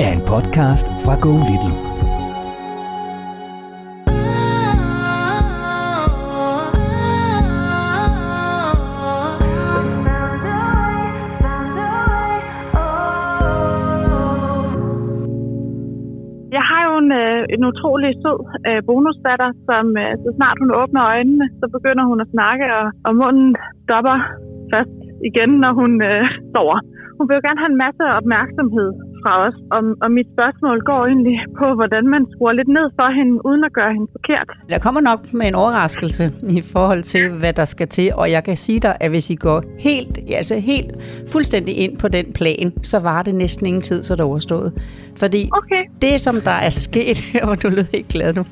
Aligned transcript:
er 0.00 0.12
en 0.16 0.22
podcast 0.32 0.86
fra 1.04 1.14
Go 1.24 1.32
Little. 1.48 1.76
Jeg 16.56 16.64
har 16.70 16.82
jo 16.88 16.92
en, 17.04 17.12
øh, 17.12 17.44
en 17.54 17.64
utrolig 17.64 18.10
sød 18.22 18.38
øh, 18.68 18.82
bonusdatter, 18.86 19.50
som 19.68 19.84
øh, 20.02 20.12
så 20.22 20.28
snart 20.36 20.56
hun 20.62 20.70
åbner 20.80 21.02
øjnene, 21.12 21.46
så 21.60 21.66
begynder 21.76 22.04
hun 22.10 22.20
at 22.20 22.28
snakke, 22.34 22.64
og, 22.78 22.86
og 23.06 23.12
munden 23.16 23.56
stopper 23.84 24.16
først 24.72 24.98
igen, 25.28 25.50
når 25.62 25.72
hun 25.80 25.92
øh, 26.10 26.22
sover. 26.54 26.78
Hun 27.16 27.28
vil 27.28 27.38
jo 27.38 27.46
gerne 27.46 27.60
have 27.62 27.72
en 27.74 27.82
masse 27.86 28.04
opmærksomhed 28.20 29.11
fra 29.24 29.32
os, 29.46 29.54
og, 29.74 29.80
og 30.02 30.10
mit 30.10 30.26
spørgsmål 30.34 30.76
går 30.90 31.06
egentlig 31.06 31.38
på, 31.60 31.66
hvordan 31.74 32.04
man 32.14 32.22
skruer 32.32 32.52
lidt 32.52 32.68
ned 32.68 32.86
for 32.98 33.08
hende, 33.18 33.34
uden 33.48 33.64
at 33.64 33.72
gøre 33.72 33.92
hende 33.96 34.08
forkert. 34.16 34.48
Der 34.68 34.78
kommer 34.78 35.00
nok 35.00 35.20
med 35.32 35.46
en 35.46 35.54
overraskelse 35.54 36.24
i 36.58 36.60
forhold 36.72 37.02
til, 37.02 37.28
hvad 37.40 37.52
der 37.52 37.64
skal 37.64 37.88
til, 37.88 38.10
og 38.14 38.30
jeg 38.30 38.44
kan 38.44 38.56
sige 38.56 38.80
dig, 38.80 38.94
at 39.00 39.10
hvis 39.10 39.30
I 39.30 39.34
går 39.34 39.62
helt, 39.78 40.18
altså 40.40 40.54
helt 40.60 40.90
fuldstændig 41.32 41.74
ind 41.84 41.98
på 41.98 42.08
den 42.08 42.26
plan, 42.32 42.72
så 42.82 42.98
var 43.00 43.22
det 43.22 43.34
næsten 43.34 43.66
ingen 43.66 43.82
tid, 43.82 44.02
så 44.02 44.16
det 44.16 44.24
overstået. 44.24 44.72
Fordi 45.16 45.48
Okay. 45.52 45.82
det, 46.02 46.20
som 46.20 46.34
der 46.44 46.50
er 46.50 46.70
sket, 46.70 47.18
og 47.48 47.62
du 47.62 47.68
lød 47.68 47.86
helt 47.92 48.08
glad 48.08 48.34
nu, 48.34 48.44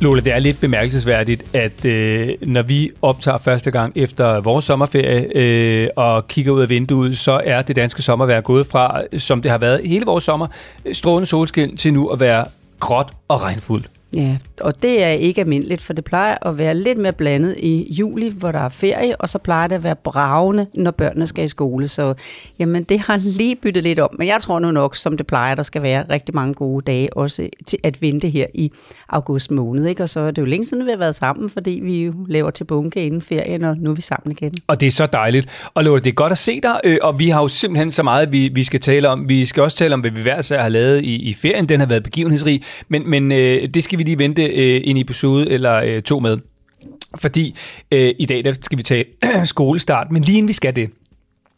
Lola, 0.00 0.20
det 0.20 0.32
er 0.32 0.38
lidt 0.38 0.60
bemærkelsesværdigt, 0.60 1.54
at 1.54 1.84
øh, 1.84 2.28
når 2.46 2.62
vi 2.62 2.90
optager 3.02 3.38
første 3.38 3.70
gang 3.70 3.92
efter 3.96 4.40
vores 4.40 4.64
sommerferie 4.64 5.36
øh, 5.36 5.88
og 5.96 6.26
kigger 6.28 6.52
ud 6.52 6.62
af 6.62 6.68
vinduet, 6.68 7.18
så 7.18 7.40
er 7.44 7.62
det 7.62 7.76
danske 7.76 8.02
sommervejr 8.02 8.40
gået 8.40 8.66
fra, 8.66 9.02
som 9.18 9.42
det 9.42 9.50
har 9.50 9.58
været 9.58 9.80
hele 9.84 10.06
vores 10.06 10.24
sommer, 10.24 10.46
strålende 10.92 11.26
solskin 11.26 11.76
til 11.76 11.92
nu 11.92 12.08
at 12.08 12.20
være 12.20 12.44
gråt 12.80 13.10
og 13.28 13.42
regnfuldt. 13.42 13.99
Ja, 14.14 14.38
og 14.60 14.82
det 14.82 15.02
er 15.02 15.08
ikke 15.08 15.40
almindeligt, 15.40 15.82
for 15.82 15.92
det 15.92 16.04
plejer 16.04 16.48
at 16.48 16.58
være 16.58 16.74
lidt 16.74 16.98
mere 16.98 17.12
blandet 17.12 17.56
i 17.58 17.94
juli, 17.98 18.28
hvor 18.28 18.52
der 18.52 18.58
er 18.58 18.68
ferie, 18.68 19.16
og 19.16 19.28
så 19.28 19.38
plejer 19.38 19.66
det 19.66 19.74
at 19.74 19.84
være 19.84 19.96
bravende, 19.96 20.66
når 20.74 20.90
børnene 20.90 21.26
skal 21.26 21.44
i 21.44 21.48
skole. 21.48 21.88
Så 21.88 22.14
jamen, 22.58 22.82
det 22.82 23.00
har 23.00 23.16
lige 23.16 23.56
byttet 23.56 23.82
lidt 23.82 23.98
om, 23.98 24.10
men 24.18 24.28
jeg 24.28 24.40
tror 24.40 24.58
nu 24.58 24.70
nok, 24.70 24.96
som 24.96 25.16
det 25.16 25.26
plejer, 25.26 25.54
der 25.54 25.62
skal 25.62 25.82
være 25.82 26.04
rigtig 26.10 26.34
mange 26.34 26.54
gode 26.54 26.84
dage 26.84 27.16
også 27.16 27.48
til 27.66 27.78
at 27.82 28.02
vente 28.02 28.28
her 28.28 28.46
i 28.54 28.70
august 29.08 29.50
måned. 29.50 29.86
Ikke? 29.86 30.02
Og 30.02 30.08
så 30.08 30.20
er 30.20 30.30
det 30.30 30.42
jo 30.42 30.46
længe 30.46 30.66
siden, 30.66 30.86
vi 30.86 30.90
har 30.90 30.98
været 30.98 31.16
sammen, 31.16 31.50
fordi 31.50 31.80
vi 31.82 32.04
jo 32.04 32.14
laver 32.28 32.50
til 32.50 32.64
bunke 32.64 33.06
inden 33.06 33.22
ferien, 33.22 33.64
og 33.64 33.76
nu 33.76 33.90
er 33.90 33.94
vi 33.94 34.02
sammen 34.02 34.32
igen. 34.32 34.54
Og 34.66 34.80
det 34.80 34.86
er 34.86 34.90
så 34.90 35.06
dejligt. 35.06 35.70
Og 35.74 35.84
Lola, 35.84 36.00
det 36.00 36.10
er 36.10 36.14
godt 36.14 36.32
at 36.32 36.38
se 36.38 36.60
dig, 36.60 36.80
øh, 36.84 36.98
og 37.02 37.18
vi 37.18 37.28
har 37.28 37.42
jo 37.42 37.48
simpelthen 37.48 37.92
så 37.92 38.02
meget, 38.02 38.32
vi, 38.32 38.48
vi 38.48 38.64
skal 38.64 38.80
tale 38.80 39.08
om. 39.08 39.28
Vi 39.28 39.46
skal 39.46 39.62
også 39.62 39.76
tale 39.76 39.94
om, 39.94 40.00
hvad 40.00 40.10
vi 40.10 40.22
hver 40.22 40.42
sær 40.42 40.62
har 40.62 40.68
lavet 40.68 41.04
i, 41.04 41.14
i 41.14 41.34
ferien. 41.34 41.68
Den 41.68 41.80
har 41.80 41.86
været 41.86 42.02
begivenhedsrig, 42.02 42.62
men, 42.88 43.10
men 43.10 43.32
øh, 43.32 43.68
det 43.68 43.84
skal 43.84 43.99
vi 44.00 44.04
lige 44.04 44.18
vente 44.18 44.44
øh, 44.44 44.80
en 44.84 44.96
episode 44.96 45.50
eller 45.50 45.74
øh, 45.74 46.02
to 46.02 46.18
med. 46.18 46.38
Fordi 47.18 47.56
øh, 47.92 48.14
i 48.18 48.26
dag 48.26 48.44
der 48.44 48.52
skal 48.60 48.78
vi 48.78 48.82
tage 48.82 49.04
skolestart, 49.44 50.06
men 50.10 50.22
lige 50.22 50.38
inden 50.38 50.48
vi 50.48 50.52
skal 50.52 50.76
det, 50.76 50.90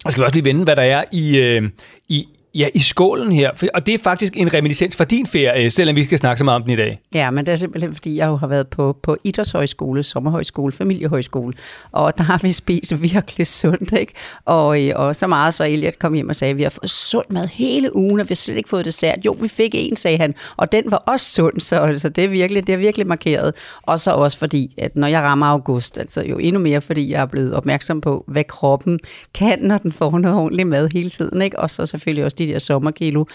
så 0.03 0.11
skal 0.11 0.21
vi 0.21 0.25
også 0.25 0.37
lige 0.37 0.45
vende, 0.45 0.65
hvad 0.65 0.77
der 0.77 0.83
er 0.83 1.05
i, 1.13 1.39
øh, 1.39 1.63
i, 2.09 2.29
ja, 2.55 2.69
i 2.75 2.81
skålen 2.81 3.33
her. 3.33 3.51
Og 3.75 3.87
det 3.87 3.95
er 3.95 3.99
faktisk 3.99 4.37
en 4.37 4.55
reminiscens 4.55 4.97
fra 4.97 5.05
din 5.05 5.27
ferie, 5.27 5.71
selvom 5.71 5.97
vi 5.97 6.05
skal 6.05 6.19
snakke 6.19 6.39
så 6.39 6.45
meget 6.45 6.57
om 6.57 6.63
den 6.63 6.73
i 6.73 6.77
dag. 6.77 6.99
Ja, 7.15 7.31
men 7.31 7.47
det 7.47 7.53
er 7.53 7.57
simpelthen, 7.57 7.95
fordi 7.95 8.17
jeg 8.17 8.27
jo 8.27 8.37
har 8.37 8.47
været 8.47 8.69
på, 8.69 8.97
på 9.03 9.17
idrætshøjskole, 9.25 10.03
sommerhøjskole, 10.03 10.73
familiehøjskole, 10.73 11.55
og 11.93 12.19
der 12.19 12.25
har 12.25 12.39
vi 12.43 12.53
spist 12.53 13.03
virkelig 13.03 13.47
sundt, 13.47 13.93
ikke? 13.93 14.13
Og, 14.45 14.85
øh, 14.85 14.93
og 14.95 15.17
så 15.17 15.27
meget, 15.27 15.55
så 15.55 15.65
Elliot 15.65 15.99
kom 15.99 16.15
hjem 16.15 16.29
og 16.29 16.37
sagde, 16.37 16.51
at 16.51 16.57
vi 16.57 16.63
har 16.63 16.71
fået 16.71 16.91
sund 16.91 17.27
mad 17.31 17.47
hele 17.47 17.97
ugen, 17.97 18.21
og 18.21 18.29
vi 18.29 18.31
har 18.31 18.37
slet 18.37 18.57
ikke 18.57 18.69
fået 18.69 18.85
dessert. 18.85 19.19
Jo, 19.27 19.37
vi 19.41 19.49
fik 19.49 19.71
en, 19.75 19.97
sagde 19.97 20.19
han, 20.19 20.35
og 20.57 20.73
den 20.73 20.85
var 20.91 20.97
også 20.97 21.35
sund, 21.35 21.61
så 21.61 21.77
altså, 21.77 22.09
det, 22.09 22.25
er 22.25 22.29
virkelig, 22.29 22.67
det 22.67 22.73
er 22.73 22.77
virkelig 22.77 23.07
markeret. 23.07 23.55
Og 23.83 24.01
så 24.01 24.11
også 24.11 24.39
fordi, 24.39 24.75
at 24.79 24.97
når 24.97 25.07
jeg 25.07 25.21
rammer 25.23 25.47
august, 25.47 25.99
altså 25.99 26.23
jo 26.23 26.39
endnu 26.39 26.61
mere, 26.61 26.81
fordi 26.81 27.11
jeg 27.11 27.21
er 27.21 27.27
blevet 27.27 27.55
opmærksom 27.55 28.01
på, 28.01 28.25
hvad 28.29 28.45
kroppen 28.45 28.99
kan, 29.35 29.59
når 29.61 29.79
den 29.79 29.93
får 29.93 30.19
noget 30.19 30.37
ordentligt 30.37 30.69
mad 30.69 30.89
hele 30.93 31.11
tiden, 31.11 31.43
ikke? 31.43 31.59
Og 31.59 31.71
så 31.71 31.87
selvfølgelig 31.87 32.25
også 32.25 32.37
de 32.47 32.53
der 32.53 32.59
sommerkilo, 32.59 33.27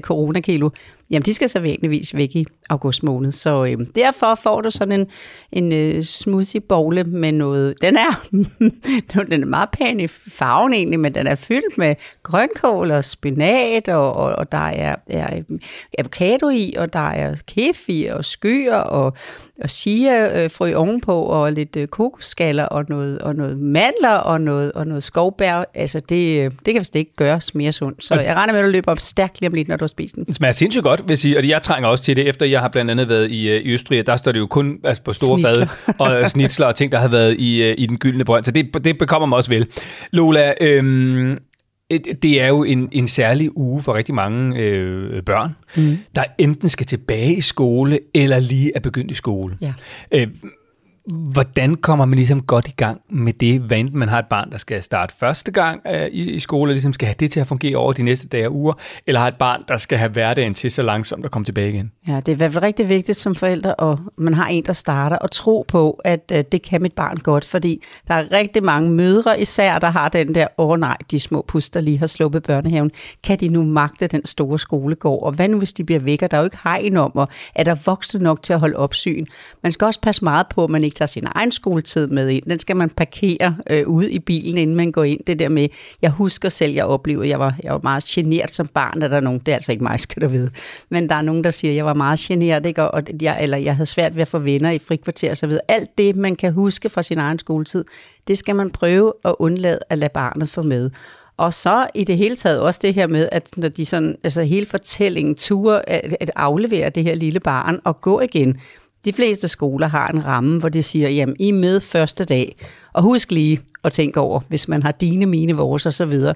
coronakilo, 0.00 0.70
Jamen, 1.10 1.24
de 1.24 1.34
skal 1.34 1.48
så 1.48 1.60
vanligvis 1.60 2.14
væk 2.14 2.36
i 2.36 2.46
august 2.70 3.02
måned. 3.02 3.32
Så 3.32 3.64
øh, 3.64 3.86
derfor 3.94 4.34
får 4.34 4.60
du 4.60 4.70
sådan 4.70 5.00
en, 5.00 5.06
en 5.52 5.72
øh, 5.72 6.04
smoothie 6.04 6.60
bowl 6.60 7.08
med 7.08 7.32
noget... 7.32 7.74
Den 7.82 7.96
er, 7.96 8.28
den 9.30 9.42
er 9.42 9.46
meget 9.46 9.68
pæn 9.70 10.00
i 10.00 10.06
farven 10.06 10.72
egentlig, 10.72 11.00
men 11.00 11.14
den 11.14 11.26
er 11.26 11.34
fyldt 11.34 11.78
med 11.78 11.94
grønkål 12.22 12.90
og 12.90 13.04
spinat, 13.04 13.88
og, 13.88 14.12
og, 14.12 14.32
og 14.32 14.52
der 14.52 14.58
er, 14.58 14.96
er 15.06 15.42
avocado 15.98 16.48
i, 16.48 16.74
og 16.78 16.92
der 16.92 17.08
er 17.08 17.36
kefir 17.46 18.14
og 18.14 18.24
skyer 18.24 18.76
og, 18.76 19.16
og 19.62 19.70
chia-frø 19.70 20.74
ovenpå, 20.74 21.22
og 21.22 21.52
lidt 21.52 21.76
øh, 21.76 21.88
kokosskaller 21.88 22.64
og 22.64 22.84
noget, 22.88 23.18
og 23.18 23.34
noget 23.34 23.58
mandler 23.58 24.14
og 24.14 24.40
noget, 24.40 24.72
og 24.72 24.86
noget 24.86 25.02
skovbær. 25.02 25.64
Altså, 25.74 26.00
det, 26.00 26.44
øh, 26.44 26.50
det 26.66 26.74
kan 26.74 26.80
vist 26.80 26.96
ikke 26.96 27.16
gøres 27.16 27.54
mere 27.54 27.72
sundt. 27.72 28.04
Så 28.04 28.14
jeg 28.14 28.36
regner 28.36 28.52
med, 28.52 28.60
at 28.60 28.66
du 28.66 28.70
løber 28.70 28.92
op 28.92 29.00
stærkt 29.00 29.40
lige 29.40 29.48
om 29.48 29.54
lidt, 29.54 29.68
når 29.68 29.76
du 29.76 29.84
har 29.84 29.88
spist 29.88 30.14
den. 30.14 30.24
Det 30.24 30.34
smager 30.34 30.52
sindssygt 30.52 30.84
godt, 30.84 30.93
vil 31.02 31.08
jeg 31.08 31.18
sige, 31.18 31.38
og 31.38 31.48
jeg 31.48 31.62
trænger 31.62 31.88
også 31.88 32.04
til 32.04 32.16
det, 32.16 32.28
efter 32.28 32.46
jeg 32.46 32.60
har 32.60 32.68
blandt 32.68 32.90
andet 32.90 33.08
været 33.08 33.30
i, 33.30 33.48
øh, 33.50 33.60
i 33.60 33.72
Østrig, 33.72 34.00
og 34.00 34.06
der 34.06 34.16
står 34.16 34.32
det 34.32 34.38
jo 34.38 34.46
kun 34.46 34.78
altså 34.84 35.02
på 35.02 35.12
store 35.12 35.38
fad, 35.44 35.66
og 35.98 36.30
snitsler 36.30 36.66
og 36.66 36.74
ting, 36.74 36.92
der 36.92 36.98
har 36.98 37.08
været 37.08 37.36
i, 37.38 37.62
øh, 37.62 37.74
i 37.78 37.86
den 37.86 37.98
gyldne 37.98 38.24
brønd, 38.24 38.44
så 38.44 38.50
det, 38.50 38.84
det 38.84 38.98
bekommer 38.98 39.26
mig 39.26 39.36
også 39.36 39.50
vel. 39.50 39.66
Lola, 40.12 40.54
øhm, 40.60 41.38
et- 41.90 42.06
det 42.22 42.42
er 42.42 42.46
jo 42.48 42.64
en, 42.64 42.88
en 42.92 43.08
særlig 43.08 43.56
uge 43.58 43.82
for 43.82 43.94
rigtig 43.94 44.14
mange 44.14 44.58
øh, 44.60 45.22
børn, 45.22 45.56
mm. 45.76 45.98
der 46.14 46.24
enten 46.38 46.68
skal 46.68 46.86
tilbage 46.86 47.34
i 47.34 47.40
skole, 47.40 47.98
eller 48.14 48.38
lige 48.40 48.72
er 48.74 48.80
begyndt 48.80 49.10
i 49.10 49.14
skole. 49.14 49.56
Ja. 49.60 49.72
Øh, 50.12 50.26
hvordan 51.06 51.74
kommer 51.74 52.04
man 52.04 52.16
ligesom 52.16 52.42
godt 52.42 52.68
i 52.68 52.74
gang 52.76 53.00
med 53.10 53.32
det, 53.32 53.60
hvad 53.60 53.78
enten 53.78 53.98
man 53.98 54.08
har 54.08 54.18
et 54.18 54.26
barn, 54.26 54.50
der 54.50 54.58
skal 54.58 54.82
starte 54.82 55.14
første 55.20 55.52
gang 55.52 55.80
øh, 55.86 56.06
i, 56.06 56.30
i 56.32 56.40
skole, 56.40 56.70
og 56.70 56.72
ligesom 56.72 56.92
skal 56.92 57.06
have 57.06 57.16
det 57.20 57.30
til 57.30 57.40
at 57.40 57.46
fungere 57.46 57.76
over 57.76 57.92
de 57.92 58.02
næste 58.02 58.28
dage 58.28 58.48
og 58.48 58.54
uger, 58.54 58.74
eller 59.06 59.20
har 59.20 59.28
et 59.28 59.36
barn, 59.36 59.62
der 59.68 59.76
skal 59.76 59.98
have 59.98 60.10
hverdagen 60.10 60.54
til 60.54 60.70
så 60.70 60.82
langsomt 60.82 61.24
at 61.24 61.30
komme 61.30 61.44
tilbage 61.44 61.68
igen? 61.68 61.92
Ja, 62.08 62.16
det 62.16 62.28
er 62.28 62.32
i 62.32 62.36
hvert 62.36 62.52
fald 62.52 62.62
rigtig 62.62 62.88
vigtigt 62.88 63.18
som 63.18 63.34
forældre, 63.34 63.74
og 63.74 63.98
man 64.18 64.34
har 64.34 64.46
en, 64.46 64.64
der 64.66 64.72
starter, 64.72 65.16
og 65.16 65.30
tro 65.30 65.64
på, 65.68 66.00
at 66.04 66.32
øh, 66.34 66.44
det 66.52 66.62
kan 66.62 66.82
mit 66.82 66.94
barn 66.94 67.16
godt, 67.16 67.44
fordi 67.44 67.82
der 68.08 68.14
er 68.14 68.32
rigtig 68.32 68.64
mange 68.64 68.90
mødre 68.90 69.40
især, 69.40 69.78
der 69.78 69.90
har 69.90 70.08
den 70.08 70.34
der, 70.34 70.46
åh 70.58 70.68
oh, 70.68 70.80
nej, 70.80 70.96
de 71.10 71.20
små 71.20 71.44
puster 71.48 71.80
lige 71.80 71.98
har 71.98 72.06
sluppet 72.06 72.42
børnehaven, 72.42 72.90
kan 73.22 73.40
de 73.40 73.48
nu 73.48 73.64
magte 73.64 74.06
den 74.06 74.26
store 74.26 74.58
skolegård, 74.58 75.22
og 75.22 75.32
hvad 75.32 75.48
nu, 75.48 75.58
hvis 75.58 75.72
de 75.72 75.84
bliver 75.84 76.00
væk, 76.00 76.22
og 76.22 76.30
der 76.30 76.36
er 76.36 76.40
jo 76.40 76.44
ikke 76.44 76.58
hegn 76.64 76.96
om, 76.96 77.16
og 77.16 77.28
er 77.54 77.64
der 77.64 77.74
voksne 77.86 78.20
nok 78.20 78.42
til 78.42 78.52
at 78.52 78.60
holde 78.60 78.76
opsyn? 78.76 79.26
Man 79.62 79.72
skal 79.72 79.84
også 79.84 80.00
passe 80.00 80.24
meget 80.24 80.46
på, 80.48 80.64
at 80.64 80.70
man 80.70 80.84
ikke 80.84 80.93
ikke 80.94 80.98
tager 80.98 81.06
sin 81.06 81.26
egen 81.34 81.52
skoletid 81.52 82.06
med 82.06 82.28
ind. 82.28 82.44
Den 82.44 82.58
skal 82.58 82.76
man 82.76 82.90
parkere 82.90 83.56
øh, 83.70 83.88
ude 83.88 84.12
i 84.12 84.18
bilen, 84.18 84.58
inden 84.58 84.76
man 84.76 84.92
går 84.92 85.04
ind. 85.04 85.20
Det 85.26 85.38
der 85.38 85.48
med, 85.48 85.68
jeg 86.02 86.10
husker 86.10 86.48
selv, 86.48 86.72
jeg 86.72 86.84
oplevede, 86.84 87.28
jeg 87.28 87.38
var, 87.38 87.54
jeg 87.62 87.72
var 87.72 87.80
meget 87.82 88.04
genert 88.04 88.50
som 88.50 88.66
barn, 88.66 89.02
at 89.02 89.10
der 89.10 89.16
er 89.16 89.20
nogen, 89.20 89.38
det 89.38 89.52
er 89.52 89.56
altså 89.56 89.72
ikke 89.72 89.84
mig, 89.84 90.00
skal 90.06 90.22
du 90.22 90.28
vide, 90.28 90.50
men 90.88 91.08
der 91.08 91.14
er 91.14 91.22
nogen, 91.22 91.44
der 91.44 91.50
siger, 91.50 91.72
at 91.72 91.76
jeg 91.76 91.86
var 91.86 91.94
meget 91.94 92.18
genert, 92.18 92.66
ikke? 92.66 92.90
Og 92.90 93.02
jeg, 93.22 93.38
eller 93.42 93.56
jeg 93.56 93.76
havde 93.76 93.86
svært 93.86 94.14
ved 94.14 94.22
at 94.22 94.28
få 94.28 94.38
venner 94.38 94.70
i 94.70 94.78
frikvarter 94.78 95.30
og 95.30 95.36
så 95.36 95.46
videre. 95.46 95.62
Alt 95.68 95.98
det, 95.98 96.16
man 96.16 96.36
kan 96.36 96.52
huske 96.52 96.88
fra 96.88 97.02
sin 97.02 97.18
egen 97.18 97.38
skoletid, 97.38 97.84
det 98.28 98.38
skal 98.38 98.56
man 98.56 98.70
prøve 98.70 99.12
at 99.24 99.34
undlade 99.38 99.78
at 99.90 99.98
lade 99.98 100.12
barnet 100.14 100.48
få 100.48 100.62
med. 100.62 100.90
Og 101.36 101.52
så 101.52 101.86
i 101.94 102.04
det 102.04 102.16
hele 102.16 102.36
taget 102.36 102.60
også 102.60 102.80
det 102.82 102.94
her 102.94 103.06
med, 103.06 103.28
at 103.32 103.50
når 103.56 103.68
de 103.68 103.86
sådan, 103.86 104.16
altså 104.24 104.42
hele 104.42 104.66
fortællingen 104.66 105.34
turer 105.34 105.80
at, 105.86 106.16
at 106.20 106.30
aflevere 106.36 106.90
det 106.90 107.04
her 107.04 107.14
lille 107.14 107.40
barn 107.40 107.80
og 107.84 108.00
gå 108.00 108.20
igen. 108.20 108.60
De 109.04 109.12
fleste 109.12 109.48
skoler 109.48 109.86
har 109.86 110.08
en 110.08 110.24
ramme, 110.24 110.58
hvor 110.60 110.68
de 110.68 110.82
siger, 110.82 111.08
jamen 111.08 111.36
I 111.38 111.48
er 111.48 111.52
med 111.52 111.80
første 111.80 112.24
dag. 112.24 112.56
Og 112.92 113.02
husk 113.02 113.32
lige 113.32 113.60
at 113.84 113.92
tænke 113.92 114.20
over, 114.20 114.40
hvis 114.48 114.68
man 114.68 114.82
har 114.82 114.92
dine, 114.92 115.26
mine, 115.26 115.52
vores 115.52 115.86
og 115.86 115.94
så 115.94 116.04
videre, 116.04 116.34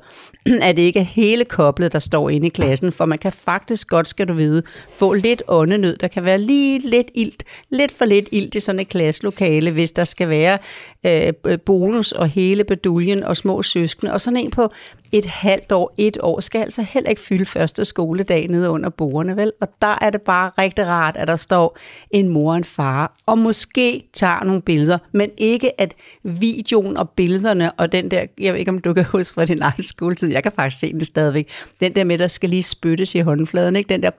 at 0.63 0.77
det 0.77 0.83
ikke 0.83 0.99
er 0.99 1.05
hele 1.05 1.45
koblet, 1.45 1.93
der 1.93 1.99
står 1.99 2.31
inde 2.31 2.47
i 2.47 2.51
klassen, 2.51 2.93
for 2.93 3.05
man 3.05 3.19
kan 3.19 3.33
faktisk 3.33 3.89
godt, 3.89 4.09
skal 4.09 4.29
du 4.29 4.33
vide, 4.33 4.63
få 4.93 5.13
lidt 5.13 5.43
åndenød. 5.49 5.97
Der 5.97 6.09
kan 6.09 6.25
være 6.25 6.39
lige 6.39 6.79
lidt 6.79 7.11
ilt, 7.15 7.43
lidt 7.71 7.93
for 7.93 8.05
lidt 8.05 8.29
ilt 8.33 8.55
i 8.55 8.61
sådan 8.61 8.81
et 8.81 8.89
klasselokale, 8.89 9.71
hvis 9.71 9.93
der 9.93 10.05
skal 10.05 10.29
være 10.29 10.59
øh, 11.07 11.59
bonus 11.67 12.13
og 12.13 12.29
hele 12.29 12.65
beduljen 12.65 13.25
og 13.25 13.37
små 13.37 13.63
søskende, 13.63 14.13
og 14.13 14.21
sådan 14.21 14.37
en 14.37 14.51
på 14.51 14.73
et 15.13 15.27
halvt 15.27 15.73
år, 15.73 15.95
et 15.99 16.19
år, 16.21 16.41
skal 16.41 16.63
altså 16.63 16.83
heller 16.83 17.11
ikke 17.11 17.23
fylde 17.23 17.45
første 17.45 17.85
skoledag 17.85 18.49
nede 18.49 18.71
under 18.71 18.89
bordene, 18.89 19.37
vel? 19.37 19.53
Og 19.61 19.69
der 19.83 19.99
er 20.01 20.11
det 20.11 20.23
bare 20.23 20.51
rigtig 20.59 20.87
rart, 20.87 21.17
at 21.17 21.29
der 21.29 21.37
står 21.37 21.79
en 22.11 22.29
mor 22.29 22.51
og 22.51 22.57
en 22.57 22.65
far, 22.65 23.17
og 23.27 23.39
måske 23.39 24.09
tager 24.13 24.45
nogle 24.45 24.63
billeder, 24.63 24.99
men 25.13 25.31
ikke 25.39 25.81
at 25.81 25.95
videoen 26.23 26.97
og 26.97 27.11
billederne, 27.39 27.73
og 27.73 27.93
den 27.93 28.11
der, 28.11 28.27
jeg 28.41 28.53
ved 28.53 28.61
ikke, 28.61 28.71
om 28.71 28.79
du 28.79 28.95
kan 28.95 29.05
huske 29.05 29.35
fra 29.35 29.45
din 29.45 29.63
egen 29.63 29.85
skoletid, 29.85 30.31
jeg 30.31 30.43
kan 30.43 30.53
faktisk 30.53 30.81
se 30.81 30.93
den 30.93 31.05
stadigvæk, 31.05 31.51
den 31.81 31.95
der 31.95 32.05
med, 32.05 32.19
der 32.19 32.29
skal 32.29 32.51
lige 32.51 32.63
spyttes 32.63 33.15
i 33.15 33.19
håndfladen, 33.19 33.77
ikke? 33.77 33.89
Den 33.89 34.03
der, 34.03 34.11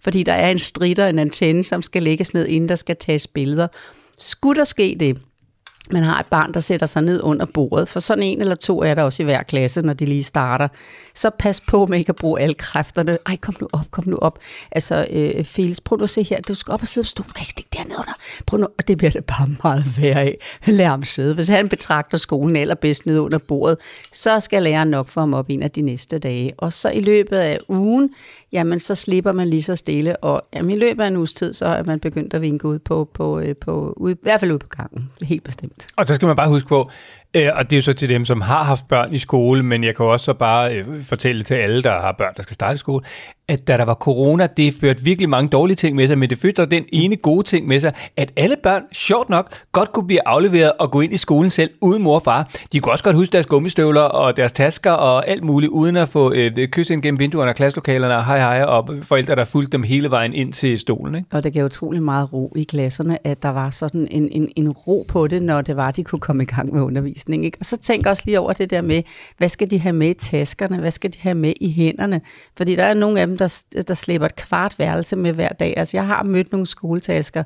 fordi 0.00 0.22
der 0.22 0.32
er 0.32 0.50
en 0.50 0.58
stritter, 0.58 1.06
en 1.06 1.18
antenne, 1.18 1.64
som 1.64 1.82
skal 1.82 2.02
lægges 2.02 2.34
ned, 2.34 2.46
inden 2.46 2.68
der 2.68 2.76
skal 2.76 2.96
tages 2.96 3.26
billeder. 3.26 3.68
Skulle 4.18 4.58
der 4.58 4.64
ske 4.64 4.96
det, 5.00 5.18
man 5.90 6.02
har 6.02 6.20
et 6.20 6.26
barn, 6.26 6.54
der 6.54 6.60
sætter 6.60 6.86
sig 6.86 7.02
ned 7.02 7.20
under 7.22 7.46
bordet, 7.54 7.88
for 7.88 8.00
sådan 8.00 8.22
en 8.22 8.40
eller 8.40 8.54
to 8.54 8.82
er 8.82 8.94
der 8.94 9.02
også 9.02 9.22
i 9.22 9.24
hver 9.24 9.42
klasse, 9.42 9.82
når 9.82 9.92
de 9.92 10.04
lige 10.04 10.22
starter. 10.22 10.68
Så 11.14 11.30
pas 11.38 11.60
på 11.60 11.86
med 11.86 11.98
ikke 11.98 12.10
at 12.10 12.16
bruge 12.16 12.40
alle 12.40 12.54
kræfterne. 12.54 13.18
Ej, 13.26 13.36
kom 13.36 13.54
nu 13.60 13.68
op, 13.72 13.90
kom 13.90 14.08
nu 14.08 14.16
op. 14.16 14.38
Altså, 14.72 15.06
øh, 15.10 15.44
Felix, 15.44 15.76
prøv 15.84 15.98
at 16.02 16.10
se 16.10 16.22
her. 16.22 16.40
Du 16.40 16.54
skal 16.54 16.72
op 16.72 16.82
og 16.82 16.88
sidde 16.88 17.04
på 17.04 17.08
stolen. 17.08 17.28
Du 17.28 17.32
kan 17.32 17.42
ikke 17.42 17.50
stikke 17.50 17.70
dernede 17.72 17.94
under. 17.98 18.12
Prøv 18.46 18.60
nu. 18.60 18.66
Og 18.78 18.88
det 18.88 18.98
bliver 18.98 19.10
det 19.10 19.24
bare 19.24 19.48
meget 19.64 19.84
værre 19.98 20.20
af. 20.20 20.36
Lad 20.66 20.86
ham 20.86 21.02
sidde. 21.02 21.34
Hvis 21.34 21.48
han 21.48 21.68
betragter 21.68 22.18
skolen 22.18 22.56
allerbedst 22.56 23.06
ned 23.06 23.18
under 23.18 23.38
bordet, 23.48 23.78
så 24.12 24.40
skal 24.40 24.62
læreren 24.62 24.88
nok 24.88 25.08
få 25.08 25.20
ham 25.20 25.34
op 25.34 25.46
en 25.48 25.62
af 25.62 25.70
de 25.70 25.82
næste 25.82 26.18
dage. 26.18 26.52
Og 26.58 26.72
så 26.72 26.90
i 26.90 27.00
løbet 27.00 27.36
af 27.36 27.58
ugen, 27.68 28.10
jamen 28.54 28.80
så 28.80 28.94
slipper 28.94 29.32
man 29.32 29.48
lige 29.48 29.62
så 29.62 29.76
stille. 29.76 30.16
Og 30.16 30.42
jamen, 30.54 30.70
i 30.70 30.76
løbet 30.76 31.02
af 31.02 31.08
en 31.08 31.16
uges 31.16 31.34
tid, 31.34 31.52
så 31.54 31.66
er 31.66 31.82
man 31.82 32.00
begyndt 32.00 32.34
at 32.34 32.40
vinke 32.40 32.68
ud 32.68 32.78
på, 32.78 33.10
på, 33.14 33.38
øh, 33.38 33.56
på 33.56 33.94
ud, 33.96 34.14
i 34.14 34.18
hvert 34.22 34.40
fald 34.40 34.52
ud 34.52 34.58
på 34.58 34.68
gangen. 34.68 35.10
Helt 35.22 35.42
bestemt. 35.44 35.86
Og 35.96 36.06
så 36.06 36.14
skal 36.14 36.26
man 36.26 36.36
bare 36.36 36.48
huske 36.48 36.68
på, 36.68 36.90
øh, 37.34 37.50
og 37.54 37.70
det 37.70 37.76
er 37.76 37.78
jo 37.78 37.82
så 37.82 37.92
til 37.92 38.08
dem, 38.08 38.24
som 38.24 38.40
har 38.40 38.64
haft 38.64 38.88
børn 38.88 39.14
i 39.14 39.18
skole, 39.18 39.62
men 39.62 39.84
jeg 39.84 39.96
kan 39.96 40.06
også 40.06 40.24
så 40.24 40.34
bare 40.34 40.74
øh, 40.74 41.04
fortælle 41.04 41.42
til 41.42 41.54
alle, 41.54 41.82
der 41.82 42.00
har 42.00 42.12
børn, 42.12 42.32
der 42.36 42.42
skal 42.42 42.54
starte 42.54 42.74
i 42.74 42.78
skole, 42.78 43.04
at 43.48 43.68
da 43.68 43.76
der 43.76 43.84
var 43.84 43.94
corona, 43.94 44.46
det 44.56 44.74
førte 44.80 45.04
virkelig 45.04 45.28
mange 45.28 45.48
dårlige 45.48 45.76
ting 45.76 45.96
med 45.96 46.08
sig, 46.08 46.18
men 46.18 46.30
det 46.30 46.38
førte 46.38 46.66
den 46.66 46.84
ene 46.92 47.16
gode 47.16 47.42
ting 47.42 47.66
med 47.66 47.80
sig, 47.80 47.92
at 48.16 48.32
alle 48.36 48.56
børn, 48.62 48.82
sjovt 48.92 49.28
nok, 49.28 49.54
godt 49.72 49.92
kunne 49.92 50.06
blive 50.06 50.28
afleveret 50.28 50.72
og 50.78 50.90
gå 50.90 51.00
ind 51.00 51.12
i 51.12 51.16
skolen 51.16 51.50
selv, 51.50 51.70
uden 51.80 52.02
mor 52.02 52.14
og 52.14 52.22
far. 52.22 52.50
De 52.72 52.80
kunne 52.80 52.92
også 52.92 53.04
godt 53.04 53.16
huske 53.16 53.32
deres 53.32 53.46
gummistøvler 53.46 54.00
og 54.00 54.36
deres 54.36 54.52
tasker 54.52 54.90
og 54.90 55.28
alt 55.28 55.44
muligt, 55.44 55.70
uden 55.70 55.96
at 55.96 56.08
få 56.08 56.32
øh, 56.32 56.68
kys 56.68 56.90
ind 56.90 57.02
gennem 57.02 57.18
vinduerne 57.18 57.50
og 57.50 57.54
klasselokalerne 57.54 58.16
og 58.16 58.26
hej 58.26 58.38
hej, 58.38 58.62
og 58.62 58.88
forældre, 59.02 59.34
der 59.34 59.44
fulgte 59.44 59.72
dem 59.72 59.82
hele 59.82 60.10
vejen 60.10 60.32
ind 60.32 60.52
til 60.52 60.78
stolen. 60.78 61.14
Ikke? 61.14 61.28
Og 61.32 61.44
det 61.44 61.52
gav 61.52 61.64
utrolig 61.64 62.02
meget 62.02 62.32
ro 62.32 62.52
i 62.56 62.64
klasserne, 62.64 63.26
at 63.26 63.42
der 63.42 63.48
var 63.48 63.70
sådan 63.70 64.08
en, 64.10 64.28
en, 64.32 64.48
en 64.56 64.70
ro 64.70 65.04
på 65.08 65.26
det, 65.26 65.42
når 65.42 65.60
det 65.60 65.76
var, 65.76 65.90
de 65.90 66.04
kunne 66.04 66.20
komme 66.20 66.42
i 66.42 66.46
gang 66.46 66.72
med 66.72 66.80
undervisning. 67.24 67.44
Ikke? 67.44 67.58
Og 67.60 67.66
så 67.66 67.76
tænk 67.76 68.06
også 68.06 68.22
lige 68.26 68.40
over 68.40 68.52
det 68.52 68.70
der 68.70 68.82
med, 68.82 69.02
hvad 69.38 69.48
skal 69.48 69.70
de 69.70 69.78
have 69.78 69.92
med 69.92 70.08
i 70.08 70.14
taskerne? 70.14 70.80
Hvad 70.80 70.90
skal 70.90 71.12
de 71.12 71.18
have 71.20 71.34
med 71.34 71.52
i 71.60 71.72
hænderne? 71.72 72.20
Fordi 72.56 72.76
der 72.76 72.84
er 72.84 72.94
nogle 72.94 73.20
af 73.20 73.26
dem, 73.26 73.36
der, 73.36 73.62
der 73.88 73.94
slæber 73.94 74.26
et 74.26 74.36
kvart 74.36 74.78
værelse 74.78 75.16
med 75.16 75.32
hver 75.32 75.52
dag. 75.52 75.74
Altså 75.76 75.96
jeg 75.96 76.06
har 76.06 76.22
mødt 76.22 76.52
nogle 76.52 76.66
skoletasker, 76.66 77.44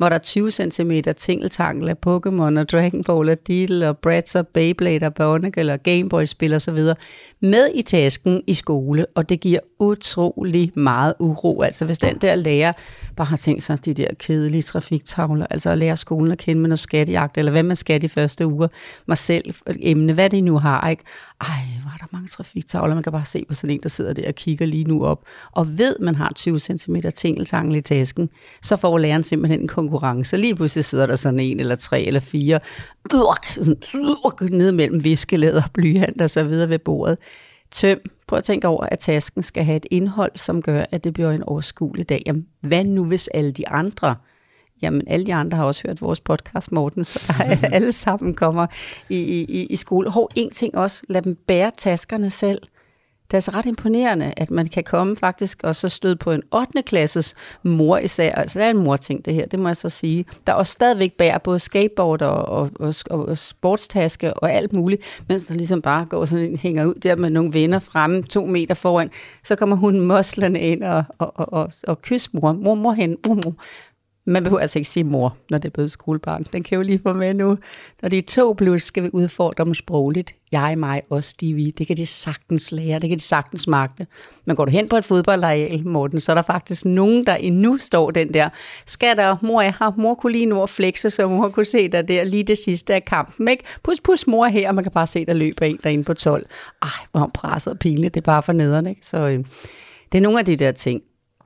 hvor 0.00 0.08
der 0.08 0.16
er 0.16 0.20
20 0.20 0.50
cm 0.50 0.92
tingeltangel 1.16 1.88
af 1.88 1.94
Pokémon 2.06 2.58
og 2.58 2.68
Dragon 2.68 3.04
Ball 3.04 3.28
og 3.30 3.46
Deedle 3.46 3.88
og 3.88 3.98
Bratz 3.98 4.34
og 4.34 4.48
Beyblade 4.48 5.06
og 5.06 5.14
Barnacle 5.14 5.72
og 5.72 5.82
Gameboy-spil 5.82 6.54
og 6.54 6.62
så 6.62 6.72
videre 6.72 6.96
med 7.40 7.68
i 7.74 7.82
tasken 7.82 8.42
i 8.46 8.54
skole, 8.54 9.06
og 9.14 9.28
det 9.28 9.40
giver 9.40 9.60
utrolig 9.78 10.72
meget 10.76 11.14
uro. 11.18 11.62
Altså 11.62 11.84
hvis 11.84 11.98
den 11.98 12.16
der 12.16 12.34
lærer 12.34 12.72
bare 13.16 13.26
har 13.26 13.36
tænkt 13.36 13.62
sig 13.62 13.84
de 13.84 13.94
der 13.94 14.08
kedelige 14.18 14.62
trafiktavler, 14.62 15.46
altså 15.50 15.70
at 15.70 15.78
lære 15.78 15.96
skolen 15.96 16.32
at 16.32 16.38
kende 16.38 16.60
med 16.60 16.68
noget 16.68 16.78
skattejagt, 16.78 17.38
eller 17.38 17.52
hvad 17.52 17.62
man 17.62 17.76
skal 17.76 18.02
de 18.02 18.08
første 18.08 18.46
uger, 18.46 18.68
mig 19.06 19.18
selv, 19.18 19.54
emne, 19.66 20.12
hvad 20.12 20.30
de 20.30 20.40
nu 20.40 20.58
har, 20.58 20.90
ikke? 20.90 21.02
Ej, 21.40 21.48
var 21.84 21.96
der 22.00 22.06
mange 22.12 22.28
trafiktavler, 22.28 22.94
man 22.94 23.02
kan 23.02 23.12
bare 23.12 23.24
se 23.24 23.44
på 23.48 23.54
sådan 23.54 23.74
en, 23.74 23.80
der 23.82 23.88
sidder 23.88 24.12
der 24.12 24.28
og 24.28 24.34
kigger 24.34 24.66
lige 24.66 24.84
nu 24.84 25.04
op, 25.04 25.24
og 25.52 25.78
ved, 25.78 25.96
man 26.00 26.14
har 26.14 26.32
20 26.36 26.58
cm 26.58 26.96
tingeltangel 27.14 27.76
i 27.76 27.80
tasken, 27.80 28.30
så 28.62 28.76
får 28.76 28.98
læreren 28.98 29.24
simpelthen 29.24 29.60
en 29.60 29.68
konkurrence. 29.90 30.36
Lige 30.36 30.54
pludselig 30.54 30.84
sidder 30.84 31.06
der 31.06 31.16
sådan 31.16 31.40
en, 31.40 31.60
eller 31.60 31.74
tre, 31.74 32.02
eller 32.02 32.20
fire, 32.20 32.60
sådan, 33.10 33.76
ned 34.50 34.72
mellem 34.72 35.04
viskelæder, 35.04 35.62
blyant 35.72 36.20
og 36.20 36.30
så 36.30 36.44
videre 36.44 36.68
ved 36.68 36.78
bordet. 36.78 37.18
Tøm. 37.70 37.98
Prøv 38.26 38.38
at 38.38 38.44
tænke 38.44 38.68
over, 38.68 38.86
at 38.86 38.98
tasken 38.98 39.42
skal 39.42 39.64
have 39.64 39.76
et 39.76 39.86
indhold, 39.90 40.32
som 40.34 40.62
gør, 40.62 40.84
at 40.90 41.04
det 41.04 41.12
bliver 41.12 41.30
en 41.30 41.42
overskuelig 41.42 42.08
dag. 42.08 42.22
Jamen, 42.26 42.46
hvad 42.60 42.84
nu 42.84 43.06
hvis 43.06 43.28
alle 43.28 43.52
de 43.52 43.68
andre, 43.68 44.14
jamen 44.82 45.02
alle 45.06 45.26
de 45.26 45.34
andre 45.34 45.56
har 45.56 45.64
også 45.64 45.82
hørt 45.88 46.02
vores 46.02 46.20
podcast, 46.20 46.72
Morten, 46.72 47.04
så 47.04 47.24
der 47.28 47.44
er 47.44 47.56
alle 47.76 47.92
sammen 47.92 48.34
kommer 48.34 48.66
i, 49.08 49.16
i, 49.48 49.66
i 49.66 49.76
skole. 49.76 50.10
Hov, 50.10 50.28
en 50.36 50.50
ting 50.50 50.76
også, 50.76 51.02
lad 51.08 51.22
dem 51.22 51.36
bære 51.46 51.70
taskerne 51.76 52.30
selv. 52.30 52.62
Det 53.30 53.34
er 53.34 53.36
altså 53.36 53.50
ret 53.50 53.66
imponerende, 53.66 54.34
at 54.36 54.50
man 54.50 54.68
kan 54.68 54.84
komme 54.84 55.16
faktisk 55.16 55.60
og 55.64 55.76
så 55.76 55.88
støde 55.88 56.16
på 56.16 56.32
en 56.32 56.42
8. 56.52 56.82
klasses 56.82 57.34
mor 57.62 57.98
især. 57.98 58.32
Altså 58.32 58.58
det 58.58 58.66
er 58.66 58.70
en 58.70 58.84
morting 58.84 59.24
det 59.24 59.34
her, 59.34 59.46
det 59.46 59.58
må 59.58 59.68
jeg 59.68 59.76
så 59.76 59.88
sige. 59.88 60.24
Der 60.46 60.52
også 60.52 60.72
stadigvæk 60.72 61.12
bærer 61.12 61.38
både 61.38 61.58
skateboard 61.58 62.22
og, 62.22 62.44
og, 62.44 62.70
og, 62.80 62.94
og 63.10 63.38
sportstaske 63.38 64.34
og 64.34 64.52
alt 64.52 64.72
muligt, 64.72 65.22
mens 65.28 65.44
der 65.44 65.54
ligesom 65.54 65.82
bare 65.82 66.04
går 66.04 66.24
sådan 66.24 66.56
hænger 66.56 66.84
ud 66.84 66.94
der 66.94 67.16
med 67.16 67.30
nogle 67.30 67.52
venner 67.52 67.78
fremme 67.78 68.22
to 68.22 68.46
meter 68.46 68.74
foran. 68.74 69.10
Så 69.44 69.56
kommer 69.56 69.76
hun 69.76 70.00
moslerne 70.00 70.60
ind 70.60 70.84
og, 70.84 71.04
og, 71.18 71.32
og, 71.34 71.52
og, 71.52 71.72
og 71.86 72.02
kysser 72.02 72.30
mor. 72.32 72.52
Mor, 72.52 72.74
mor 72.74 72.92
hen, 72.92 73.16
mor, 73.26 73.34
mor. 73.34 73.54
Man 74.24 74.42
behøver 74.42 74.60
altså 74.60 74.78
ikke 74.78 74.90
sige 74.90 75.04
mor, 75.04 75.36
når 75.50 75.58
det 75.58 75.68
er 75.68 75.72
blevet 75.72 75.90
skolebarn. 75.90 76.46
Den 76.52 76.62
kan 76.62 76.76
jo 76.76 76.82
lige 76.82 77.00
få 77.02 77.12
med 77.12 77.34
nu. 77.34 77.56
Når 78.02 78.08
de 78.08 78.18
er 78.18 78.22
to 78.22 78.52
plus, 78.58 78.82
skal 78.82 79.02
vi 79.02 79.10
udfordre 79.12 79.64
dem 79.64 79.74
sprogligt. 79.74 80.34
Jeg, 80.52 80.78
mig 80.78 81.02
os, 81.10 81.34
de, 81.34 81.54
vi. 81.54 81.70
Det 81.70 81.86
kan 81.86 81.96
de 81.96 82.06
sagtens 82.06 82.72
lære, 82.72 82.98
det 82.98 83.08
kan 83.08 83.18
de 83.18 83.22
sagtens 83.22 83.66
magte. 83.66 84.06
Men 84.44 84.56
går 84.56 84.64
du 84.64 84.70
hen 84.70 84.88
på 84.88 84.96
et 84.96 85.04
fodboldareal, 85.04 85.86
Morten, 85.86 86.20
så 86.20 86.32
er 86.32 86.34
der 86.34 86.42
faktisk 86.42 86.84
nogen, 86.84 87.26
der 87.26 87.34
endnu 87.34 87.78
står 87.78 88.10
den 88.10 88.34
der. 88.34 88.48
Skal 88.86 89.16
der, 89.16 89.36
mor 89.42 89.62
jeg 89.62 89.72
har, 89.72 89.94
mor 89.96 90.14
kunne 90.14 90.32
lige 90.32 90.46
nu 90.46 90.62
at 90.62 90.70
flexe, 90.70 91.10
så 91.10 91.28
mor 91.28 91.48
kunne 91.48 91.64
se 91.64 91.88
dig 91.88 92.08
der 92.08 92.24
lige 92.24 92.44
det 92.44 92.58
sidste 92.58 92.94
af 92.94 93.04
kampen. 93.04 93.48
Ikke? 93.48 93.64
Pus, 93.82 94.00
pus, 94.00 94.26
mor 94.26 94.46
her, 94.46 94.68
og 94.68 94.74
man 94.74 94.84
kan 94.84 94.92
bare 94.92 95.06
se, 95.06 95.26
der 95.26 95.34
løber 95.34 95.66
en 95.66 95.78
derinde 95.82 96.04
på 96.04 96.14
12. 96.14 96.46
Ej, 96.82 96.88
hvor 97.12 97.30
presset 97.34 97.72
og 97.72 97.78
pinligt, 97.78 98.14
det 98.14 98.20
er 98.20 98.24
bare 98.24 98.42
for 98.42 98.52
nederen. 98.52 98.86
Ikke? 98.86 99.06
Så 99.06 99.18
øh, 99.18 99.44
det 100.12 100.18
er 100.18 100.22
nogle 100.22 100.38
af 100.38 100.44
de 100.44 100.56
der 100.56 100.72
ting. 100.72 101.02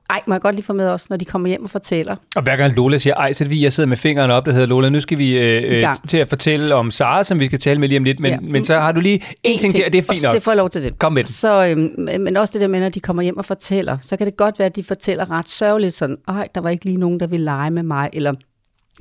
Ej, 0.09 0.21
må 0.27 0.33
jeg 0.33 0.41
godt 0.41 0.55
lige 0.55 0.65
få 0.65 0.73
med 0.73 0.89
også, 0.89 1.05
når 1.09 1.17
de 1.17 1.25
kommer 1.25 1.47
hjem 1.47 1.63
og 1.63 1.69
fortæller. 1.69 2.15
Og 2.35 2.43
hver 2.43 2.55
gang 2.55 2.75
Lola 2.75 2.97
siger, 2.97 3.13
ej, 3.13 3.33
så 3.33 3.43
er 3.43 3.45
det 3.45 3.51
vi, 3.51 3.63
jeg 3.63 3.73
sidder 3.73 3.87
med 3.87 3.97
fingrene 3.97 4.33
op, 4.33 4.45
der 4.45 4.51
hedder 4.51 4.67
Lola, 4.67 4.89
nu 4.89 4.99
skal 4.99 5.17
vi 5.17 5.37
øh, 5.39 5.81
gang. 5.81 6.09
til 6.09 6.17
at 6.17 6.29
fortælle 6.29 6.75
om 6.75 6.91
Sara, 6.91 7.23
som 7.23 7.39
vi 7.39 7.45
skal 7.45 7.59
tale 7.59 7.79
med 7.79 7.87
lige 7.87 7.97
om 7.97 8.03
lidt, 8.03 8.19
men, 8.19 8.31
ja. 8.31 8.39
Men 8.41 8.65
så 8.65 8.79
har 8.79 8.91
du 8.91 8.99
lige 8.99 9.23
en 9.43 9.59
ting 9.59 9.73
til, 9.73 9.85
og 9.85 9.93
det 9.93 9.99
er 9.99 10.13
fint 10.13 10.23
nok. 10.23 10.35
Det 10.35 10.43
får 10.43 10.51
jeg 10.51 10.57
lov 10.57 10.69
til 10.69 10.83
det. 10.83 10.99
Kom 10.99 11.13
med 11.13 11.23
den. 11.23 11.31
Så, 11.31 11.65
øhm, 11.65 12.21
men 12.21 12.37
også 12.37 12.51
det 12.53 12.61
der 12.61 12.67
med, 12.67 12.79
når 12.79 12.89
de 12.89 12.99
kommer 12.99 13.23
hjem 13.23 13.37
og 13.37 13.45
fortæller, 13.45 13.97
så 14.01 14.17
kan 14.17 14.27
det 14.27 14.37
godt 14.37 14.59
være, 14.59 14.65
at 14.65 14.75
de 14.75 14.83
fortæller 14.83 15.31
ret 15.31 15.49
sørgeligt 15.49 15.93
sådan, 15.93 16.17
ej, 16.27 16.47
der 16.55 16.61
var 16.61 16.69
ikke 16.69 16.85
lige 16.85 16.97
nogen, 16.97 17.19
der 17.19 17.27
ville 17.27 17.43
lege 17.43 17.71
med 17.71 17.83
mig, 17.83 18.09
eller 18.13 18.33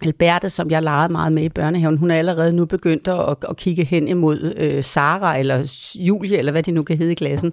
Alberte, 0.02 0.50
som 0.50 0.70
jeg 0.70 0.82
legede 0.82 1.12
meget 1.12 1.32
med 1.32 1.42
i 1.42 1.48
børnehaven, 1.48 1.96
hun 1.96 2.10
er 2.10 2.14
allerede 2.14 2.52
nu 2.52 2.66
begyndt 2.66 3.08
at, 3.08 3.36
at 3.48 3.56
kigge 3.56 3.84
hen 3.84 4.08
imod 4.08 4.54
øh, 4.56 4.84
Sara 4.84 5.38
eller 5.38 5.90
Julie, 5.94 6.38
eller 6.38 6.52
hvad 6.52 6.62
de 6.62 6.72
nu 6.72 6.82
kan 6.82 6.98
hedde 6.98 7.12
i 7.12 7.14
klassen. 7.14 7.52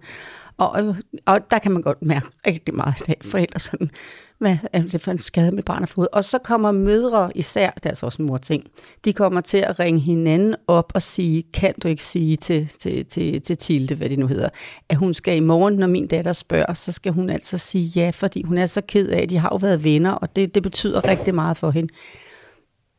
Og, 0.58 0.96
og 1.26 1.52
der 1.52 1.60
kan 1.60 1.72
man 1.72 1.82
godt 1.82 2.02
mærke 2.02 2.28
rigtig 2.48 2.76
meget 2.76 3.00
i 3.00 3.04
dag, 3.08 3.18
forældre 3.22 3.60
sådan, 3.60 3.90
hvad 4.38 4.58
er 4.74 4.82
det 4.82 5.02
for 5.02 5.12
en 5.12 5.18
skade 5.18 5.52
med 5.52 5.64
barn 5.64 5.84
og 5.84 5.90
fod. 5.90 6.08
Og 6.12 6.24
så 6.24 6.38
kommer 6.38 6.72
mødre 6.72 7.32
især, 7.36 7.70
det 7.70 7.86
er 7.86 7.90
altså 7.90 8.06
også 8.06 8.22
en 8.22 8.28
mor 8.28 8.38
ting, 8.38 8.64
de 9.06 9.14
kommer 9.14 9.42
til 9.42 9.58
at 9.58 9.80
ringe 9.80 10.00
hinanden 10.00 10.56
op 10.68 10.92
og 10.96 11.02
sige, 11.02 11.44
kan 11.54 11.74
du 11.84 11.88
ikke 11.88 12.04
sige 12.04 12.36
til, 12.36 12.70
til, 12.80 13.06
til, 13.06 13.42
til 13.42 13.58
Tilde, 13.58 13.96
hvad 13.96 14.10
det 14.10 14.20
nu 14.20 14.28
hedder, 14.28 14.50
at 14.90 14.98
hun 14.98 15.14
skal 15.14 15.38
i 15.38 15.40
morgen, 15.40 15.74
når 15.74 15.88
min 15.88 16.08
datter 16.08 16.34
spørger, 16.34 16.74
så 16.74 16.92
skal 16.92 17.12
hun 17.12 17.30
altså 17.30 17.58
sige 17.58 18.02
ja, 18.02 18.10
fordi 18.10 18.44
hun 18.44 18.58
er 18.58 18.66
så 18.66 18.82
ked 18.88 19.10
af, 19.10 19.22
at 19.22 19.30
de 19.30 19.38
har 19.38 19.50
jo 19.52 19.58
været 19.58 19.84
venner, 19.84 20.12
og 20.12 20.36
det, 20.36 20.56
det 20.56 20.64
betyder 20.64 21.06
rigtig 21.06 21.36
meget 21.36 21.58
for 21.58 21.72
hende. 21.72 21.94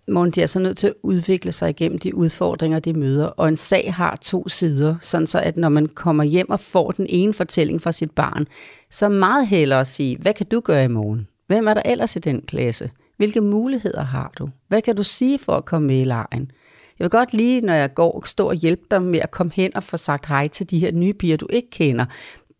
Morgen, 0.08 0.30
de 0.30 0.42
er 0.42 0.46
så 0.46 0.58
nødt 0.58 0.76
til 0.76 0.86
at 0.86 0.94
udvikle 1.02 1.52
sig 1.52 1.70
igennem 1.70 1.98
de 1.98 2.14
udfordringer, 2.14 2.78
de 2.78 2.92
møder. 2.92 3.26
Og 3.26 3.48
en 3.48 3.56
sag 3.56 3.94
har 3.94 4.16
to 4.16 4.48
sider, 4.48 4.96
sådan 5.00 5.26
så 5.26 5.40
at 5.40 5.56
når 5.56 5.68
man 5.68 5.86
kommer 5.86 6.24
hjem 6.24 6.50
og 6.50 6.60
får 6.60 6.90
den 6.90 7.06
ene 7.08 7.34
fortælling 7.34 7.82
fra 7.82 7.92
sit 7.92 8.10
barn, 8.10 8.46
så 8.90 9.08
meget 9.08 9.46
hellere 9.46 9.80
at 9.80 9.86
sige, 9.86 10.18
hvad 10.18 10.34
kan 10.34 10.46
du 10.46 10.60
gøre 10.60 10.84
i 10.84 10.88
morgen? 10.88 11.28
Hvem 11.46 11.68
er 11.68 11.74
der 11.74 11.82
ellers 11.84 12.16
i 12.16 12.18
den 12.18 12.42
klasse? 12.42 12.90
Hvilke 13.16 13.40
muligheder 13.40 14.02
har 14.02 14.32
du? 14.38 14.48
Hvad 14.68 14.82
kan 14.82 14.96
du 14.96 15.02
sige 15.02 15.38
for 15.38 15.52
at 15.52 15.64
komme 15.64 15.86
med 15.86 16.00
i 16.00 16.04
lejen? 16.04 16.50
Jeg 16.98 17.04
vil 17.04 17.10
godt 17.10 17.32
lige, 17.32 17.60
når 17.60 17.74
jeg 17.74 17.94
går, 17.94 18.22
stå 18.26 18.48
og 18.48 18.54
hjælpe 18.54 18.82
dig 18.90 19.02
med 19.02 19.18
at 19.18 19.30
komme 19.30 19.52
hen 19.54 19.76
og 19.76 19.82
få 19.82 19.96
sagt 19.96 20.26
hej 20.26 20.48
til 20.48 20.70
de 20.70 20.78
her 20.78 20.92
nye 20.92 21.12
piger, 21.12 21.36
du 21.36 21.46
ikke 21.50 21.70
kender. 21.70 22.04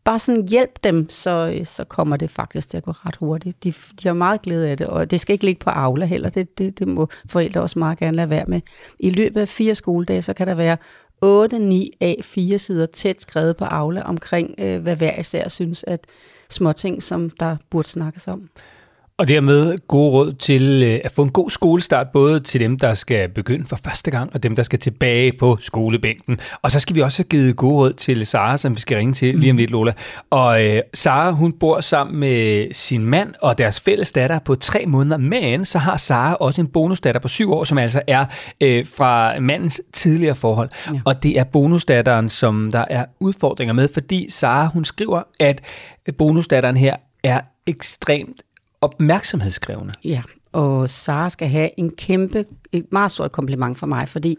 Bare 0.04 0.18
sådan 0.18 0.48
hjælp 0.48 0.84
dem, 0.84 1.10
så, 1.10 1.60
så 1.64 1.84
kommer 1.84 2.16
det 2.16 2.30
faktisk 2.30 2.68
til 2.68 2.76
at 2.76 2.82
gå 2.82 2.90
ret 2.90 3.16
hurtigt. 3.16 3.64
De, 3.64 3.72
de 3.72 4.08
har 4.08 4.12
meget 4.12 4.42
glæde 4.42 4.68
af 4.68 4.76
det, 4.76 4.86
og 4.86 5.10
det 5.10 5.20
skal 5.20 5.32
ikke 5.32 5.44
ligge 5.44 5.60
på 5.60 5.70
Aula 5.70 6.06
heller. 6.06 6.28
Det, 6.28 6.58
det, 6.58 6.78
det 6.78 6.88
må 6.88 7.08
forældre 7.26 7.60
også 7.60 7.78
meget 7.78 7.98
gerne 7.98 8.16
lade 8.16 8.30
være 8.30 8.44
med. 8.46 8.60
I 8.98 9.10
løbet 9.10 9.40
af 9.40 9.48
fire 9.48 9.74
skoledage, 9.74 10.22
så 10.22 10.32
kan 10.32 10.46
der 10.46 10.54
være 10.54 10.76
8-9 11.24 11.96
af 12.00 12.16
fire 12.22 12.58
sider 12.58 12.86
tæt 12.86 13.22
skrevet 13.22 13.56
på 13.56 13.64
Aula 13.64 14.02
omkring, 14.02 14.54
øh, 14.58 14.82
hvad 14.82 14.96
hver 14.96 15.20
især 15.20 15.48
synes, 15.48 15.84
at 15.86 16.06
småting, 16.50 17.02
som 17.02 17.30
der 17.30 17.56
burde 17.70 17.88
snakkes 17.88 18.28
om. 18.28 18.48
Og 19.22 19.28
dermed 19.28 19.78
gode 19.88 20.10
råd 20.10 20.32
til 20.32 20.82
øh, 20.82 21.00
at 21.04 21.10
få 21.10 21.22
en 21.22 21.30
god 21.30 21.50
skolestart, 21.50 22.08
både 22.12 22.40
til 22.40 22.60
dem, 22.60 22.78
der 22.78 22.94
skal 22.94 23.28
begynde 23.28 23.66
for 23.66 23.76
første 23.76 24.10
gang, 24.10 24.30
og 24.34 24.42
dem, 24.42 24.56
der 24.56 24.62
skal 24.62 24.78
tilbage 24.78 25.32
på 25.32 25.56
skolebænken. 25.60 26.38
Og 26.62 26.70
så 26.70 26.80
skal 26.80 26.96
vi 26.96 27.00
også 27.00 27.18
have 27.18 27.28
givet 27.28 27.56
gode 27.56 27.74
råd 27.74 27.92
til 27.92 28.26
Sara, 28.26 28.56
som 28.56 28.74
vi 28.74 28.80
skal 28.80 28.96
ringe 28.96 29.12
til 29.12 29.38
lige 29.38 29.50
om 29.50 29.56
lidt, 29.56 29.70
Lola. 29.70 29.92
Og 30.30 30.64
øh, 30.64 30.82
Sara, 30.94 31.30
hun 31.30 31.52
bor 31.52 31.80
sammen 31.80 32.20
med 32.20 32.68
sin 32.72 33.06
mand 33.06 33.34
og 33.42 33.58
deres 33.58 33.80
fælles 33.80 34.12
datter 34.12 34.38
på 34.38 34.54
tre 34.54 34.86
måneder, 34.86 35.16
men 35.16 35.64
så 35.64 35.78
har 35.78 35.96
Sara 35.96 36.34
også 36.34 36.60
en 36.60 36.68
bonusdatter 36.68 37.20
på 37.20 37.28
syv 37.28 37.52
år, 37.52 37.64
som 37.64 37.78
altså 37.78 38.02
er 38.06 38.24
øh, 38.60 38.86
fra 38.96 39.40
mandens 39.40 39.82
tidligere 39.92 40.34
forhold. 40.34 40.68
Ja. 40.92 41.00
Og 41.04 41.22
det 41.22 41.38
er 41.38 41.44
bonusdatteren, 41.44 42.28
som 42.28 42.72
der 42.72 42.84
er 42.90 43.04
udfordringer 43.20 43.72
med, 43.72 43.88
fordi 43.94 44.30
Sara, 44.30 44.66
hun 44.66 44.84
skriver, 44.84 45.22
at 45.40 45.62
bonusdatteren 46.18 46.76
her 46.76 46.96
er 47.24 47.40
ekstremt 47.66 48.42
opmærksomhedskrævende. 48.82 49.94
Ja, 50.04 50.22
og 50.52 50.90
Sara 50.90 51.30
skal 51.30 51.48
have 51.48 51.70
en 51.76 51.90
kæmpe, 51.90 52.44
et 52.72 52.86
meget 52.92 53.10
stort 53.10 53.32
kompliment 53.32 53.78
fra 53.78 53.86
mig, 53.86 54.08
fordi 54.08 54.36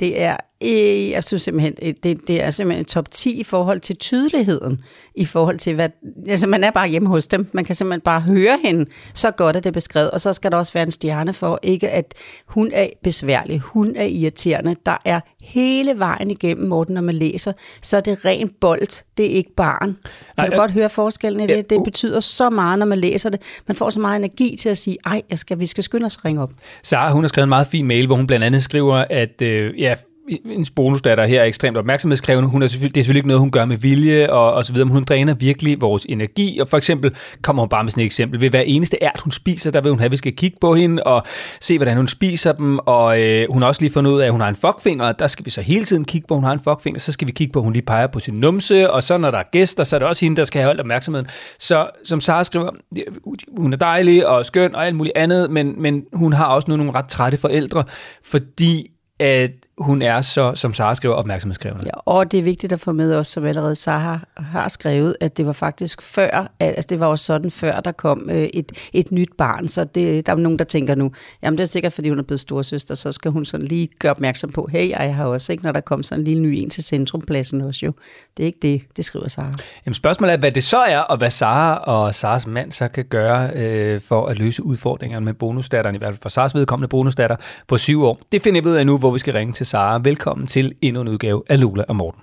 det 0.00 0.22
er, 0.22 0.36
øh, 0.64 1.10
jeg 1.10 1.24
synes 1.24 1.42
simpelthen, 1.42 1.74
øh, 1.82 1.94
det, 2.02 2.28
det 2.28 2.42
er 2.42 2.50
simpelthen 2.50 2.80
en 2.80 2.84
top 2.84 3.10
10 3.10 3.40
i 3.40 3.44
forhold 3.44 3.80
til 3.80 3.96
tydeligheden, 3.96 4.84
i 5.14 5.24
forhold 5.24 5.58
til, 5.58 5.74
hvad, 5.74 5.88
altså 6.28 6.46
man 6.46 6.64
er 6.64 6.70
bare 6.70 6.88
hjemme 6.88 7.08
hos 7.08 7.26
dem, 7.26 7.46
man 7.52 7.64
kan 7.64 7.74
simpelthen 7.74 8.00
bare 8.00 8.20
høre 8.20 8.58
hende, 8.64 8.90
så 9.14 9.30
godt 9.30 9.56
er 9.56 9.60
det 9.60 9.72
beskrevet, 9.72 10.10
og 10.10 10.20
så 10.20 10.32
skal 10.32 10.50
der 10.50 10.56
også 10.56 10.72
være 10.72 10.82
en 10.82 10.90
stjerne 10.90 11.34
for, 11.34 11.58
ikke 11.62 11.90
at 11.90 12.14
hun 12.46 12.70
er 12.72 12.88
besværlig, 13.02 13.60
hun 13.60 13.96
er 13.96 14.04
irriterende, 14.04 14.76
der 14.86 14.96
er 15.04 15.20
hele 15.42 15.98
vejen 15.98 16.30
igennem, 16.30 16.68
Morten, 16.68 16.94
når 16.94 17.00
man 17.00 17.14
læser, 17.14 17.52
så 17.82 17.96
er 17.96 18.00
det 18.00 18.24
ren 18.24 18.50
bold, 18.60 19.04
det 19.16 19.26
er 19.26 19.30
ikke 19.30 19.54
barn. 19.56 19.88
Kan 19.94 19.96
Nej, 20.36 20.46
du 20.46 20.52
øh, 20.52 20.58
godt 20.58 20.70
høre 20.70 20.90
forskellen 20.90 21.40
i 21.40 21.46
ja, 21.46 21.56
det? 21.56 21.70
Det 21.70 21.76
uh. 21.76 21.84
betyder 21.84 22.20
så 22.20 22.50
meget, 22.50 22.78
når 22.78 22.86
man 22.86 22.98
læser 22.98 23.30
det. 23.30 23.40
Man 23.66 23.76
får 23.76 23.90
så 23.90 24.00
meget 24.00 24.16
energi 24.16 24.56
til 24.56 24.68
at 24.68 24.78
sige, 24.78 24.96
ej, 25.06 25.22
jeg 25.30 25.38
skal, 25.38 25.60
vi 25.60 25.66
skal 25.66 25.84
skynde 25.84 26.06
os 26.06 26.16
at 26.16 26.24
ringe 26.24 26.42
op. 26.42 26.52
Sara, 26.82 27.12
hun 27.12 27.22
har 27.22 27.28
skrevet 27.28 27.44
en 27.44 27.48
meget 27.48 27.66
fin 27.66 27.86
mail, 27.86 28.06
hvor 28.06 28.16
hun 28.16 28.26
blandt 28.26 28.44
andet 28.44 28.62
skriver, 28.62 29.04
at 29.10 29.42
øh, 29.42 29.80
ja, 29.80 29.94
hendes 30.28 30.70
bonusdatter 30.70 31.24
her 31.24 31.40
er 31.40 31.44
ekstremt 31.44 31.76
opmærksomhedskrævende. 31.76 32.50
Hun 32.50 32.62
er 32.62 32.66
selvfølgelig, 32.66 32.94
det 32.94 33.00
er 33.00 33.04
selvfølgelig 33.04 33.18
ikke 33.18 33.28
noget, 33.28 33.40
hun 33.40 33.50
gør 33.50 33.64
med 33.64 33.76
vilje 33.76 34.30
og, 34.30 34.52
og 34.52 34.64
så 34.64 34.72
videre, 34.72 34.86
men 34.86 34.92
hun 34.92 35.04
dræner 35.04 35.34
virkelig 35.34 35.80
vores 35.80 36.06
energi. 36.08 36.58
Og 36.58 36.68
for 36.68 36.76
eksempel 36.76 37.16
kommer 37.42 37.62
hun 37.62 37.68
bare 37.68 37.84
med 37.84 37.90
sådan 37.90 38.00
et 38.00 38.04
eksempel. 38.04 38.40
Ved 38.40 38.50
hver 38.50 38.60
eneste 38.60 38.96
ært, 39.02 39.20
hun 39.24 39.32
spiser, 39.32 39.70
der 39.70 39.80
vil 39.80 39.90
hun 39.90 39.98
have, 39.98 40.06
at 40.06 40.12
vi 40.12 40.16
skal 40.16 40.36
kigge 40.36 40.56
på 40.60 40.74
hende 40.74 41.02
og 41.02 41.22
se, 41.60 41.78
hvordan 41.78 41.96
hun 41.96 42.08
spiser 42.08 42.52
dem. 42.52 42.78
Og 42.78 43.20
øh, 43.20 43.46
hun 43.50 43.62
har 43.62 43.68
også 43.68 43.82
lige 43.82 43.92
fundet 43.92 44.10
ud 44.10 44.20
af, 44.20 44.26
at 44.26 44.32
hun 44.32 44.40
har 44.40 44.48
en 44.48 44.56
fuckfinger. 44.56 45.12
Der 45.12 45.26
skal 45.26 45.44
vi 45.44 45.50
så 45.50 45.60
hele 45.60 45.84
tiden 45.84 46.04
kigge 46.04 46.26
på, 46.28 46.34
at 46.34 46.38
hun 46.38 46.44
har 46.44 46.52
en 46.52 46.60
fuckfinger. 46.64 47.00
Så 47.00 47.12
skal 47.12 47.26
vi 47.26 47.32
kigge 47.32 47.52
på, 47.52 47.58
at 47.58 47.64
hun 47.64 47.72
lige 47.72 47.84
peger 47.86 48.06
på 48.06 48.18
sin 48.18 48.34
numse. 48.34 48.90
Og 48.90 49.02
så 49.02 49.18
når 49.18 49.30
der 49.30 49.38
er 49.38 49.48
gæster, 49.52 49.84
så 49.84 49.96
er 49.96 49.98
det 49.98 50.08
også 50.08 50.24
hende, 50.24 50.36
der 50.36 50.44
skal 50.44 50.60
have 50.60 50.66
holdt 50.66 50.80
opmærksomheden. 50.80 51.26
Så 51.58 51.90
som 52.04 52.20
Sara 52.20 52.44
skriver, 52.44 52.70
hun 53.56 53.72
er 53.72 53.76
dejlig 53.76 54.26
og 54.26 54.46
skøn 54.46 54.74
og 54.74 54.86
alt 54.86 54.96
muligt 54.96 55.16
andet, 55.16 55.50
men, 55.50 55.82
men 55.82 56.04
hun 56.12 56.32
har 56.32 56.46
også 56.46 56.70
nu 56.70 56.76
nogle 56.76 56.92
ret 56.92 57.08
trætte 57.08 57.38
forældre, 57.38 57.84
fordi 58.24 58.90
at 59.20 59.50
hun 59.78 60.02
er 60.02 60.20
så, 60.20 60.52
som 60.54 60.74
Sara 60.74 60.94
skriver, 60.94 61.14
opmærksomhedskrævende. 61.14 61.82
Ja, 61.86 61.90
og 62.04 62.32
det 62.32 62.38
er 62.38 62.42
vigtigt 62.42 62.72
at 62.72 62.80
få 62.80 62.92
med 62.92 63.14
os, 63.14 63.26
som 63.26 63.44
allerede 63.44 63.76
Sara 63.76 64.20
har 64.36 64.68
skrevet, 64.68 65.16
at 65.20 65.36
det 65.36 65.46
var 65.46 65.52
faktisk 65.52 66.02
før, 66.02 66.52
altså 66.60 66.86
det 66.90 67.00
var 67.00 67.06
også 67.06 67.24
sådan 67.24 67.50
før, 67.50 67.80
der 67.80 67.92
kom 67.92 68.30
øh, 68.30 68.48
et, 68.54 68.72
et 68.92 69.12
nyt 69.12 69.28
barn, 69.38 69.68
så 69.68 69.84
det, 69.84 70.26
der 70.26 70.32
er 70.32 70.36
nogen, 70.36 70.58
der 70.58 70.64
tænker 70.64 70.94
nu, 70.94 71.12
jamen 71.42 71.58
det 71.58 71.62
er 71.62 71.68
sikkert, 71.68 71.92
fordi 71.92 72.08
hun 72.08 72.18
er 72.18 72.22
blevet 72.22 72.40
storsøster, 72.40 72.94
så 72.94 73.12
skal 73.12 73.30
hun 73.30 73.44
sådan 73.44 73.66
lige 73.66 73.88
gøre 73.98 74.10
opmærksom 74.10 74.52
på, 74.52 74.68
hey, 74.72 74.90
jeg 74.90 75.14
har 75.14 75.24
også 75.24 75.52
ikke, 75.52 75.64
når 75.64 75.72
der 75.72 75.80
kom 75.80 76.02
sådan 76.02 76.20
en 76.20 76.24
lille 76.24 76.42
ny 76.42 76.48
en 76.48 76.70
til 76.70 76.84
centrumpladsen 76.84 77.60
også 77.60 77.86
jo. 77.86 77.92
Det 78.36 78.42
er 78.42 78.46
ikke 78.46 78.58
det, 78.62 78.82
det 78.96 79.04
skriver 79.04 79.28
Sara. 79.28 79.52
Jamen 79.86 79.94
spørgsmålet 79.94 80.32
er, 80.32 80.38
hvad 80.38 80.52
det 80.52 80.64
så 80.64 80.78
er, 80.78 80.98
og 80.98 81.16
hvad 81.16 81.30
Sara 81.30 81.76
og 81.76 82.14
Saras 82.14 82.46
mand 82.46 82.72
så 82.72 82.88
kan 82.88 83.04
gøre 83.04 83.50
øh, 83.54 84.00
for 84.00 84.26
at 84.26 84.38
løse 84.38 84.62
udfordringerne 84.62 85.24
med 85.24 85.34
bonusdatteren, 85.34 85.94
i 85.94 85.98
hvert 85.98 86.12
fald 86.12 86.22
for 86.22 86.28
Saras 86.28 86.54
vedkommende 86.54 86.88
bonusdatter 86.88 87.36
på 87.68 87.76
syv 87.76 88.02
år. 88.02 88.20
Det 88.32 88.42
finder 88.42 88.62
vi 88.62 88.68
ud 88.68 88.74
af 88.74 88.86
nu, 88.86 88.98
hvor 88.98 89.10
vi 89.10 89.18
skal 89.18 89.32
ringe 89.34 89.52
til 89.52 89.63
Sara. 89.64 89.98
Velkommen 89.98 90.46
til 90.46 90.74
endnu 90.82 91.00
en 91.00 91.08
udgave 91.08 91.42
af 91.48 91.60
Lola 91.60 91.84
og 91.88 91.96
Morten. 91.96 92.20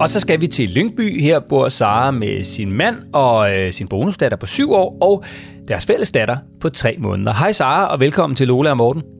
Og 0.00 0.08
så 0.08 0.20
skal 0.20 0.40
vi 0.40 0.46
til 0.46 0.70
Lyngby. 0.70 1.22
Her 1.22 1.40
bor 1.40 1.68
Sara 1.68 2.10
med 2.10 2.44
sin 2.44 2.72
mand 2.72 2.96
og 3.12 3.58
øh, 3.58 3.72
sin 3.72 3.88
bonusdatter 3.88 4.36
på 4.36 4.46
syv 4.46 4.72
år, 4.72 4.98
og 5.00 5.24
deres 5.68 5.86
fælles 5.86 6.12
datter 6.12 6.36
på 6.60 6.68
tre 6.68 6.96
måneder. 6.98 7.32
Hej 7.32 7.52
Sara, 7.52 7.86
og 7.86 8.00
velkommen 8.00 8.36
til 8.36 8.48
Lola 8.48 8.70
og 8.70 8.76
Morten. 8.76 9.19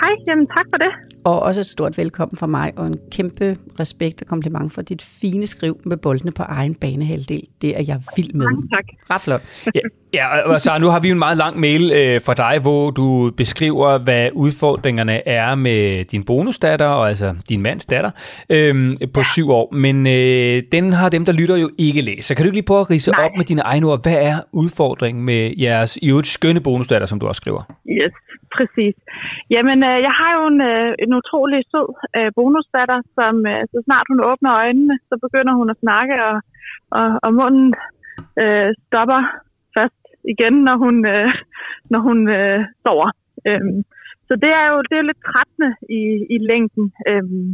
Hej, 0.00 0.14
jamen 0.28 0.46
tak 0.46 0.66
for 0.72 0.76
det. 0.76 0.92
Og 1.24 1.42
også 1.42 1.60
et 1.60 1.66
stort 1.66 1.98
velkommen 1.98 2.36
fra 2.36 2.46
mig, 2.46 2.72
og 2.76 2.86
en 2.86 2.98
kæmpe 3.12 3.56
respekt 3.80 4.22
og 4.22 4.28
kompliment 4.28 4.72
for 4.72 4.82
dit 4.82 5.02
fine 5.20 5.46
skriv 5.46 5.80
med 5.84 5.96
boldene 5.96 6.32
på 6.32 6.42
egen 6.42 6.74
banehalvdel. 6.74 7.42
Det 7.62 7.78
er 7.78 7.82
jeg 7.88 8.00
vild 8.16 8.32
med. 8.32 8.46
Mange 8.46 8.68
tak. 8.74 8.84
Ret 9.10 9.20
flot. 9.20 9.42
Ja, 9.74 9.80
ja 10.14 10.40
og 10.40 10.60
Sara, 10.60 10.78
nu 10.78 10.86
har 10.86 11.00
vi 11.00 11.10
en 11.10 11.18
meget 11.18 11.38
lang 11.38 11.60
mail 11.60 11.92
øh, 11.92 12.20
fra 12.20 12.34
dig, 12.34 12.58
hvor 12.62 12.90
du 12.90 13.30
beskriver, 13.36 13.98
hvad 13.98 14.30
udfordringerne 14.32 15.28
er 15.28 15.54
med 15.54 16.04
din 16.04 16.24
bonusdatter, 16.24 16.86
og 16.86 17.08
altså 17.08 17.34
din 17.48 17.62
mands 17.62 17.86
datter, 17.86 18.10
øh, 18.50 18.96
på 19.14 19.20
ja. 19.20 19.24
syv 19.34 19.50
år. 19.50 19.74
Men 19.74 20.06
øh, 20.06 20.62
den 20.72 20.92
har 20.92 21.08
dem, 21.08 21.24
der 21.24 21.32
lytter 21.32 21.56
jo 21.56 21.70
ikke 21.78 22.00
læst. 22.00 22.28
Så 22.28 22.34
kan 22.34 22.44
du 22.44 22.46
ikke 22.48 22.56
lige 22.56 22.66
prøve 22.66 22.80
at 22.80 22.90
rise 22.90 23.10
Nej. 23.10 23.24
op 23.24 23.30
med 23.36 23.44
dine 23.44 23.62
egne 23.62 23.86
ord? 23.86 24.02
Hvad 24.02 24.16
er 24.16 24.36
udfordringen 24.52 25.24
med 25.24 25.54
jeres 25.58 25.96
i 26.02 26.10
øvrigt 26.10 26.28
skønne 26.28 26.60
bonusdatter, 26.60 27.06
som 27.06 27.20
du 27.20 27.26
også 27.26 27.38
skriver? 27.38 27.62
Yes, 27.88 28.12
præcis. 28.56 28.96
Jamen, 29.54 29.78
øh, 29.90 29.98
jeg 30.06 30.12
har 30.20 30.30
jo 30.38 30.42
en, 30.52 30.60
øh, 30.72 30.94
en 31.04 31.12
utrolig 31.20 31.60
sød 31.72 31.88
øh, 32.16 32.30
bonusdatter, 32.36 32.98
som 33.16 33.34
øh, 33.52 33.62
så 33.72 33.78
snart 33.84 34.06
hun 34.10 34.20
åbner 34.30 34.52
øjnene, 34.62 34.96
så 35.08 35.14
begynder 35.24 35.54
hun 35.60 35.70
at 35.70 35.80
snakke, 35.84 36.14
og, 36.28 36.36
og, 36.98 37.06
og 37.24 37.30
munden 37.40 37.68
øh, 38.42 38.70
stopper 38.86 39.20
først 39.76 40.02
igen, 40.32 40.54
når 40.68 40.76
hun, 40.84 40.96
øh, 41.14 41.28
når 41.92 42.00
hun 42.08 42.18
øh, 42.38 42.60
sover. 42.82 43.10
Øhm, 43.48 43.78
så 44.28 44.34
det 44.42 44.52
er 44.60 44.66
jo 44.72 44.76
det 44.90 44.96
er 44.98 45.08
lidt 45.08 45.22
trættende 45.28 45.70
i, 46.00 46.02
i 46.34 46.36
længden. 46.50 46.86
Øhm, 47.10 47.48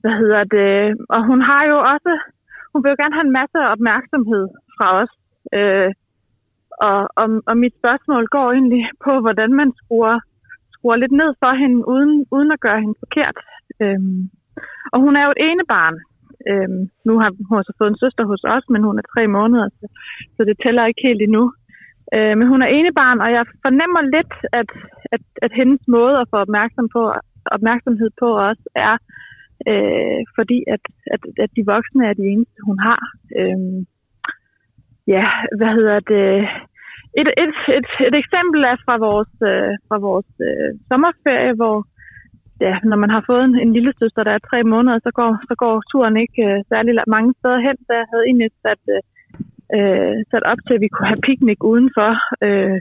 hvad 0.00 0.14
hedder 0.22 0.44
det? 0.44 0.72
Og 1.14 1.20
hun 1.30 1.40
har 1.50 1.62
jo 1.70 1.76
også, 1.92 2.12
hun 2.72 2.82
vil 2.82 2.90
jo 2.90 3.00
gerne 3.02 3.16
have 3.16 3.26
en 3.26 3.38
masse 3.40 3.58
opmærksomhed 3.74 4.44
fra 4.76 4.86
os. 5.02 5.12
Øh, 5.58 5.90
og, 6.88 7.00
og, 7.20 7.28
og 7.50 7.56
mit 7.62 7.74
spørgsmål 7.80 8.24
går 8.36 8.52
egentlig 8.52 8.84
på, 9.04 9.12
hvordan 9.20 9.50
man 9.60 9.72
skruer, 9.80 10.18
skruer 10.74 10.96
lidt 10.96 11.12
ned 11.12 11.30
for 11.42 11.52
hende, 11.62 11.88
uden, 11.88 12.26
uden 12.34 12.50
at 12.52 12.60
gøre 12.60 12.80
hende 12.80 12.96
forkert. 13.04 13.36
Øhm, 13.82 14.20
og 14.92 14.98
hun 15.04 15.16
er 15.16 15.24
jo 15.24 15.30
et 15.36 15.42
ene 15.48 15.64
barn. 15.74 15.96
Øhm, 16.50 16.82
nu 17.06 17.12
har 17.20 17.30
hun 17.48 17.56
har 17.56 17.64
så 17.66 17.74
fået 17.78 17.90
en 17.90 18.02
søster 18.02 18.24
hos 18.32 18.42
os, 18.54 18.64
men 18.72 18.82
hun 18.88 18.98
er 18.98 19.06
tre 19.14 19.26
måneder, 19.26 19.68
så, 19.78 19.86
så 20.36 20.40
det 20.48 20.56
tæller 20.64 20.86
ikke 20.86 21.06
helt 21.08 21.22
endnu. 21.22 21.44
Øh, 22.14 22.34
men 22.38 22.46
hun 22.52 22.62
er 22.62 22.66
ene 22.66 22.92
barn, 23.00 23.20
og 23.24 23.30
jeg 23.36 23.44
fornemmer 23.64 24.02
lidt, 24.16 24.34
at, 24.60 24.70
at, 25.14 25.22
at 25.44 25.52
hendes 25.60 25.82
måde 25.88 26.16
at 26.18 26.28
få 26.32 26.36
opmærksom 26.36 26.88
på, 26.96 27.02
opmærksomhed 27.56 28.10
på 28.22 28.28
os 28.48 28.60
er, 28.74 28.94
øh, 29.70 30.20
fordi 30.36 30.58
at, 30.74 30.82
at, 31.14 31.22
at 31.44 31.50
de 31.56 31.62
voksne 31.74 32.02
er 32.10 32.14
de 32.14 32.26
eneste, 32.32 32.58
hun 32.68 32.78
har. 32.88 33.02
Øhm, 33.38 33.80
ja, 35.14 35.26
hvad 35.58 35.70
hedder 35.78 36.00
det? 36.12 36.26
Et, 37.20 37.28
et, 37.44 37.54
et, 37.78 37.88
et 38.08 38.14
eksempel 38.22 38.60
er 38.72 38.76
fra 38.84 38.96
vores, 39.08 39.32
øh, 39.50 39.72
fra 39.88 39.98
vores 40.08 40.30
øh, 40.48 40.70
sommerferie, 40.88 41.54
hvor 41.60 41.76
ja, 42.66 42.74
når 42.90 42.98
man 43.02 43.10
har 43.10 43.22
fået 43.26 43.44
en, 43.44 43.54
en 43.64 43.72
lille 43.72 43.92
søster, 44.00 44.22
der 44.22 44.32
er 44.34 44.48
tre 44.50 44.62
måneder, 44.62 44.98
så 44.98 45.10
går, 45.18 45.30
så 45.48 45.54
går 45.62 45.74
turen 45.90 46.16
ikke 46.24 46.42
øh, 46.50 46.58
særlig 46.72 46.92
mange 47.06 47.34
steder 47.38 47.60
hen. 47.66 47.76
Så 47.86 47.92
jeg 48.00 48.06
havde 48.10 48.24
egentlig 48.26 48.50
sat, 48.64 48.82
øh, 48.94 49.02
øh 49.76 50.16
sat 50.30 50.44
op 50.52 50.60
til, 50.66 50.74
at 50.74 50.80
vi 50.84 50.88
kunne 50.92 51.10
have 51.12 51.26
piknik 51.28 51.60
udenfor. 51.72 52.10
Øh, 52.46 52.78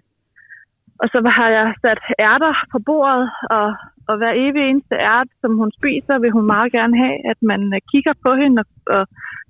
og 1.01 1.07
så 1.11 1.17
har 1.37 1.49
jeg 1.57 1.67
sat 1.83 2.01
ærter 2.19 2.53
på 2.71 2.77
bordet, 2.87 3.29
og, 3.57 3.67
og 4.09 4.17
hver 4.17 4.33
evig 4.45 4.63
eneste 4.69 4.95
ært, 4.95 5.29
som 5.41 5.51
hun 5.61 5.71
spiser, 5.79 6.19
vil 6.19 6.35
hun 6.37 6.45
meget 6.55 6.71
gerne 6.77 6.95
have, 7.03 7.17
at 7.31 7.39
man 7.51 7.61
øh, 7.75 7.81
kigger 7.91 8.13
på 8.25 8.31
hende 8.41 8.57
og, 8.63 8.67
og 8.97 9.03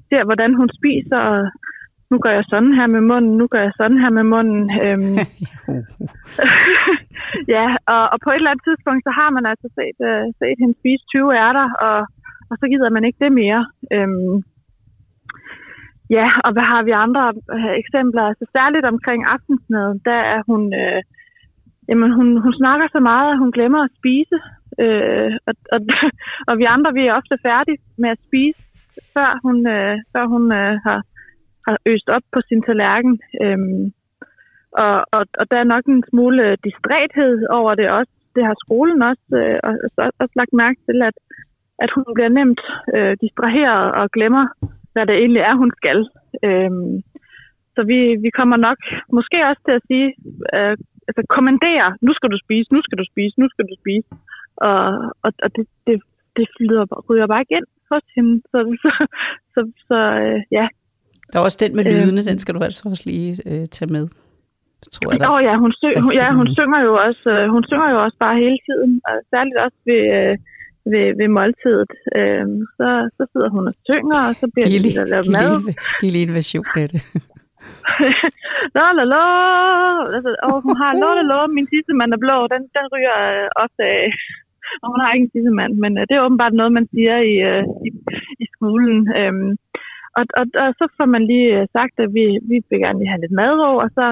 ser, 0.10 0.24
hvordan 0.30 0.54
hun 0.60 0.70
spiser, 0.80 1.20
og 1.34 1.40
nu 2.12 2.18
gør 2.24 2.34
jeg 2.38 2.46
sådan 2.50 2.74
her 2.80 2.88
med 2.88 3.02
munden, 3.02 3.38
nu 3.38 3.48
gør 3.48 3.62
jeg 3.68 3.74
sådan 3.78 4.00
her 4.04 4.10
med 4.10 4.24
munden. 4.34 4.64
Øhm, 4.86 5.18
ja, 7.56 7.66
og, 7.94 8.04
og 8.14 8.18
på 8.24 8.30
et 8.30 8.40
eller 8.40 8.52
andet 8.52 8.68
tidspunkt, 8.68 9.02
så 9.04 9.12
har 9.20 9.30
man 9.36 9.46
altså 9.52 9.68
set, 9.78 9.98
øh, 10.10 10.26
set 10.40 10.58
hende 10.62 10.80
spise 10.80 11.04
20 11.06 11.36
ærter, 11.46 11.68
og, 11.88 12.00
og 12.50 12.56
så 12.60 12.66
gider 12.72 12.90
man 12.96 13.06
ikke 13.08 13.24
det 13.26 13.32
mere. 13.42 13.62
Øhm, 13.96 14.36
ja, 16.18 16.28
og 16.46 16.52
hvad 16.54 16.66
har 16.74 16.82
vi 16.88 16.94
andre 17.06 17.24
øh, 17.56 17.74
eksempler? 17.82 18.24
Altså 18.32 18.46
særligt 18.58 18.86
omkring 18.94 19.22
aftensmaden, 19.34 20.02
der 20.10 20.20
er 20.34 20.42
hun, 20.50 20.62
øh, 20.82 21.02
jamen 21.90 22.12
hun, 22.18 22.28
hun 22.46 22.54
snakker 22.62 22.88
så 22.92 23.00
meget, 23.00 23.32
at 23.32 23.42
hun 23.44 23.52
glemmer 23.58 23.82
at 23.84 23.96
spise. 24.00 24.38
Øh, 24.84 25.32
og, 25.48 25.54
og, 25.74 25.80
og 26.50 26.54
vi 26.60 26.66
andre, 26.76 26.94
vi 26.94 27.02
er 27.06 27.18
ofte 27.20 27.36
færdige 27.48 27.80
med 27.98 28.10
at 28.10 28.24
spise, 28.28 28.62
før 29.14 29.30
hun, 29.46 29.58
øh, 29.76 29.96
før 30.14 30.26
hun 30.34 30.44
øh, 30.52 30.74
har, 30.86 31.00
har 31.68 31.78
øst 31.86 32.10
op 32.10 32.26
på 32.34 32.40
sin 32.48 32.62
tallerken. 32.62 33.14
Øhm, 33.44 33.94
og, 34.72 34.96
og, 35.12 35.24
og 35.40 35.46
der 35.52 35.58
er 35.60 35.72
nok 35.74 35.86
en 35.86 36.04
smule 36.10 36.44
øh, 36.48 36.58
distræthed 36.64 37.48
over 37.50 37.76
det 37.76 37.90
også. 37.90 38.12
Det 38.36 38.44
har 38.46 38.56
skolen 38.66 39.02
også, 39.02 39.28
øh, 39.42 39.60
også, 39.64 40.12
også 40.20 40.34
lagt 40.36 40.54
mærke 40.54 40.80
til, 40.88 41.02
at, 41.10 41.16
at 41.84 41.90
hun 41.96 42.06
bliver 42.16 42.30
nemt 42.40 42.62
øh, 42.96 43.18
distraheret 43.22 43.92
og 44.00 44.12
glemmer, 44.12 44.46
hvad 44.94 45.06
det 45.06 45.16
egentlig 45.16 45.42
er, 45.42 45.56
hun 45.56 45.72
skal. 45.80 46.00
Øhm, 46.48 46.94
så 47.76 47.84
vi, 47.92 48.00
vi 48.26 48.30
kommer 48.30 48.58
nok 48.58 48.80
måske 49.18 49.38
også 49.50 49.62
til 49.66 49.76
at 49.80 49.86
sige, 49.90 50.08
øh, 50.56 50.76
altså 51.08 51.22
kommandere, 51.36 51.88
nu 52.02 52.12
skal 52.14 52.30
du 52.34 52.38
spise, 52.46 52.74
nu 52.76 52.82
skal 52.82 52.98
du 52.98 53.06
spise, 53.12 53.40
nu 53.42 53.48
skal 53.50 53.66
du 53.72 53.76
spise. 53.82 54.08
Og, 54.68 54.82
og, 55.26 55.32
og 55.44 55.50
det, 55.56 55.66
det, 55.88 55.96
det 56.38 56.46
flyder, 56.58 56.86
ryger 57.10 57.28
bare 57.28 57.42
ikke 57.42 57.58
ind 57.60 57.70
hos 57.92 58.06
hende. 58.16 58.42
Så, 58.52 58.58
så, 58.84 58.92
så, 59.54 59.60
så 59.88 59.98
øh, 60.24 60.42
ja, 60.52 60.68
der 61.32 61.36
er 61.40 61.44
også 61.48 61.60
den 61.64 61.72
med 61.78 61.84
Øhm. 61.86 61.94
lydene, 61.96 62.22
den 62.30 62.38
skal 62.40 62.54
du 62.56 62.60
altså 62.68 62.82
også 62.92 63.04
lige 63.12 63.32
øh, 63.52 63.66
tage 63.76 63.92
med. 63.98 64.06
Tror 64.96 65.12
jeg. 65.14 65.22
Åh 65.30 65.36
oh, 65.36 65.42
ja, 65.50 65.54
hun, 65.64 65.72
syng, 65.80 65.96
hun, 66.06 66.14
ja, 66.22 66.28
hun 66.40 66.48
synger 66.58 66.80
jo 66.88 66.94
også, 67.08 67.26
øh, 67.36 67.46
hun 67.56 67.64
synger 67.70 67.90
jo 67.94 67.98
også 68.06 68.18
bare 68.26 68.36
hele 68.46 68.60
tiden, 68.68 68.92
og 69.08 69.14
særligt 69.34 69.58
også 69.66 69.80
ved, 69.90 70.04
øh, 70.20 70.34
ved, 70.92 71.06
ved 71.20 71.28
måltidet. 71.38 71.92
Øh, 72.18 72.46
så, 72.78 72.88
så 73.18 73.24
sidder 73.32 73.50
hun 73.56 73.64
og 73.72 73.76
synger, 73.90 74.20
og 74.30 74.34
så 74.42 74.46
bliver 74.54 74.68
det 74.74 74.82
lige, 74.86 74.98
der 75.00 75.06
lavet 75.14 75.26
giv, 75.26 75.34
mad. 75.38 75.52
lige, 75.66 75.76
giv 76.00 76.10
lige 76.16 76.26
en 76.30 76.36
version 76.40 76.68
af 76.84 76.88
det. 76.94 77.02
la 78.78 78.86
la 78.98 79.06
la. 79.14 79.24
Altså, 80.16 80.32
og 80.48 80.56
hun 80.66 80.76
har 80.82 80.92
la 81.02 81.10
la 81.18 81.24
la, 81.32 81.40
min 81.58 81.68
tissemand 81.72 82.12
er 82.16 82.22
blå, 82.26 82.38
den, 82.54 82.62
den 82.78 82.86
ryger 82.94 83.18
øh, 83.32 83.48
ofte 83.64 83.84
af. 84.00 84.06
Og 84.82 84.88
hun 84.92 85.00
har 85.04 85.10
ikke 85.12 85.26
en 85.28 85.34
tissemand, 85.36 85.74
men 85.84 85.92
øh, 86.00 86.04
det 86.08 86.14
er 86.16 86.26
åbenbart 86.28 86.54
noget, 86.60 86.72
man 86.80 86.86
siger 86.94 87.16
i, 87.32 87.34
øh, 87.50 87.64
i, 87.88 87.90
i 88.44 88.46
skolen. 88.56 88.98
Øhm, 89.20 89.50
og, 90.18 90.24
og, 90.40 90.46
og 90.64 90.70
så 90.80 90.86
får 90.98 91.08
man 91.16 91.24
lige 91.32 91.50
øh, 91.58 91.68
sagt, 91.76 91.96
at 92.04 92.10
vi, 92.18 92.26
vi 92.50 92.56
vil 92.70 92.80
gerne 92.80 93.00
lige 93.00 93.12
have 93.12 93.22
lidt 93.22 93.40
madro, 93.42 93.72
og 93.84 93.90
så 93.98 94.06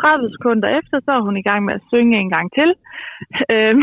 30 0.00 0.30
sekunder 0.34 0.68
efter, 0.78 0.96
så 1.04 1.10
er 1.12 1.26
hun 1.28 1.36
i 1.36 1.46
gang 1.48 1.64
med 1.64 1.74
at 1.74 1.86
synge 1.90 2.18
en 2.18 2.30
gang 2.36 2.48
til. 2.58 2.70
Øhm, 3.54 3.82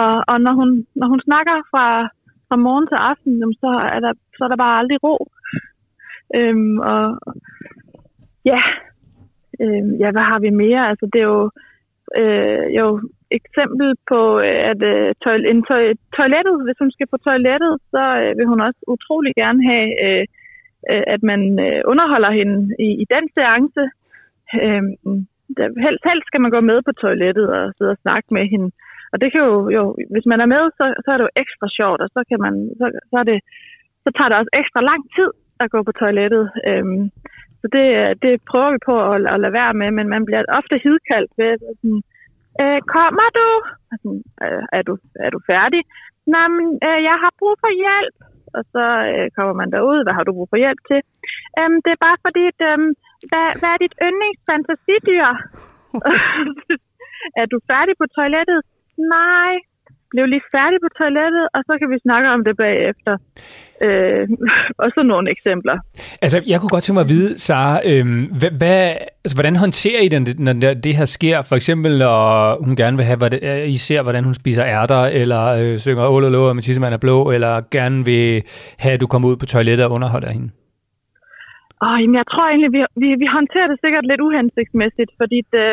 og 0.00 0.12
og 0.30 0.36
når, 0.44 0.54
hun, 0.60 0.86
når 1.00 1.08
hun 1.12 1.20
snakker 1.28 1.56
fra, 1.72 1.86
fra 2.48 2.56
morgen 2.56 2.86
til 2.88 2.98
aften, 3.10 3.54
så, 3.62 3.70
er 3.94 4.00
der, 4.00 4.12
så 4.36 4.44
er 4.44 4.48
der 4.48 4.56
bare 4.64 4.78
aldrig 4.78 4.98
ro. 5.04 5.16
Øhm, 6.38 6.78
og 6.78 7.18
ja, 8.44 8.60
øhm, 9.60 9.92
ja, 10.02 10.10
hvad 10.10 10.22
har 10.30 10.38
vi 10.38 10.50
mere? 10.50 10.88
Altså, 10.90 11.06
det 11.12 11.20
er 11.20 11.30
jo, 11.34 11.50
øh, 12.20 12.76
jo 12.78 12.86
eksempel 13.38 13.88
på, 14.10 14.20
øh, 14.46 14.60
at 14.70 14.80
øh, 14.92 15.14
toil- 15.24 15.48
en 15.52 15.62
toil- 15.70 15.98
toilettet, 16.16 16.56
hvis 16.64 16.80
hun 16.82 16.90
skal 16.92 17.06
på 17.10 17.18
toilettet, 17.26 17.72
så 17.92 18.02
øh, 18.22 18.30
vil 18.38 18.50
hun 18.52 18.60
også 18.60 18.80
utrolig 18.94 19.32
gerne 19.42 19.60
have, 19.70 19.88
øh, 20.06 20.24
øh 20.90 21.04
at 21.14 21.22
man 21.30 21.40
øh, 21.66 21.80
underholder 21.92 22.30
hende 22.38 22.58
i, 22.86 22.88
i 23.02 23.04
den 23.14 23.24
seance. 23.36 23.82
Øh, 24.64 24.84
der, 25.56 25.66
helst, 25.86 26.02
helst 26.10 26.26
skal 26.26 26.40
man 26.44 26.54
gå 26.56 26.60
med 26.70 26.78
på 26.86 26.92
toilettet 26.92 27.46
og 27.56 27.62
sidde 27.76 27.94
og 27.96 28.02
snakke 28.04 28.28
med 28.36 28.44
hende. 28.52 28.70
Og 29.12 29.20
det 29.20 29.28
kan 29.32 29.42
jo, 29.50 29.54
jo 29.76 29.82
hvis 30.12 30.26
man 30.32 30.40
er 30.40 30.48
med, 30.54 30.62
så, 30.78 30.84
så 31.04 31.08
er 31.12 31.16
det 31.16 31.26
jo 31.28 31.38
ekstra 31.42 31.66
sjovt, 31.78 32.00
og 32.04 32.08
så, 32.14 32.20
kan 32.30 32.40
man, 32.46 32.54
så, 32.78 32.86
så, 33.10 33.16
er 33.22 33.26
det, 33.30 33.38
så 34.04 34.08
tager 34.16 34.28
det 34.28 34.38
også 34.38 34.52
ekstra 34.60 34.80
lang 34.90 35.02
tid 35.16 35.30
at 35.62 35.70
gå 35.74 35.78
på 35.82 35.92
toilettet. 35.92 36.44
Øh, 36.68 36.84
så 37.60 37.66
det, 37.76 37.86
øh, 38.00 38.12
det 38.24 38.32
prøver 38.50 38.70
vi 38.72 38.80
på 38.90 38.96
at, 39.12 39.16
at 39.34 39.40
lade 39.40 39.58
være 39.60 39.74
med, 39.80 39.90
men 39.98 40.06
man 40.14 40.24
bliver 40.24 40.42
ofte 40.58 40.76
hidkaldt 40.84 41.32
ved 41.38 41.50
sådan, 41.58 42.02
øh, 42.62 42.80
kommer 42.96 43.28
du? 43.38 43.48
Og 43.90 43.96
Sådan, 44.02 44.22
øh, 44.44 44.64
er 44.78 44.82
du? 44.88 44.94
Er 45.26 45.30
du 45.34 45.38
færdig? 45.52 45.82
Nej, 46.34 46.48
men 46.56 46.66
øh, 46.88 47.00
jeg 47.08 47.16
har 47.22 47.32
brug 47.40 47.54
for 47.64 47.72
hjælp. 47.82 48.16
Og 48.56 48.62
så 48.72 48.84
øh, 49.12 49.26
kommer 49.36 49.54
man 49.60 49.70
derud, 49.74 49.98
hvad 50.04 50.14
har 50.18 50.24
du 50.24 50.32
brug 50.36 50.48
for 50.52 50.60
hjælp 50.64 50.80
til? 50.90 51.00
Øhm, 51.58 51.78
det 51.84 51.90
er 51.92 52.04
bare 52.06 52.18
fordi, 52.26 52.42
at, 52.52 52.60
øhm, 52.70 52.90
hvad, 53.30 53.46
hvad 53.60 53.70
er 53.74 53.80
dit 53.84 53.94
yndlingsfantasidyr? 54.06 55.28
er 57.40 57.46
du 57.52 57.56
færdig 57.70 57.94
på 58.00 58.06
toilettet? 58.16 58.60
Nej, 59.16 59.52
blev 60.14 60.24
lige 60.34 60.44
færdig 60.56 60.78
på 60.84 60.90
toilettet, 61.00 61.44
og 61.54 61.60
så 61.68 61.72
kan 61.80 61.88
vi 61.92 61.98
snakke 62.06 62.28
om 62.34 62.40
det 62.46 62.54
bagefter. 62.64 63.14
Øh, 63.86 64.24
og 64.82 64.88
så 64.94 65.00
nogle 65.12 65.26
eksempler. 65.34 65.76
Altså, 66.24 66.38
jeg 66.50 66.56
kunne 66.58 66.74
godt 66.74 66.84
tænke 66.84 66.98
mig 66.98 67.06
at 67.08 67.14
vide, 67.16 67.30
Sara, 67.46 67.74
øhm, 67.90 68.22
hvad, 68.40 68.52
hvad, 68.60 68.78
altså, 69.24 69.36
hvordan 69.38 69.56
håndterer 69.64 70.00
I 70.06 70.08
den, 70.14 70.22
når 70.46 70.52
det, 70.86 70.92
her 71.00 71.08
sker? 71.16 71.36
For 71.48 71.56
eksempel, 71.60 71.92
når 71.98 72.18
hun 72.64 72.74
gerne 72.82 72.96
vil 72.96 73.06
have, 73.10 73.18
hvad 73.20 73.30
det, 73.34 73.40
er, 73.50 73.56
I 73.76 73.78
ser, 73.86 74.00
hvordan 74.02 74.24
hun 74.28 74.34
spiser 74.34 74.64
ærter, 74.78 75.02
eller 75.20 75.42
øh, 75.60 75.78
synger 75.84 76.06
ål 76.14 76.24
og 76.28 76.32
lå, 76.36 76.52
med 76.52 76.62
tissemand 76.62 76.94
er 76.94 77.04
blå, 77.06 77.18
eller 77.34 77.52
gerne 77.76 77.98
vil 78.10 78.42
have, 78.82 78.94
at 78.94 79.00
du 79.00 79.06
kommer 79.06 79.28
ud 79.30 79.36
på 79.36 79.46
toilettet 79.46 79.86
og 79.86 79.92
underholder 79.96 80.30
hende? 80.36 80.48
Åh, 81.84 81.96
jamen, 82.00 82.16
jeg 82.20 82.26
tror 82.32 82.46
egentlig, 82.48 82.72
vi, 82.76 82.80
vi, 83.02 83.08
vi 83.22 83.28
håndterer 83.36 83.68
det 83.70 83.78
sikkert 83.84 84.06
lidt 84.10 84.20
uhensigtsmæssigt, 84.26 85.10
fordi 85.20 85.38
det, 85.54 85.66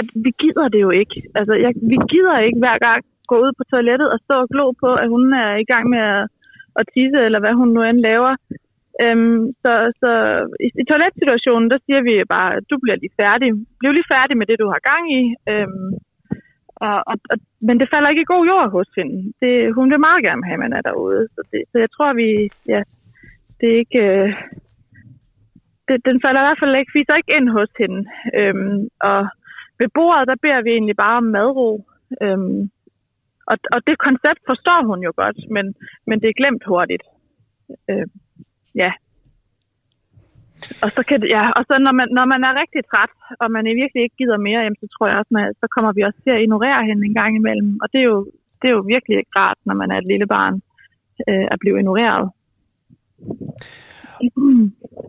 at 0.00 0.06
vi 0.24 0.30
gider 0.42 0.68
det 0.74 0.80
jo 0.86 0.90
ikke. 1.02 1.16
Altså, 1.38 1.54
jeg, 1.64 1.72
vi 1.92 1.96
gider 2.12 2.38
ikke 2.46 2.58
hver 2.64 2.78
gang 2.88 3.00
gå 3.30 3.36
ud 3.44 3.52
på 3.58 3.62
toilettet 3.72 4.08
og 4.14 4.18
stå 4.24 4.34
og 4.42 4.48
glo 4.52 4.64
på, 4.82 4.90
at 5.02 5.08
hun 5.14 5.22
er 5.44 5.50
i 5.64 5.68
gang 5.72 5.84
med 5.94 6.02
at, 6.14 6.24
at 6.80 6.84
tisse, 6.94 7.18
eller 7.26 7.40
hvad 7.40 7.54
hun 7.60 7.68
nu 7.76 7.80
end 7.82 8.00
laver. 8.08 8.34
Øhm, 9.04 9.40
så 9.62 9.72
så 10.02 10.12
i, 10.66 10.68
i 10.82 10.84
toiletsituationen, 10.90 11.70
der 11.70 11.78
siger 11.86 12.00
vi 12.08 12.14
bare, 12.34 12.50
at 12.56 12.64
du 12.70 12.76
bliver 12.82 12.96
lige 13.00 13.18
færdig. 13.22 13.48
Bliv 13.78 13.92
lige 13.92 14.12
færdig 14.14 14.36
med 14.36 14.46
det, 14.46 14.58
du 14.62 14.68
har 14.74 14.88
gang 14.90 15.04
i. 15.20 15.22
Øhm, 15.52 15.90
og, 16.86 16.98
og, 17.10 17.16
og, 17.32 17.36
men 17.66 17.76
det 17.80 17.88
falder 17.92 18.08
ikke 18.10 18.26
i 18.26 18.32
god 18.34 18.44
jord 18.50 18.70
hos 18.76 18.90
hende. 18.98 19.32
Det, 19.42 19.74
hun 19.74 19.90
vil 19.90 20.00
meget 20.06 20.22
gerne 20.24 20.44
have, 20.46 20.58
at 20.58 20.64
man 20.64 20.72
er 20.78 20.82
derude. 20.88 21.22
Så, 21.34 21.40
det, 21.50 21.60
så 21.70 21.76
jeg 21.84 21.90
tror, 21.90 22.12
vi... 22.12 22.28
Ja, 22.72 22.82
det 23.60 23.66
er 23.72 23.78
ikke... 23.84 24.00
Øh, 24.08 24.34
det, 25.88 25.96
den 26.08 26.20
falder 26.24 26.40
i 26.40 26.46
hvert 26.46 26.62
fald 26.62 26.76
ikke, 26.76 26.94
fiser 26.96 27.14
ikke 27.16 27.36
ind 27.36 27.48
hos 27.58 27.70
hende. 27.78 28.00
Øhm, 28.38 28.80
og 29.00 29.20
ved 29.78 29.88
bordet, 29.94 30.28
der 30.28 30.42
beder 30.42 30.60
vi 30.62 30.70
egentlig 30.70 30.96
bare 30.96 31.16
om 31.16 31.28
madro. 31.36 31.70
Øhm, 32.22 32.70
og, 33.50 33.56
og 33.74 33.78
det 33.88 33.96
koncept 34.06 34.40
forstår 34.50 34.80
hun 34.90 35.00
jo 35.06 35.12
godt, 35.22 35.38
men, 35.54 35.66
men 36.08 36.16
det 36.20 36.28
er 36.28 36.40
glemt 36.40 36.64
hurtigt. 36.70 37.04
Øh, 37.90 38.06
ja. 38.82 38.92
Og 40.84 40.88
så, 40.96 41.02
kan 41.08 41.20
det, 41.20 41.28
ja, 41.36 41.44
og 41.58 41.62
så 41.68 41.74
når, 41.86 41.92
man, 41.98 42.08
når 42.18 42.24
man 42.32 42.44
er 42.48 42.60
rigtig 42.62 42.82
træt, 42.90 43.12
og 43.40 43.46
man 43.50 43.64
virkelig 43.82 44.02
ikke 44.02 44.18
gider 44.20 44.38
mere, 44.48 44.60
jamen, 44.64 44.80
så 44.82 44.86
tror 44.94 45.06
jeg 45.08 45.18
også, 45.18 45.32
man, 45.36 45.54
så 45.60 45.66
kommer 45.74 45.92
vi 45.92 46.02
også 46.02 46.20
til 46.22 46.30
at 46.30 46.42
ignorere 46.44 46.80
hende 46.88 47.06
en 47.06 47.18
gang 47.20 47.32
imellem. 47.36 47.70
Og 47.82 47.86
det 47.92 47.98
er 48.00 48.08
jo, 48.12 48.18
det 48.60 48.66
er 48.68 48.74
jo 48.78 48.84
virkelig 48.94 49.16
ikke 49.18 49.36
rart, 49.36 49.58
når 49.66 49.74
man 49.74 49.90
er 49.90 49.98
et 49.98 50.10
lille 50.12 50.26
barn, 50.26 50.54
øh, 51.28 51.46
at 51.52 51.58
blive 51.60 51.78
ignoreret. 51.78 52.30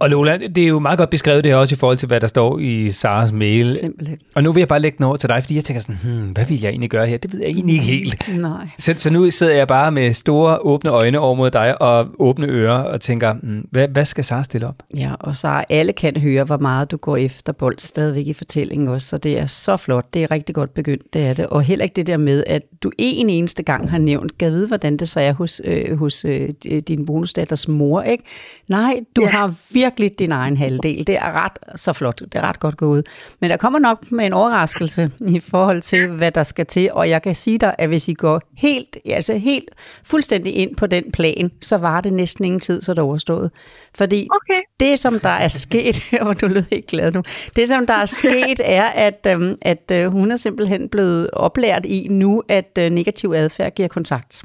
Og 0.01 0.09
Lola, 0.09 0.37
det 0.37 0.57
er 0.57 0.67
jo 0.67 0.79
meget 0.79 0.97
godt 0.97 1.09
beskrevet 1.09 1.43
det 1.43 1.51
her 1.51 1.57
også 1.57 1.75
i 1.75 1.77
forhold 1.77 1.97
til, 1.97 2.07
hvad 2.07 2.19
der 2.19 2.27
står 2.27 2.59
i 2.59 2.91
Saras 2.91 3.31
mail. 3.31 3.65
Simpelthen. 3.65 4.19
Og 4.35 4.43
nu 4.43 4.51
vil 4.51 4.61
jeg 4.61 4.67
bare 4.67 4.79
lægge 4.79 4.97
den 4.97 5.05
over 5.05 5.17
til 5.17 5.29
dig, 5.29 5.43
fordi 5.43 5.55
jeg 5.55 5.63
tænker 5.63 5.81
sådan, 5.81 5.97
hmm, 6.03 6.31
hvad 6.31 6.45
vil 6.45 6.61
jeg 6.61 6.69
egentlig 6.69 6.89
gøre 6.89 7.07
her? 7.07 7.17
Det 7.17 7.33
ved 7.33 7.39
jeg 7.39 7.49
egentlig 7.49 7.73
ikke 7.73 7.85
helt. 7.85 8.29
Nej. 8.37 8.69
Så, 8.77 8.93
så 8.97 9.09
nu 9.09 9.29
sidder 9.29 9.53
jeg 9.53 9.67
bare 9.67 9.91
med 9.91 10.13
store 10.13 10.57
åbne 10.61 10.89
øjne 10.89 11.19
over 11.19 11.35
mod 11.35 11.51
dig 11.51 11.81
og 11.81 12.07
åbne 12.19 12.47
ører 12.47 12.83
og 12.83 13.01
tænker, 13.01 13.33
hmm, 13.33 13.67
hvad, 13.71 13.87
hvad 13.87 14.05
skal 14.05 14.23
Sara 14.23 14.43
stille 14.43 14.67
op? 14.67 14.83
Ja, 14.97 15.13
og 15.19 15.35
så 15.35 15.63
alle 15.69 15.93
kan 15.93 16.17
høre, 16.17 16.43
hvor 16.43 16.57
meget 16.57 16.91
du 16.91 16.97
går 16.97 17.17
efter 17.17 17.53
bold 17.53 17.79
stadigvæk 17.79 18.27
i 18.27 18.33
fortællingen 18.33 18.87
også, 18.87 19.07
så 19.07 19.17
det 19.17 19.39
er 19.39 19.45
så 19.45 19.77
flot. 19.77 20.13
Det 20.13 20.23
er 20.23 20.31
rigtig 20.31 20.55
godt 20.55 20.73
begyndt, 20.73 21.13
det 21.13 21.27
er 21.27 21.33
det. 21.33 21.47
Og 21.47 21.61
heller 21.61 21.83
ikke 21.83 21.95
det 21.95 22.07
der 22.07 22.17
med, 22.17 22.43
at 22.47 22.61
du 22.83 22.91
en 22.97 23.29
eneste 23.29 23.63
gang 23.63 23.89
har 23.89 23.97
nævnt, 23.97 24.37
kan 24.37 24.51
vide, 24.51 24.67
hvordan 24.67 24.97
det 24.97 25.09
så 25.09 25.19
er 25.19 25.33
hos, 25.33 25.61
øh, 25.65 25.97
hos 25.97 26.25
øh, 26.25 26.49
din 26.87 27.05
bonusdatters 27.05 27.67
mor, 27.67 28.01
ikke? 28.01 28.23
Nej, 28.67 28.79
Nej, 28.79 28.98
du 29.15 29.21
Ja. 29.21 29.27
har 29.29 29.53
virkelig 29.73 30.19
din 30.19 30.31
egen 30.31 30.57
halvdel. 30.57 31.07
Det 31.07 31.15
er 31.15 31.31
ret 31.31 31.79
så 31.79 31.93
flot. 31.93 32.19
Det 32.19 32.35
er 32.35 32.41
ret 32.41 32.59
godt 32.59 32.77
gået. 32.77 33.07
Men 33.41 33.49
der 33.49 33.57
kommer 33.57 33.79
nok 33.79 34.11
med 34.11 34.25
en 34.25 34.33
overraskelse 34.33 35.11
i 35.27 35.39
forhold 35.39 35.81
til, 35.81 36.07
hvad 36.07 36.31
der 36.31 36.43
skal 36.43 36.65
til. 36.65 36.89
Og 36.93 37.09
jeg 37.09 37.21
kan 37.21 37.35
sige 37.35 37.57
dig, 37.57 37.75
at 37.77 37.87
hvis 37.87 38.07
I 38.07 38.13
går 38.13 38.41
helt, 38.57 38.97
altså 39.05 39.37
helt 39.37 39.69
fuldstændig 40.03 40.55
ind 40.55 40.75
på 40.75 40.87
den 40.87 41.11
plan, 41.11 41.51
så 41.61 41.77
var 41.77 42.01
det 42.01 42.13
næsten 42.13 42.45
ingen 42.45 42.59
tid, 42.59 42.81
så 42.81 42.93
det 42.93 42.99
er 42.99 43.03
overstået. 43.03 43.51
Fordi 43.95 44.27
Okay. 44.31 44.61
det, 44.79 44.99
som 44.99 45.19
der 45.19 45.29
er 45.29 45.47
sket, 45.47 46.01
og 46.21 46.41
du 46.41 46.47
lød 46.47 46.63
ikke 46.71 46.87
glad 46.87 47.11
nu, 47.11 47.23
det, 47.55 47.67
som 47.67 47.87
der 47.87 47.93
er 47.93 48.05
sket, 48.05 48.61
er, 48.65 48.85
at, 48.85 49.27
øhm, 49.29 49.55
at 49.61 49.91
øh, 49.91 50.07
hun 50.11 50.31
er 50.31 50.35
simpelthen 50.37 50.89
blevet 50.89 51.29
oplært 51.33 51.85
i 51.85 52.07
nu, 52.09 52.43
at 52.49 52.77
øh, 52.79 52.89
negativ 52.89 53.33
adfærd 53.35 53.73
giver 53.75 53.87
kontakt. 53.87 54.43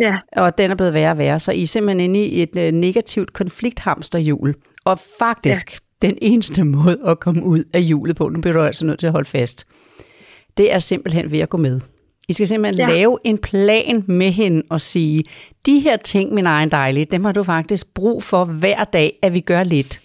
Ja. 0.00 0.16
Og 0.36 0.58
den 0.58 0.70
er 0.70 0.74
blevet 0.74 0.94
værre 0.94 1.10
og 1.10 1.18
værre, 1.18 1.40
så 1.40 1.52
I 1.52 1.62
er 1.62 1.66
simpelthen 1.66 2.00
inde 2.00 2.26
i 2.26 2.42
et 2.42 2.58
øh, 2.58 2.72
negativt 2.72 3.32
konflikthamsterhjul. 3.32 4.54
Og 4.84 4.98
faktisk, 5.18 5.72
ja. 5.72 6.08
den 6.08 6.18
eneste 6.22 6.64
måde 6.64 6.98
at 7.06 7.20
komme 7.20 7.44
ud 7.44 7.64
af 7.72 7.82
hjulet 7.82 8.16
på, 8.16 8.28
nu 8.28 8.40
bliver 8.40 8.52
du 8.52 8.60
altså 8.60 8.86
nødt 8.86 8.98
til 8.98 9.06
at 9.06 9.12
holde 9.12 9.28
fast, 9.28 9.66
det 10.56 10.72
er 10.72 10.78
simpelthen 10.78 11.30
ved 11.30 11.38
at 11.38 11.48
gå 11.48 11.56
med. 11.56 11.80
I 12.28 12.32
skal 12.32 12.48
simpelthen 12.48 12.88
ja. 12.88 12.94
Lave 12.94 13.18
en 13.24 13.38
plan 13.38 14.04
med 14.06 14.30
hende 14.30 14.62
og 14.70 14.80
sige, 14.80 15.24
de 15.66 15.80
her 15.80 15.96
ting, 15.96 16.34
min 16.34 16.46
egen 16.46 16.70
dejlige, 16.70 17.04
dem 17.04 17.24
har 17.24 17.32
du 17.32 17.42
faktisk 17.42 17.94
brug 17.94 18.22
for 18.22 18.44
hver 18.44 18.84
dag, 18.84 19.18
at 19.22 19.32
vi 19.32 19.40
gør 19.40 19.62
lidt. 19.62 20.00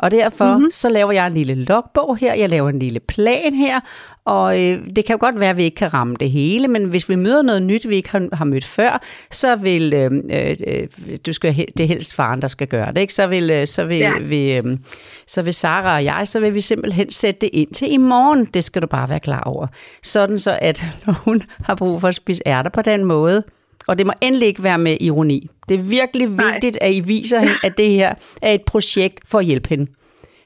Og 0.00 0.10
derfor 0.10 0.54
mm-hmm. 0.54 0.70
så 0.70 0.88
laver 0.88 1.12
jeg 1.12 1.26
en 1.26 1.34
lille 1.34 1.54
logbog 1.54 2.16
her, 2.16 2.34
jeg 2.34 2.50
laver 2.50 2.68
en 2.68 2.78
lille 2.78 3.00
plan 3.00 3.54
her, 3.54 3.80
og 4.24 4.62
øh, 4.62 4.78
det 4.96 5.04
kan 5.04 5.14
jo 5.14 5.18
godt 5.20 5.40
være, 5.40 5.50
at 5.50 5.56
vi 5.56 5.64
ikke 5.64 5.74
kan 5.74 5.94
ramme 5.94 6.16
det 6.20 6.30
hele, 6.30 6.68
men 6.68 6.84
hvis 6.84 7.08
vi 7.08 7.16
møder 7.16 7.42
noget 7.42 7.62
nyt, 7.62 7.88
vi 7.88 7.96
ikke 7.96 8.10
har, 8.10 8.28
har 8.32 8.44
mødt 8.44 8.64
før, 8.64 9.02
så 9.30 9.56
vil, 9.56 9.92
øh, 9.94 10.10
øh, 10.66 10.88
du 11.26 11.32
skal, 11.32 11.56
det 11.56 11.80
er 11.80 11.86
helst 11.86 12.14
faren, 12.14 12.42
der 12.42 12.48
skal 12.48 12.66
gøre 12.66 12.92
det, 12.92 13.00
ikke? 13.00 13.14
Så 13.14 13.26
vil, 13.26 13.50
øh, 13.50 13.66
så 13.66 13.84
vil. 13.84 13.98
Ja. 13.98 14.18
vil, 14.18 14.64
øh, 14.66 14.78
så 15.26 15.42
vil 15.42 15.54
Sara 15.54 15.94
og 15.94 16.04
jeg, 16.04 16.28
så 16.28 16.40
vil 16.40 16.54
vi 16.54 16.60
simpelthen 16.60 17.10
sætte 17.10 17.40
det 17.40 17.50
ind 17.52 17.74
til 17.74 17.92
i 17.92 17.96
morgen. 17.96 18.44
Det 18.44 18.64
skal 18.64 18.82
du 18.82 18.86
bare 18.86 19.08
være 19.08 19.20
klar 19.20 19.40
over. 19.40 19.66
Sådan 20.02 20.38
så, 20.38 20.58
at 20.62 20.84
når 21.06 21.12
hun 21.24 21.42
har 21.64 21.74
brug 21.74 22.00
for 22.00 22.08
at 22.08 22.14
spise 22.14 22.42
ærter 22.46 22.70
på 22.70 22.82
den 22.82 23.04
måde, 23.04 23.42
og 23.90 23.98
det 23.98 24.06
må 24.06 24.12
endelig 24.20 24.48
ikke 24.48 24.62
være 24.62 24.78
med 24.78 24.96
ironi. 25.00 25.50
Det 25.68 25.74
er 25.74 25.82
virkelig 25.82 26.28
Nej. 26.28 26.52
vigtigt, 26.52 26.78
at 26.80 26.94
I 26.94 27.00
viser 27.00 27.38
hende, 27.38 27.54
at 27.62 27.76
det 27.76 27.90
her 27.90 28.14
er 28.42 28.52
et 28.52 28.62
projekt 28.62 29.20
for 29.28 29.38
at 29.38 29.44
hjælpe 29.44 29.68
hende. 29.68 29.86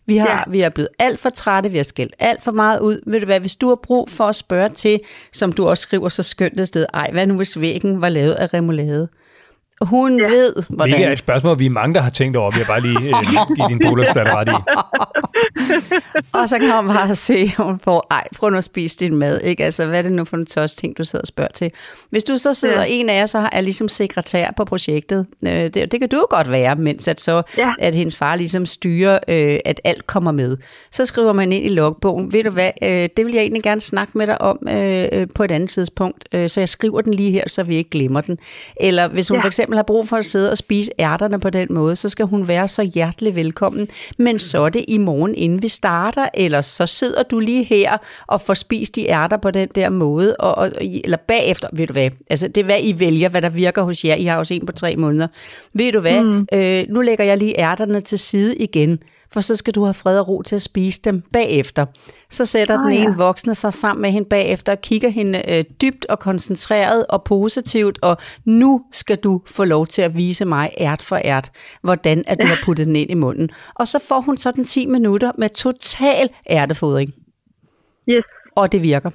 Vi, 0.07 0.16
har. 0.16 0.28
Ja. 0.28 0.52
vi 0.52 0.61
er 0.61 0.68
blevet 0.68 0.88
alt 0.98 1.18
for 1.18 1.30
trætte, 1.30 1.70
vi 1.70 1.76
har 1.76 1.85
skældt 1.85 2.14
alt 2.18 2.42
for 2.42 2.52
meget 2.52 2.80
ud. 2.80 3.00
Ved 3.07 3.20
du 3.20 3.26
hvad, 3.26 3.40
hvis 3.40 3.57
du 3.57 3.68
har 3.68 3.74
brug 3.83 4.11
for 4.11 4.24
at 4.24 4.37
spørge 4.37 4.68
til, 4.68 5.00
som 5.33 5.52
du 5.52 5.68
også 5.68 5.83
skriver 5.83 6.09
så 6.09 6.22
skønt 6.22 6.61
et 6.61 6.68
sted, 6.68 6.87
ej, 6.94 7.11
hvad 7.12 7.26
nu 7.26 7.35
hvis 7.37 7.61
væggen 7.61 8.00
var 8.00 8.09
lavet 8.09 8.33
af 8.33 8.54
remoulade? 8.54 9.09
Hun 9.85 10.20
ja. 10.20 10.27
ved, 10.27 10.55
hvordan... 10.68 10.92
Hvilket 10.92 11.09
er 11.09 11.12
et 11.12 11.18
spørgsmål, 11.18 11.59
vi 11.59 11.66
er 11.66 11.70
mange, 11.70 11.94
der 11.94 12.01
har 12.01 12.11
tænkt 12.11 12.37
over. 12.37 12.51
Vi 12.51 12.59
har 12.59 12.66
bare 12.66 12.81
lige 12.81 12.99
øh, 12.99 13.57
give 13.57 13.68
din 13.68 13.81
boligsdatter 13.88 14.37
ret 14.37 14.49
i. 14.49 14.53
Og 16.38 16.49
så 16.49 16.59
kan 16.59 16.68
man 16.68 16.87
bare 16.87 17.16
se, 17.16 17.35
at 17.59 17.64
hun 17.64 17.79
får, 17.85 18.07
ej, 18.11 18.29
prøv 18.38 18.51
nu 18.51 18.57
at 18.57 18.64
spise 18.64 18.99
din 18.99 19.16
mad, 19.16 19.40
ikke? 19.40 19.64
Altså, 19.64 19.87
hvad 19.87 19.99
er 19.99 20.03
det 20.03 20.12
nu 20.12 20.25
for 20.25 20.37
en 20.37 20.47
tørs 20.47 20.75
ting, 20.75 20.99
du 20.99 21.05
sidder 21.05 21.23
og 21.23 21.27
spørger 21.29 21.51
til? 21.55 21.70
Hvis 22.11 22.25
du 22.25 22.38
så 22.38 22.55
sidder, 22.55 22.81
ja. 22.81 22.87
En 22.88 23.09
af 23.09 23.18
jer 23.20 23.27
så 23.27 23.49
er 23.53 23.61
ligesom 23.61 23.88
sekretær 23.88 24.51
på 24.57 24.64
projektet, 24.64 25.27
øh, 25.47 25.51
det, 25.51 25.75
det 25.75 26.01
kan 26.01 26.09
du 26.09 26.16
jo 26.16 26.27
godt 26.31 26.51
være, 26.51 26.77
mens 26.77 27.09
at 27.09 27.20
så, 27.20 27.42
Ja. 27.59 27.70
at 27.79 27.94
hendes 27.94 28.16
far 28.16 28.37
ligesom 28.37 28.66
styrer, 28.66 29.18
øh, 29.29 29.59
at 29.64 29.81
alt 29.85 30.07
kommer 30.07 30.33
med. 30.33 30.57
Så 30.92 31.07
skriver 31.07 31.33
man 31.33 31.53
ind 31.53 31.64
i 31.64 31.68
logbogen, 31.68 32.33
ved 32.33 32.44
du 32.44 32.51
hvad, 32.51 32.70
øh, 32.83 33.09
det 33.16 33.27
vil 33.27 33.35
jeg 33.35 33.40
egentlig 33.42 33.62
gerne 33.62 33.81
snakke 33.81 34.18
med 34.18 34.27
dig 34.27 34.40
om 34.40 34.59
øh, 34.68 35.09
øh, 35.12 35.27
på 35.35 35.42
et 35.44 35.51
andet 35.51 35.70
tidspunkt, 35.70 36.29
øh, 36.33 36.51
så 36.51 36.61
jeg 36.61 36.68
skriver 36.68 37.01
den 37.01 37.14
lige 37.14 37.31
her, 37.31 37.44
så 37.47 37.62
vi 37.62 37.77
ikke 37.77 37.90
glemmer 37.90 38.20
den. 38.20 38.38
Eller 38.81 39.09
hvis 39.09 39.29
hun. 39.29 39.37
Ja. 39.37 39.42
for 39.42 39.47
eksempel 39.47 39.73
har 39.76 39.82
brug 39.82 40.08
for 40.08 40.16
at 40.16 40.24
sidde 40.24 40.50
og 40.50 40.58
spise 40.58 40.90
ærterne 40.98 41.40
på 41.40 41.50
den 41.50 41.68
måde, 41.70 41.96
så 41.96 42.08
skal 42.08 42.26
hun 42.26 42.48
være 42.48 42.68
så 42.68 42.82
hjertelig 42.82 43.34
velkommen. 43.34 43.88
Men 44.18 44.38
så 44.38 44.62
er 44.62 44.68
det 44.68 44.84
i 44.88 44.98
morgen, 44.98 45.34
inden 45.34 45.62
vi 45.62 45.68
starter, 45.68 46.28
eller 46.34 46.60
så 46.60 46.87
sidder 46.87 47.22
du 47.22 47.38
lige 47.38 47.64
her 47.64 47.96
og 48.26 48.40
får 48.40 48.54
spist 48.54 48.96
de 48.96 49.08
ærter 49.08 49.37
på 49.37 49.50
den 49.50 49.68
der 49.74 49.88
måde, 49.88 50.37
og, 50.37 50.54
og, 50.54 50.72
eller 51.04 51.16
bagefter, 51.16 51.68
ved 51.72 51.87
du 51.87 51.92
hvad, 51.92 52.10
altså 52.30 52.48
det 52.48 52.60
er 52.60 52.64
hvad 52.64 52.80
I 52.82 53.00
vælger, 53.00 53.28
hvad 53.28 53.42
der 53.42 53.48
virker 53.48 53.82
hos 53.82 54.04
jer. 54.04 54.14
I 54.14 54.24
har 54.24 54.38
også 54.38 54.54
en 54.54 54.66
på 54.66 54.72
tre 54.72 54.96
måneder. 54.96 55.26
Ved 55.74 55.92
du 55.92 56.00
hvad, 56.00 56.22
mm. 56.22 56.46
øh, 56.52 56.84
nu 56.88 57.00
lægger 57.00 57.24
jeg 57.24 57.38
lige 57.38 57.58
ærterne 57.58 58.00
til 58.00 58.18
side 58.18 58.56
igen, 58.56 58.98
for 59.35 59.40
så 59.40 59.57
skal 59.57 59.75
du 59.75 59.85
have 59.85 59.94
fred 59.94 60.18
og 60.18 60.29
ro 60.29 60.42
til 60.42 60.57
at 60.57 60.62
spise 60.62 61.01
dem 61.05 61.23
bagefter. 61.33 61.87
Så 62.31 62.44
sætter 62.44 62.77
den 62.77 62.87
Ah, 62.87 62.94
ja. 62.94 63.03
ene 63.05 63.16
voksne 63.16 63.55
sig 63.55 63.73
sammen 63.73 64.03
med 64.03 64.11
hende 64.11 64.29
bagefter 64.29 64.73
og 64.73 64.81
kigger 64.81 65.09
hende 65.09 65.42
øh, 65.59 65.64
dybt 65.83 66.07
og 66.07 66.18
koncentreret 66.18 67.07
og 67.07 67.25
positivt, 67.25 67.99
og 68.03 68.16
nu 68.44 68.85
skal 68.92 69.16
du 69.16 69.40
få 69.47 69.64
lov 69.64 69.87
til 69.87 70.03
at 70.03 70.16
vise 70.16 70.44
mig 70.44 70.70
ært 70.79 71.03
for 71.03 71.20
ært, 71.25 71.51
hvordan 71.83 72.25
at 72.27 72.38
du 72.42 72.47
har 72.47 72.59
puttet 72.64 72.87
den 72.87 72.97
ind 72.97 73.11
i 73.11 73.14
munden. 73.14 73.51
Og 73.75 73.88
så 73.88 73.99
får 74.09 74.20
hun 74.20 74.37
sådan 74.37 74.64
10 74.64 74.87
minutter 74.87 75.33
med 75.38 75.49
total 75.49 76.29
ærtefodring, 76.51 77.12
Yes. 78.11 78.25
og 78.57 78.73
det 78.73 78.83
virker. 78.83 79.11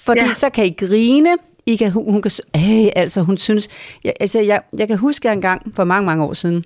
Fordi 0.00 0.20
ja. 0.20 0.26
Ja. 0.26 0.32
så 0.32 0.50
kan 0.50 0.66
I 0.66 0.70
grine, 0.78 1.36
I 1.66 1.76
kan, 1.76 1.90
hun, 1.90 2.12
hun 2.12 2.22
kan, 2.22 2.30
øh, 2.56 2.88
altså 2.96 3.22
hun 3.22 3.38
synes, 3.38 3.68
jeg, 4.04 4.12
altså 4.20 4.40
jeg, 4.40 4.62
jeg 4.78 4.88
kan 4.88 4.98
huske, 4.98 5.24
at 5.26 5.30
jeg 5.30 5.32
engang 5.36 5.74
for 5.76 5.84
mange, 5.84 6.06
mange 6.06 6.24
år 6.24 6.32
siden, 6.32 6.64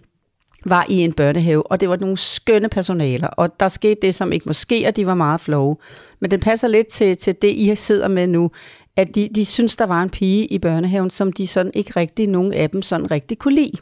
var 0.70 0.86
i 0.88 1.00
en 1.00 1.12
børnehave, 1.12 1.66
og 1.66 1.80
det 1.80 1.88
var 1.88 1.96
nogle 1.96 2.16
skønne 2.16 2.68
personaler, 2.68 3.28
og 3.28 3.60
der 3.60 3.68
skete 3.68 3.96
det, 4.02 4.14
som 4.14 4.32
ikke 4.32 4.44
må 4.46 4.52
ske, 4.52 4.84
og 4.88 4.96
de 4.96 5.06
var 5.06 5.14
meget 5.14 5.40
flove. 5.40 5.76
Men 6.20 6.30
det 6.30 6.40
passer 6.40 6.68
lidt 6.68 6.86
til, 6.86 7.16
til 7.16 7.34
det, 7.42 7.48
I 7.48 7.76
sidder 7.76 8.08
med 8.08 8.26
nu, 8.26 8.50
at 8.96 9.14
de, 9.14 9.28
de 9.34 9.44
synes, 9.44 9.76
der 9.76 9.86
var 9.86 10.02
en 10.02 10.10
pige 10.10 10.46
i 10.46 10.58
børnehaven, 10.58 11.10
som 11.10 11.32
de 11.32 11.46
sådan 11.46 11.72
ikke 11.74 11.92
rigtig, 11.96 12.26
nogen 12.26 12.52
af 12.52 12.70
dem 12.70 12.82
sådan 12.82 13.10
rigtig 13.10 13.38
kunne 13.38 13.54
lide. 13.54 13.76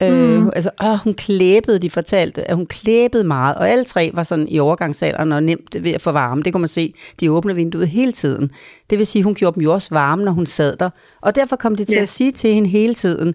Mm. 0.00 0.06
Øh, 0.06 0.46
altså, 0.46 0.70
åh, 0.82 0.98
hun 1.04 1.14
klæbede, 1.14 1.78
de 1.78 1.90
fortalte, 1.90 2.50
at 2.50 2.56
hun 2.56 2.66
klæbede 2.66 3.24
meget, 3.24 3.56
og 3.56 3.70
alle 3.70 3.84
tre 3.84 4.10
var 4.14 4.22
sådan 4.22 4.48
i 4.48 4.58
overgangsalderen 4.58 5.32
og 5.32 5.42
nemt 5.42 5.84
ved 5.84 5.92
at 5.92 6.02
få 6.02 6.12
varme. 6.12 6.42
Det 6.42 6.52
kunne 6.52 6.60
man 6.60 6.68
se, 6.68 6.94
de 7.20 7.30
åbnede 7.30 7.56
vinduet 7.56 7.88
hele 7.88 8.12
tiden. 8.12 8.50
Det 8.90 8.98
vil 8.98 9.06
sige, 9.06 9.22
hun 9.22 9.34
gjorde 9.34 9.54
dem 9.54 9.62
jo 9.62 9.72
også 9.72 9.88
varme, 9.90 10.24
når 10.24 10.32
hun 10.32 10.46
sad 10.46 10.76
der. 10.76 10.90
Og 11.20 11.34
derfor 11.34 11.56
kom 11.56 11.76
de 11.76 11.84
til 11.84 11.94
Ja. 11.94 12.00
at 12.02 12.08
sige 12.08 12.32
til 12.32 12.54
hende 12.54 12.68
hele 12.68 12.94
tiden, 12.94 13.34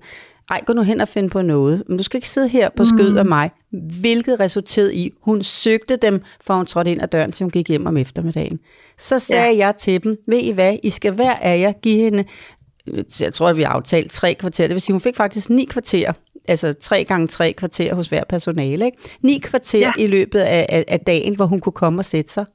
ej, 0.49 0.62
gå 0.65 0.73
nu 0.73 0.82
hen 0.82 1.01
og 1.01 1.08
finde 1.08 1.29
på 1.29 1.41
noget. 1.41 1.84
Men 1.88 1.97
du 1.97 2.03
skal 2.03 2.17
ikke 2.17 2.29
sidde 2.29 2.47
her 2.47 2.69
på 2.77 2.86
skød 2.86 3.17
af 3.17 3.25
mig. 3.25 3.51
Hvilket 4.01 4.39
resulterede 4.39 4.95
i, 4.95 5.12
hun 5.21 5.43
søgte 5.43 5.95
dem, 5.95 6.21
for 6.41 6.53
hun 6.53 6.65
trådte 6.65 6.91
ind 6.91 7.01
ad 7.01 7.08
døren, 7.08 7.32
til 7.32 7.43
hun 7.43 7.51
gik 7.51 7.69
hjem 7.69 7.86
om 7.86 7.97
eftermiddagen. 7.97 8.60
Så 8.97 9.19
sagde 9.19 9.56
ja. 9.56 9.65
jeg 9.65 9.75
til 9.75 10.03
dem, 10.03 10.17
ved 10.27 10.38
I 10.38 10.51
hvad, 10.51 10.77
I 10.84 10.89
skal 10.89 11.13
hver 11.13 11.36
af 11.36 11.60
jer 11.60 11.71
give 11.71 11.97
hende, 11.97 12.23
jeg 13.19 13.34
tror, 13.34 13.47
at 13.49 13.58
vi 13.58 13.63
har 13.63 13.69
aftalt 13.69 14.12
tre 14.12 14.34
kvarter, 14.34 14.67
det 14.67 14.73
vil 14.73 14.82
sige, 14.82 14.93
hun 14.93 15.01
fik 15.01 15.15
faktisk 15.15 15.49
ni 15.49 15.65
kvarter, 15.65 16.13
altså 16.47 16.73
tre 16.73 17.03
gange 17.03 17.27
tre 17.27 17.53
kvarter 17.53 17.95
hos 17.95 18.08
hver 18.08 18.23
personale, 18.29 18.86
ikke? 18.86 18.97
Ni 19.21 19.38
kvarter 19.43 19.79
ja. 19.79 19.91
I 19.97 20.08
løbet 20.08 20.39
af, 20.39 20.65
af, 20.69 20.86
af 20.88 20.99
dagen, 20.99 21.36
hvor 21.36 21.45
hun 21.45 21.60
kunne 21.60 21.73
komme 21.73 21.99
og 21.99 22.06
sætte 22.06 22.34
sig. 22.34 22.45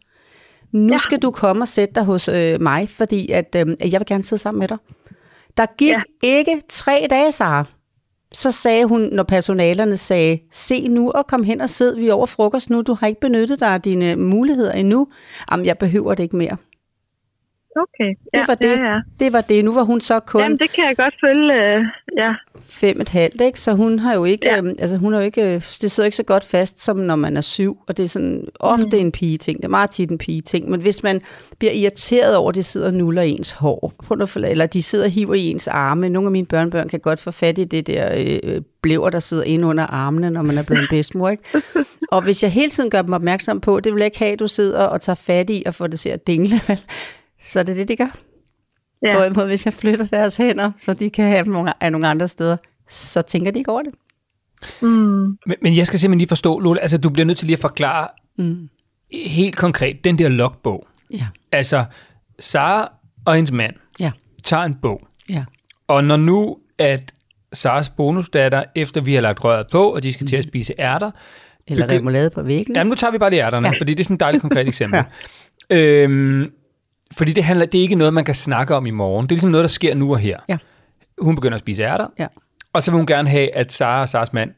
Nu 0.73 0.93
Ja. 0.93 0.99
skal 0.99 1.19
du 1.19 1.31
komme 1.31 1.63
og 1.63 1.69
sætte 1.69 1.95
dig 1.95 2.05
hos 2.05 2.29
øh, 2.29 2.61
mig, 2.61 2.89
fordi 2.89 3.31
at, 3.31 3.57
øh, 3.57 3.93
jeg 3.93 4.01
vil 4.01 4.07
gerne 4.07 4.23
sidde 4.23 4.43
sammen 4.43 4.59
med 4.59 4.69
dig. 4.69 4.77
Der 5.57 5.67
gik 5.79 5.89
ja. 5.89 6.01
ikke 6.23 6.63
tre 6.69 7.07
dage, 7.11 7.33
Sara. 7.33 7.65
Så 8.33 8.51
sagde 8.51 8.85
hun, 8.85 9.01
når 9.01 9.23
personalerne 9.23 9.97
sagde, 9.97 10.39
se 10.51 10.89
nu 10.89 11.11
og 11.11 11.27
kom 11.27 11.43
hen 11.43 11.61
og 11.61 11.69
sid, 11.69 11.97
vi 11.97 12.09
er 12.09 12.13
over 12.13 12.27
frokost 12.27 12.71
nu, 12.71 12.81
du 12.83 12.95
har 12.95 13.07
ikke 13.07 13.21
benyttet 13.21 13.61
dig 13.61 13.69
af 13.69 13.83
dine 13.83 14.17
muligheder 14.17 14.73
endnu. 14.73 15.07
Jamen, 15.51 15.67
jeg 15.67 15.79
behøver 15.79 16.15
det 16.15 16.23
ikke 16.23 16.37
mere. 16.37 16.57
Okay. 17.77 18.09
Det 18.33 18.39
ja, 18.39 18.45
var 18.49 18.55
det. 18.55 18.69
Ja, 18.77 18.93
ja. 18.93 19.01
Det 19.21 19.33
var 19.33 19.41
det. 19.41 19.65
Nu 19.65 19.75
var 19.75 19.83
hun 19.83 20.01
så 20.01 20.21
kun 20.21 20.41
Jamen, 20.41 20.59
det 20.59 20.73
kan 20.73 20.85
jeg 20.85 20.97
godt 20.97 21.15
følge. 21.25 21.55
øh, 21.55 21.85
Ja. 22.17 22.33
Fem 22.69 23.01
et 23.01 23.09
halvt, 23.09 23.41
ikke? 23.41 23.61
Så 23.61 23.73
hun 23.73 23.99
har 23.99 24.15
jo 24.15 24.25
ikke, 24.25 24.49
ja. 24.49 24.59
Øhm, 24.59 24.75
altså 24.79 24.97
hun 24.97 25.13
har 25.13 25.21
jo 25.21 25.25
ikke, 25.25 25.43
øh, 25.43 25.55
det 25.55 25.91
sidder 25.91 26.05
ikke 26.05 26.17
så 26.17 26.23
godt 26.23 26.45
fast, 26.45 26.81
som 26.85 26.97
når 26.97 27.17
man 27.17 27.37
er 27.37 27.41
syv, 27.41 27.79
og 27.89 27.97
det 27.97 28.03
er 28.03 28.09
sådan 28.09 28.45
ofte 28.61 28.89
mm. 28.93 28.99
en 28.99 29.13
pige-ting, 29.13 29.57
det 29.57 29.65
er 29.65 29.69
meget 29.69 29.91
tit 29.91 30.11
en 30.11 30.19
pige-ting, 30.19 30.71
men 30.71 30.81
hvis 30.81 31.03
man 31.03 31.21
bliver 31.59 31.73
irriteret 31.73 32.37
over, 32.37 32.49
at 32.49 32.55
de 32.55 32.63
sidder 32.63 32.87
og 32.87 32.95
nuller 32.95 33.23
ens 33.23 33.53
hår, 33.53 33.95
eller 34.45 34.67
de 34.67 34.83
sidder 34.83 35.05
og 35.05 35.11
hiver 35.11 35.35
i 35.35 35.47
ens 35.47 35.69
arme, 35.69 36.09
nogle 36.09 36.27
af 36.27 36.33
mine 36.33 36.47
børnebørn 36.47 36.89
kan 36.89 37.01
godt 37.01 37.21
få 37.21 37.31
fat 37.31 37.59
i 37.59 37.65
det 37.65 37.87
der 37.87 38.15
øh, 38.43 38.63
blæver, 38.83 39.11
der 39.11 39.21
sidder 39.21 39.45
inde 39.45 39.69
under 39.69 39.87
armene, 39.87 40.31
når 40.31 40.43
man 40.43 40.59
er 40.59 40.63
blevet 40.63 40.83
en 40.83 40.89
bedstemor, 40.91 41.29
ikke? 41.29 41.43
Og 42.11 42.23
hvis 42.23 42.43
jeg 42.43 42.51
hele 42.51 42.71
tiden 42.71 42.91
gør 42.91 43.03
dem 43.03 43.13
opmærksom 43.13 43.61
på, 43.61 43.81
det 43.81 43.93
vil 43.93 44.01
jeg 44.01 44.07
ikke 44.07 44.19
have, 44.19 44.33
at 44.33 44.39
du 44.39 44.49
sidder 44.49 44.83
og 44.83 45.01
tager 45.01 45.15
fat 45.15 45.51
i 45.51 45.63
og 45.67 45.75
får 45.75 45.87
det 45.87 46.01
til 46.01 46.09
at 46.09 46.27
dingle, 46.27 46.61
så 47.45 47.61
er 47.61 47.63
det 47.63 47.77
det, 47.77 47.89
de 47.89 47.97
gør. 47.97 48.28
Ja. 49.03 49.17
Hvorimod, 49.17 49.47
hvis 49.47 49.65
jeg 49.67 49.75
flytter 49.75 50.07
deres 50.07 50.37
hænder, 50.37 50.71
så 50.79 50.95
de 50.95 51.11
kan 51.11 51.25
have 51.25 51.45
dem 51.45 51.53
nogle- 51.53 51.83
af 51.85 51.93
nogle 51.93 52.09
andre 52.09 52.29
steder, 52.29 52.57
så 52.89 53.23
tænker 53.23 53.51
de 53.51 53.59
ikke 53.59 53.71
over 53.73 53.83
det. 53.83 53.93
Mm. 54.83 54.89
Men, 55.47 55.57
men 55.63 55.77
jeg 55.77 55.87
skal 55.87 55.99
simpelthen 55.99 56.19
lige 56.19 56.29
forstå, 56.29 56.59
Lola, 56.59 56.81
altså 56.81 56.99
du 56.99 57.11
bliver 57.11 57.27
nødt 57.27 57.39
til 57.39 57.47
lige 57.47 57.57
at 57.57 57.61
forklare 57.61 58.09
Mm. 58.39 58.69
helt 59.13 59.57
konkret, 59.57 60.05
den 60.05 60.19
der 60.19 60.29
logbog. 60.29 60.87
Ja, 61.11 61.27
Altså, 61.53 61.85
Sara 62.39 62.93
og 63.25 63.35
hendes 63.35 63.53
mand 63.53 63.75
ja, 64.01 64.11
tager 64.45 64.63
en 64.63 64.75
bog, 64.75 65.07
ja. 65.31 65.45
og 65.89 66.05
når 66.05 66.17
nu, 66.17 66.57
at 66.79 67.13
Saras 67.53 67.89
bonusdatter, 67.91 68.65
efter 68.77 69.01
vi 69.01 69.15
har 69.15 69.21
lagt 69.21 69.45
røret 69.45 69.67
på, 69.73 69.95
og 69.95 70.03
de 70.03 70.13
skal 70.13 70.27
til 70.27 70.37
Mhm. 70.37 70.39
at 70.39 70.45
spise 70.45 70.75
ærter, 70.79 71.11
Eller 71.69 71.87
Begy- 71.87 71.93
remoulade 71.93 72.31
på 72.31 72.43
væggen. 72.43 72.77
Jamen, 72.77 72.89
nu 72.89 72.95
tager 72.95 73.11
vi 73.11 73.19
bare 73.19 73.31
lige 73.31 73.43
ærterne, 73.45 73.67
ja. 73.69 73.73
Ja. 73.75 73.81
fordi 73.81 73.95
det 73.95 74.01
er 74.01 74.05
sådan 74.05 74.15
et 74.15 74.21
dejligt 74.21 74.41
konkret 74.43 74.69
eksempel. 74.73 75.03
ja. 75.71 75.77
øhm, 75.77 76.51
fordi 77.13 77.33
det, 77.33 77.45
handler, 77.45 77.67
det 77.67 77.79
er 77.79 77.83
ikke 77.83 77.95
noget, 77.95 78.15
man 78.15 78.25
kan 78.25 78.35
snakke 78.35 78.75
om 78.75 78.87
i 78.87 78.91
morgen. 78.91 79.27
Det 79.27 79.33
er 79.33 79.37
ligesom 79.37 79.51
noget, 79.51 79.63
der 79.65 79.69
sker 79.69 79.95
nu 79.95 80.13
og 80.13 80.19
her. 80.19 80.39
Ja. 80.49 80.59
Hun 81.21 81.35
begynder 81.35 81.55
at 81.55 81.61
spise 81.61 81.83
ærter, 81.83 82.07
Ja. 82.19 82.27
og 82.73 82.83
så 82.83 82.91
vil 82.91 82.97
hun 82.99 83.07
gerne 83.07 83.29
have, 83.29 83.55
at 83.55 83.73
Sara 83.73 84.01
og 84.01 84.09
Saras 84.09 84.33
mand 84.33 84.51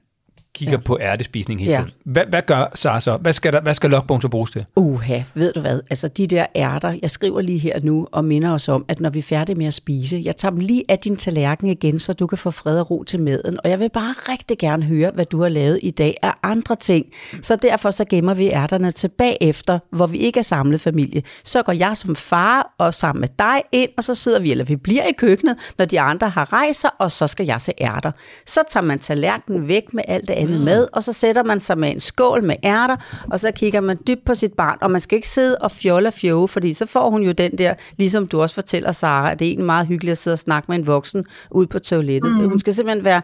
kigger 0.54 0.72
Ja. 0.72 0.78
på 0.78 0.98
ærtespisning 1.00 1.60
hele 1.60 1.72
Ja. 1.72 1.78
tiden. 1.78 1.90
Hvad, 2.04 2.22
hvad 2.28 2.42
gør 2.46 2.70
Sara 2.74 3.00
så? 3.00 3.16
Hvad 3.16 3.32
skal, 3.32 3.52
der, 3.52 3.60
hvad 3.60 3.74
skal 3.74 3.90
logbogen 3.90 4.22
så 4.22 4.28
bruges 4.28 4.50
til? 4.50 4.64
Uha, 4.76 5.20
ved 5.34 5.52
du 5.52 5.60
hvad? 5.60 5.80
Altså 5.90 6.08
de 6.08 6.26
der 6.26 6.46
ærter, 6.56 6.98
jeg 7.02 7.10
skriver 7.10 7.40
lige 7.40 7.58
her 7.58 7.80
nu 7.82 8.06
og 8.12 8.24
minder 8.24 8.52
os 8.52 8.68
om, 8.68 8.84
at 8.88 9.00
når 9.00 9.10
vi 9.10 9.18
er 9.18 9.22
færdige 9.22 9.56
med 9.56 9.66
at 9.66 9.74
spise, 9.74 10.22
jeg 10.24 10.36
tager 10.36 10.50
dem 10.50 10.60
lige 10.60 10.84
af 10.88 10.98
din 10.98 11.16
tallerken 11.16 11.68
igen, 11.68 11.98
så 11.98 12.12
du 12.12 12.26
kan 12.26 12.38
få 12.38 12.50
fred 12.50 12.80
og 12.80 12.90
ro 12.90 13.02
til 13.04 13.20
maden. 13.20 13.58
Og 13.64 13.70
jeg 13.70 13.78
vil 13.80 13.90
bare 13.90 14.14
rigtig 14.32 14.58
gerne 14.58 14.82
høre, 14.84 15.10
hvad 15.14 15.24
du 15.24 15.42
har 15.42 15.48
lavet 15.48 15.80
i 15.82 15.90
dag 15.90 16.16
af 16.22 16.32
andre 16.42 16.76
ting. 16.76 17.06
Så 17.42 17.56
derfor 17.56 17.90
så 17.90 18.04
gemmer 18.04 18.34
vi 18.34 18.48
ærterne 18.50 18.90
tilbage 18.90 19.42
efter, 19.42 19.78
hvor 19.92 20.06
vi 20.06 20.18
ikke 20.18 20.38
er 20.38 20.44
samlet 20.44 20.80
familie. 20.80 21.22
Så 21.44 21.62
går 21.62 21.72
jeg 21.72 21.96
som 21.96 22.16
far 22.16 22.74
og 22.78 22.94
sammen 22.94 23.20
med 23.20 23.28
dig 23.38 23.62
ind, 23.72 23.90
og 23.96 24.04
så 24.04 24.14
sidder 24.14 24.40
vi, 24.40 24.50
eller 24.50 24.64
vi 24.64 24.76
bliver 24.76 25.02
i 25.04 25.12
køkkenet, 25.18 25.56
når 25.78 25.84
de 25.84 26.00
andre 26.00 26.28
har 26.28 26.52
rejser, 26.52 26.88
og 26.98 27.10
så 27.10 27.26
skal 27.26 27.46
jeg 27.46 27.60
se 27.60 27.72
ærter. 27.80 28.10
Så 28.46 28.60
tager 28.70 28.84
man 28.84 28.98
tallerkenen 28.98 29.68
væk 29.68 29.94
med 29.94 30.02
alt 30.08 30.28
det 30.28 30.34
andet 30.40 30.60
mad, 30.60 30.86
og 30.92 31.02
så 31.02 31.12
sætter 31.12 31.42
man 31.42 31.60
sig 31.60 31.78
med 31.78 31.90
en 31.90 32.00
skål 32.00 32.44
med 32.44 32.56
ærter, 32.64 32.96
og 33.30 33.40
så 33.40 33.50
kigger 33.50 33.80
man 33.80 33.98
dybt 34.06 34.24
på 34.24 34.34
sit 34.34 34.52
barn, 34.52 34.78
og 34.80 34.90
man 34.90 35.00
skal 35.00 35.16
ikke 35.16 35.28
sidde 35.28 35.56
og 35.58 35.70
fjolle 35.70 36.08
og 36.08 36.12
fjove, 36.12 36.48
fordi 36.48 36.72
så 36.72 36.86
får 36.86 37.10
hun 37.10 37.22
jo 37.22 37.32
den 37.32 37.58
der, 37.58 37.74
ligesom 37.98 38.26
du 38.26 38.40
også 38.40 38.54
fortæller, 38.54 38.92
Sara, 38.92 39.32
at 39.32 39.38
det 39.38 39.44
er 39.44 39.48
egentlig 39.48 39.66
meget 39.66 39.86
hyggeligt 39.86 40.10
at 40.10 40.18
sidde 40.18 40.34
og 40.34 40.38
snakke 40.38 40.66
med 40.68 40.78
en 40.78 40.86
voksen 40.86 41.24
ude 41.50 41.66
på 41.66 41.78
toilettet. 41.78 42.32
Mm. 42.32 42.48
Hun 42.48 42.58
skal 42.58 42.74
simpelthen 42.74 43.04
være, 43.04 43.22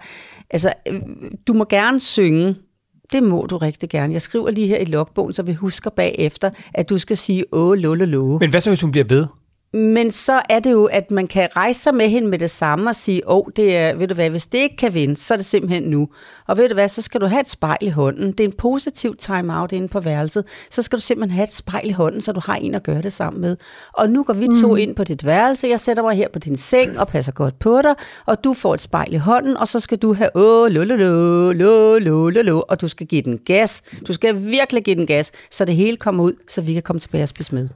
altså, 0.50 0.72
du 1.46 1.52
må 1.52 1.64
gerne 1.64 2.00
synge, 2.00 2.56
det 3.12 3.22
må 3.22 3.46
du 3.50 3.56
rigtig 3.56 3.88
gerne. 3.88 4.12
Jeg 4.12 4.22
skriver 4.22 4.50
lige 4.50 4.66
her 4.66 4.78
i 4.78 4.84
logbogen, 4.84 5.32
så 5.32 5.42
vi 5.42 5.52
husker 5.52 5.90
bagefter, 5.90 6.50
at 6.74 6.90
du 6.90 6.98
skal 6.98 7.16
sige 7.16 7.44
åh, 7.52 7.74
låle, 7.74 8.06
låge. 8.06 8.38
Men 8.38 8.50
hvad 8.50 8.60
så, 8.60 8.70
hvis 8.70 8.80
hun 8.80 8.90
bliver 8.90 9.04
ved? 9.08 9.26
Men 9.76 10.10
så 10.10 10.42
er 10.48 10.58
det 10.58 10.70
jo, 10.70 10.84
at 10.84 11.10
man 11.10 11.26
kan 11.26 11.48
rejse 11.56 11.80
sig 11.80 11.94
med 11.94 12.08
hende 12.08 12.28
med 12.28 12.38
det 12.38 12.50
samme 12.50 12.90
og 12.90 12.96
sige, 12.96 13.28
åh, 13.28 13.36
oh, 13.36 13.44
det 13.56 13.76
er, 13.76 13.94
ved 13.94 14.08
du 14.08 14.14
hvad, 14.14 14.30
hvis 14.30 14.46
det 14.46 14.58
ikke 14.58 14.76
kan 14.76 14.94
vinde, 14.94 15.16
så 15.16 15.34
er 15.34 15.36
det 15.38 15.46
simpelthen 15.46 15.82
nu. 15.82 16.08
Og 16.46 16.58
ved 16.58 16.68
du 16.68 16.74
hvad, 16.74 16.88
så 16.88 17.02
skal 17.02 17.20
du 17.20 17.26
have 17.26 17.40
et 17.40 17.48
spejl 17.48 17.78
i 17.80 17.88
hånden. 17.88 18.32
Det 18.32 18.40
er 18.40 18.44
en 18.48 18.52
positiv 18.58 19.16
time-out 19.16 19.72
inde 19.72 19.88
på 19.88 20.00
værelset. 20.00 20.44
Så 20.70 20.82
skal 20.82 20.98
du 20.98 21.02
simpelthen 21.02 21.36
have 21.36 21.44
et 21.44 21.52
spejl 21.52 21.88
i 21.88 21.92
hånden, 21.92 22.20
så 22.20 22.32
du 22.32 22.40
har 22.44 22.56
en 22.56 22.74
at 22.74 22.82
gøre 22.82 23.02
det 23.02 23.12
sammen 23.12 23.40
med. 23.40 23.56
Og 23.92 24.10
nu 24.10 24.22
går 24.24 24.32
vi 24.32 24.46
to 24.62 24.76
ind 24.76 24.96
på 24.96 25.04
dit 25.04 25.26
værelse. 25.26 25.68
Jeg 25.68 25.80
sætter 25.80 26.02
mig 26.02 26.16
her 26.16 26.28
på 26.32 26.38
din 26.38 26.56
seng 26.56 26.98
og 27.00 27.08
passer 27.08 27.32
godt 27.32 27.58
på 27.58 27.82
dig. 27.82 27.94
Og 28.26 28.44
du 28.44 28.52
får 28.52 28.74
et 28.74 28.80
spejl 28.80 29.12
i 29.12 29.16
hånden, 29.16 29.56
og 29.56 29.68
så 29.68 29.80
skal 29.80 29.98
du 29.98 30.14
have, 30.14 30.30
åh, 30.34 30.70
lo, 30.70 30.84
lo, 30.84 30.96
lo, 30.96 31.52
lo, 31.52 31.98
lo, 31.98 32.28
lo, 32.28 32.42
lo, 32.42 32.62
og 32.68 32.80
du 32.80 32.88
skal 32.88 33.06
give 33.06 33.22
den 33.22 33.38
gas. 33.38 33.82
Du 34.08 34.12
skal 34.12 34.46
virkelig 34.46 34.84
give 34.84 34.96
den 34.96 35.06
gas, 35.06 35.32
så 35.50 35.64
det 35.64 35.74
hele 35.74 35.96
kommer 35.96 36.24
ud, 36.24 36.32
så 36.48 36.60
vi 36.60 36.72
kan 36.72 36.82
komme 36.82 37.00
tilbage 37.00 37.22
og 37.22 37.28
spise 37.28 37.54
med. 37.54 37.68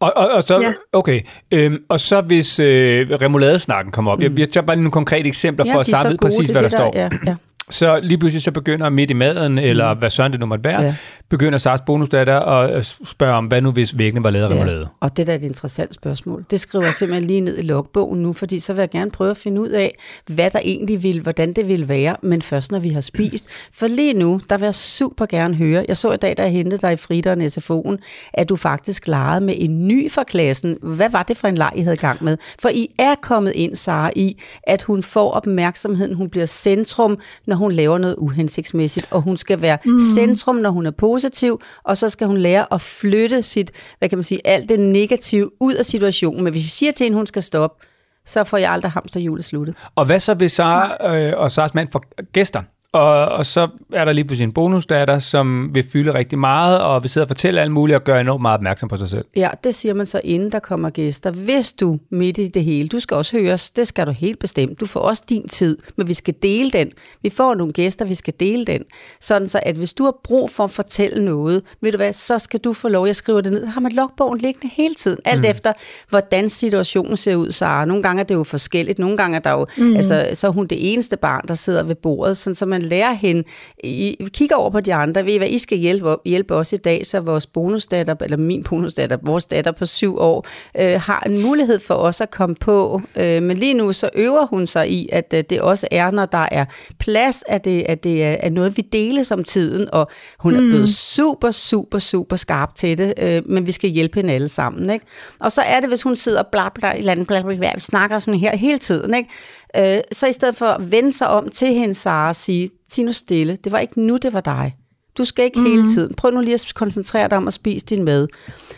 Og, 0.00 0.12
og, 0.16 0.28
og 0.28 0.42
så, 0.42 0.60
Ja. 0.60 0.66
ja. 0.66 0.72
okay, 0.92 1.20
øhm, 1.50 1.82
og 1.88 2.00
så 2.00 2.20
hvis 2.20 2.58
øh, 2.58 3.10
remoladesnakken 3.10 3.92
kommer 3.92 4.12
op, 4.12 4.18
mm. 4.18 4.22
jeg, 4.22 4.38
jeg 4.38 4.48
tager 4.50 4.66
bare 4.66 4.76
lige 4.76 4.82
nogle 4.82 4.92
konkrete 4.92 5.28
eksempler 5.28 5.64
for 5.72 5.80
at 5.80 5.86
samle 5.86 6.16
præcis, 6.22 6.50
hvad 6.50 6.62
der, 6.62 6.68
det, 6.68 6.72
står. 6.72 6.92
Ja, 6.94 7.08
ja. 7.26 7.34
Så 7.70 8.00
lige 8.02 8.18
pludselig 8.18 8.42
så 8.42 8.50
begynder 8.50 8.90
midt 8.90 9.10
i 9.10 9.14
maden, 9.14 9.58
eller 9.58 9.94
hvad 9.94 10.10
søren 10.10 10.32
det 10.32 10.40
nu 10.40 10.46
måtte 10.46 10.64
være, 10.64 10.80
Ja. 10.80 10.86
ja. 10.86 10.94
begynder 11.28 11.58
Sars 11.58 11.80
bonusdatter 11.86 12.40
at 12.40 12.76
øh, 12.76 12.84
spørge 13.04 13.34
om, 13.34 13.46
hvad 13.46 13.60
nu 13.60 13.70
hvis 13.70 13.98
væggene 13.98 14.24
var 14.24 14.30
lavet 14.30 14.46
af 14.46 14.50
remoulade? 14.50 14.88
Og 15.00 15.16
det 15.16 15.26
der 15.26 15.32
er 15.32 15.36
et 15.36 15.42
interessant 15.42 15.94
spørgsmål. 15.94 16.44
Det 16.50 16.60
skriver 16.60 16.84
jeg 16.84 16.94
simpelthen 16.94 17.26
lige 17.26 17.40
ned 17.40 17.58
i 17.58 17.62
logbogen 17.62 18.22
nu, 18.22 18.32
fordi 18.32 18.60
så 18.60 18.72
vil 18.72 18.80
jeg 18.82 18.90
gerne 18.90 19.10
prøve 19.10 19.30
at 19.30 19.36
finde 19.36 19.60
ud 19.60 19.68
af, 19.68 19.98
hvad 20.26 20.50
der 20.50 20.60
egentlig 20.64 21.02
vil, 21.02 21.20
hvordan 21.20 21.52
det 21.52 21.68
vil 21.68 21.88
være, 21.88 22.16
men 22.22 22.42
først 22.42 22.72
når 22.72 22.78
vi 22.78 22.88
har 22.88 23.00
spist. 23.00 23.44
For 23.72 23.86
lige 23.86 24.12
nu, 24.14 24.40
der 24.50 24.58
vil 24.58 24.64
jeg 24.64 24.74
super 24.74 25.26
gerne 25.26 25.54
høre, 25.54 25.84
jeg 25.88 25.96
så 25.96 26.12
i 26.12 26.16
dag, 26.16 26.36
da 26.36 26.42
jeg 26.42 26.52
hentede 26.52 26.80
dig 26.80 26.92
i 26.92 26.96
fritteren 26.96 27.42
SFO'en, 27.42 27.96
at 28.34 28.48
du 28.48 28.56
faktisk 28.56 29.08
legede 29.08 29.40
med 29.40 29.54
en 29.56 29.88
ny 29.88 30.10
fra 30.10 30.24
klassen. 30.24 30.78
Hvad 30.82 31.10
var 31.10 31.22
det 31.22 31.36
for 31.36 31.48
en 31.48 31.54
leg, 31.58 31.72
I 31.76 31.80
havde 31.80 31.96
gang 31.96 32.24
med? 32.24 32.36
For 32.62 32.68
I 32.68 32.88
er 32.98 33.14
kommet 33.22 33.52
ind, 33.54 33.74
Sara, 33.76 34.10
i, 34.16 34.36
at 34.62 34.82
hun 34.82 35.02
får 35.02 35.30
opmærksomheden, 35.30 36.14
hun 36.14 36.28
bliver 36.30 36.46
centrum, 36.46 37.18
når 37.46 37.56
hun 37.58 37.72
laver 37.72 37.98
noget 37.98 38.16
uhensigtsmæssigt, 38.18 39.08
og 39.10 39.22
hun 39.22 39.36
skal 39.36 39.62
være 39.62 39.78
mm. 39.84 40.00
centrum, 40.14 40.56
når 40.56 40.70
hun 40.70 40.86
er 40.86 40.90
positiv, 40.90 41.60
og 41.84 41.96
så 41.96 42.08
skal 42.10 42.26
hun 42.26 42.38
lære 42.38 42.72
at 42.72 42.80
flytte 42.80 43.42
sit, 43.42 43.70
hvad 43.98 44.08
kan 44.08 44.18
man 44.18 44.24
sige, 44.24 44.40
alt 44.44 44.68
det 44.68 44.80
negative 44.80 45.50
ud 45.60 45.74
af 45.74 45.84
situationen. 45.84 46.44
Men 46.44 46.52
hvis 46.52 46.64
I 46.64 46.68
siger 46.68 46.92
til 46.92 47.04
hende, 47.04 47.16
hun 47.16 47.26
skal 47.26 47.42
stoppe, 47.42 47.86
så 48.26 48.44
får 48.44 48.56
jeg 48.56 48.72
aldrig 48.72 48.92
hamsterhjulet 48.92 49.44
sluttet. 49.44 49.76
Og 49.94 50.04
hvad 50.04 50.20
så 50.20 50.34
hvis 50.34 50.52
Sara 50.52 51.16
øh, 51.16 51.32
og 51.36 51.52
Sars 51.52 51.74
mand 51.74 51.88
får 51.88 52.04
gæster? 52.32 52.62
Og, 52.92 53.24
og 53.24 53.46
så 53.46 53.68
er 53.92 54.04
der 54.04 54.12
lige 54.12 54.24
pludselig 54.24 54.44
en 54.44 54.52
bonusdatter, 54.52 55.18
som 55.18 55.74
vil 55.74 55.84
fylde 55.92 56.14
rigtig 56.14 56.38
meget, 56.38 56.80
og 56.80 57.02
vil 57.02 57.10
sidde 57.10 57.24
og 57.24 57.28
fortælle 57.28 57.60
alt 57.60 57.70
muligt, 57.70 57.96
og 57.96 58.04
gøre 58.04 58.20
enormt 58.20 58.42
meget 58.42 58.54
opmærksom 58.54 58.88
på 58.88 58.96
sig 58.96 59.08
selv. 59.08 59.24
Ja, 59.36 59.50
det 59.64 59.74
siger 59.74 59.94
man 59.94 60.06
så, 60.06 60.20
inden 60.24 60.52
der 60.52 60.58
kommer 60.58 60.90
gæster. 60.90 61.30
Hvis 61.30 61.72
du 61.72 61.98
midt 62.10 62.38
i 62.38 62.48
det 62.48 62.64
hele, 62.64 62.88
du 62.88 63.00
skal 63.00 63.16
også 63.16 63.38
høres, 63.38 63.70
det 63.70 63.88
skal 63.88 64.06
du 64.06 64.10
helt 64.10 64.38
bestemt. 64.38 64.80
Du 64.80 64.86
får 64.86 65.00
også 65.00 65.22
din 65.28 65.48
tid, 65.48 65.78
men 65.96 66.08
vi 66.08 66.14
skal 66.14 66.34
dele 66.42 66.70
den. 66.70 66.90
Vi 67.22 67.30
får 67.30 67.54
nogle 67.54 67.72
gæster, 67.72 68.04
vi 68.04 68.14
skal 68.14 68.34
dele 68.40 68.64
den. 68.64 68.82
Sådan 69.20 69.48
så, 69.48 69.60
at 69.62 69.76
hvis 69.76 69.92
du 69.92 70.04
har 70.04 70.14
brug 70.24 70.50
for 70.50 70.64
at 70.64 70.70
fortælle 70.70 71.24
noget, 71.24 71.62
ved 71.80 71.92
du 71.92 71.96
hvad, 71.96 72.12
så 72.12 72.38
skal 72.38 72.60
du 72.60 72.72
få 72.72 72.88
lov, 72.88 73.06
jeg 73.06 73.16
skriver 73.16 73.40
det 73.40 73.52
ned, 73.52 73.66
har 73.66 73.80
man 73.80 73.92
logbogen 73.92 74.38
liggende 74.38 74.74
hele 74.76 74.94
tiden, 74.94 75.18
alt 75.24 75.40
mm. 75.40 75.50
efter, 75.50 75.72
hvordan 76.08 76.48
situationen 76.48 77.16
ser 77.16 77.36
ud, 77.36 77.50
Sara. 77.50 77.84
Nogle 77.84 78.02
gange 78.02 78.20
er 78.20 78.24
det 78.24 78.34
jo 78.34 78.44
forskelligt, 78.44 78.98
nogle 78.98 79.16
gange 79.16 79.36
er 79.36 79.40
der 79.40 79.50
jo, 79.50 79.66
mm. 79.78 79.96
altså, 79.96 80.28
så 80.34 80.46
er 80.46 80.50
hun 80.50 80.66
det 80.66 80.92
eneste 80.92 81.16
barn, 81.16 81.44
der 81.48 81.54
sidder 81.54 81.82
ved 81.82 81.94
bordet, 81.94 82.36
sådan 82.36 82.54
så 82.54 82.66
man 82.66 82.77
lærer 82.82 83.12
hende, 83.12 83.44
I, 83.84 84.16
kigger 84.32 84.56
over 84.56 84.70
på 84.70 84.80
de 84.80 84.94
andre, 84.94 85.24
ved 85.24 85.32
I 85.32 85.36
hvad, 85.36 85.48
I 85.48 85.58
skal 85.58 85.78
hjælpe, 85.78 86.16
hjælpe 86.24 86.54
os 86.54 86.72
i 86.72 86.76
dag, 86.76 87.06
så 87.06 87.20
vores 87.20 87.46
bonusdatter, 87.46 88.14
eller 88.20 88.36
min 88.36 88.64
bonusdatter, 88.64 89.16
vores 89.22 89.44
datter 89.44 89.72
på 89.72 89.86
syv 89.86 90.18
år, 90.18 90.46
øh, 90.78 91.00
har 91.00 91.22
en 91.26 91.42
mulighed 91.42 91.78
for 91.78 91.94
os 91.94 92.20
at 92.20 92.30
komme 92.30 92.56
på. 92.60 93.02
Øh, 93.16 93.42
men 93.42 93.58
lige 93.58 93.74
nu 93.74 93.92
så 93.92 94.10
øver 94.14 94.46
hun 94.46 94.66
sig 94.66 94.90
i, 94.90 95.08
at 95.12 95.34
øh, 95.36 95.44
det 95.50 95.60
også 95.60 95.88
er, 95.90 96.10
når 96.10 96.26
der 96.26 96.48
er 96.52 96.64
plads, 96.98 97.44
at 97.48 97.64
det, 97.64 97.82
at 97.88 98.04
det 98.04 98.24
er, 98.24 98.36
er 98.40 98.50
noget, 98.50 98.76
vi 98.76 98.82
deles 98.82 99.30
om 99.30 99.44
tiden, 99.44 99.88
og 99.92 100.10
hun 100.38 100.56
er 100.56 100.60
blevet 100.60 100.88
super, 100.88 101.50
super, 101.50 101.98
super 101.98 102.36
skarp 102.36 102.74
til 102.74 102.98
det, 102.98 103.14
øh, 103.18 103.42
men 103.46 103.66
vi 103.66 103.72
skal 103.72 103.90
hjælpe 103.90 104.16
hende 104.16 104.34
alle 104.34 104.48
sammen. 104.48 104.90
Ikke? 104.90 105.06
Og 105.38 105.52
så 105.52 105.62
er 105.62 105.80
det, 105.80 105.88
hvis 105.88 106.02
hun 106.02 106.16
sidder 106.16 106.42
og 106.42 106.46
bla 106.52 106.68
bla, 106.74 107.14
bla, 107.24 107.42
bla, 107.42 107.72
snakker 107.78 108.18
sådan 108.18 108.40
her 108.40 108.56
hele 108.56 108.78
tiden, 108.78 109.14
ikke? 109.14 109.30
Øh, 109.76 110.00
så 110.12 110.26
i 110.26 110.32
stedet 110.32 110.56
for 110.56 110.66
at 110.66 110.90
vende 110.90 111.12
sig 111.12 111.28
om 111.28 111.48
til 111.48 111.68
hende, 111.74 111.94
Sara, 111.94 112.28
og 112.28 112.36
sige, 112.36 112.70
sig 112.88 113.04
nu 113.04 113.12
stille, 113.12 113.56
det 113.56 113.72
var 113.72 113.78
ikke 113.78 114.00
nu, 114.00 114.16
det 114.16 114.32
var 114.32 114.40
dig. 114.40 114.76
Du 115.18 115.24
skal 115.24 115.44
ikke 115.44 115.58
mm. 115.60 115.66
hele 115.66 115.86
tiden. 115.86 116.14
Prøv 116.14 116.30
nu 116.30 116.40
lige 116.40 116.54
at 116.54 116.72
koncentrere 116.74 117.28
dig 117.28 117.38
om 117.38 117.48
at 117.48 117.54
spise 117.54 117.86
din 117.86 118.04
mad. 118.04 118.28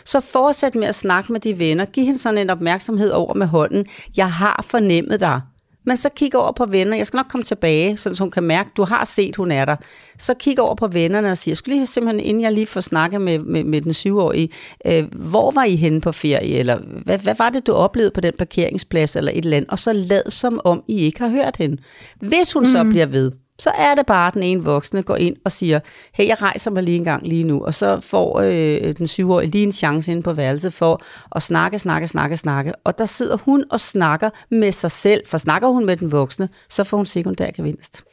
Så 0.05 0.19
fortsæt 0.19 0.75
med 0.75 0.87
at 0.87 0.95
snakke 0.95 1.31
med 1.31 1.39
de 1.39 1.59
venner. 1.59 1.85
Giv 1.85 2.05
hende 2.05 2.19
sådan 2.19 2.37
en 2.37 2.49
opmærksomhed 2.49 3.11
over 3.11 3.33
med 3.33 3.47
hånden. 3.47 3.85
Jeg 4.17 4.31
har 4.31 4.65
fornemmet 4.67 5.19
dig. 5.19 5.41
Men 5.85 5.97
så 5.97 6.09
kig 6.15 6.35
over 6.35 6.51
på 6.51 6.65
venner. 6.65 6.97
Jeg 6.97 7.07
skal 7.07 7.17
nok 7.17 7.27
komme 7.29 7.43
tilbage, 7.43 7.97
så 7.97 8.15
hun 8.19 8.31
kan 8.31 8.43
mærke, 8.43 8.67
at 8.67 8.77
du 8.77 8.83
har 8.83 9.05
set, 9.05 9.35
hun 9.35 9.51
er 9.51 9.65
der. 9.65 9.75
Så 10.19 10.33
kig 10.33 10.59
over 10.59 10.75
på 10.75 10.87
vennerne 10.87 11.31
og 11.31 11.37
siger, 11.37 11.51
jeg 11.51 11.57
skulle 11.57 11.75
lige 11.75 11.87
simpelthen, 11.87 12.25
inden 12.25 12.43
jeg 12.43 12.51
lige 12.51 12.65
får 12.65 12.81
snakket 12.81 13.21
med, 13.21 13.39
med, 13.39 13.63
med 13.63 13.81
den 13.81 13.93
syvårige, 13.93 14.49
øh, 14.85 15.03
hvor 15.15 15.51
var 15.51 15.63
I 15.63 15.75
henne 15.75 16.01
på 16.01 16.11
ferie? 16.11 16.57
Eller 16.57 16.79
hvad, 17.05 17.17
hvad 17.17 17.35
var 17.37 17.49
det, 17.49 17.67
du 17.67 17.73
oplevede 17.73 18.11
på 18.11 18.21
den 18.21 18.33
parkeringsplads? 18.37 19.15
Eller 19.15 19.31
et 19.31 19.37
eller 19.37 19.57
andet. 19.57 19.69
Og 19.69 19.79
så 19.79 19.93
lad 19.93 20.29
som 20.29 20.61
om, 20.63 20.83
I 20.87 20.97
ikke 20.97 21.19
har 21.19 21.29
hørt 21.29 21.57
hende. 21.57 21.77
Hvis 22.19 22.53
hun 22.53 22.61
mm. 22.63 22.69
så 22.69 22.83
bliver 22.83 23.05
ved, 23.05 23.31
så 23.61 23.69
er 23.69 23.95
det 23.95 24.05
bare, 24.05 24.27
at 24.27 24.33
den 24.33 24.43
ene 24.43 24.63
voksne 24.63 25.03
går 25.03 25.15
ind 25.15 25.35
og 25.45 25.51
siger, 25.51 25.79
hey, 26.13 26.27
jeg 26.27 26.41
rejser 26.41 26.71
mig 26.71 26.83
lige 26.83 26.97
en 26.97 27.03
gang 27.03 27.27
lige 27.27 27.43
nu, 27.43 27.65
og 27.65 27.73
så 27.73 27.99
får 27.99 28.39
øh, 28.39 28.95
den 28.97 29.07
syvårige 29.07 29.51
lige 29.51 29.63
en 29.63 29.71
chance 29.71 30.11
inde 30.11 30.23
på 30.23 30.33
værelset 30.33 30.73
for 30.73 31.01
at 31.35 31.41
snakke, 31.41 31.79
snakke, 31.79 32.07
snakke, 32.07 32.37
snakke. 32.37 32.73
Og 32.83 32.97
der 32.97 33.05
sidder 33.05 33.37
hun 33.37 33.63
og 33.71 33.79
snakker 33.79 34.29
med 34.51 34.71
sig 34.71 34.91
selv, 34.91 35.21
for 35.27 35.37
snakker 35.37 35.67
hun 35.67 35.85
med 35.85 35.97
den 35.97 36.11
voksne, 36.11 36.49
så 36.69 36.83
får 36.83 36.97
hun 36.97 37.05
sekundær 37.05 37.51
gevinst. 37.55 38.03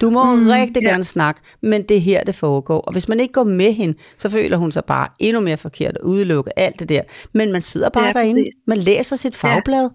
Du 0.00 0.10
må 0.10 0.34
mm, 0.34 0.48
rigtig 0.48 0.82
ja. 0.82 0.88
gerne 0.88 1.04
snakke, 1.04 1.40
men 1.62 1.82
det 1.82 1.96
er 1.96 2.00
her, 2.00 2.24
det 2.24 2.34
foregår. 2.34 2.80
Og 2.80 2.92
hvis 2.92 3.08
man 3.08 3.20
ikke 3.20 3.32
går 3.32 3.44
med 3.44 3.72
hende, 3.72 3.98
så 4.18 4.30
føler 4.30 4.56
hun 4.56 4.72
sig 4.72 4.84
bare 4.84 5.08
endnu 5.18 5.40
mere 5.40 5.56
forkert 5.56 5.96
og 5.96 6.06
udelukker 6.06 6.52
alt 6.56 6.80
det 6.80 6.88
der. 6.88 7.02
Men 7.34 7.52
man 7.52 7.60
sidder 7.60 7.88
bare 7.88 8.06
Ja, 8.06 8.12
derinde, 8.12 8.44
man 8.66 8.78
læser 8.78 9.16
sit 9.16 9.36
fagblad, 9.36 9.90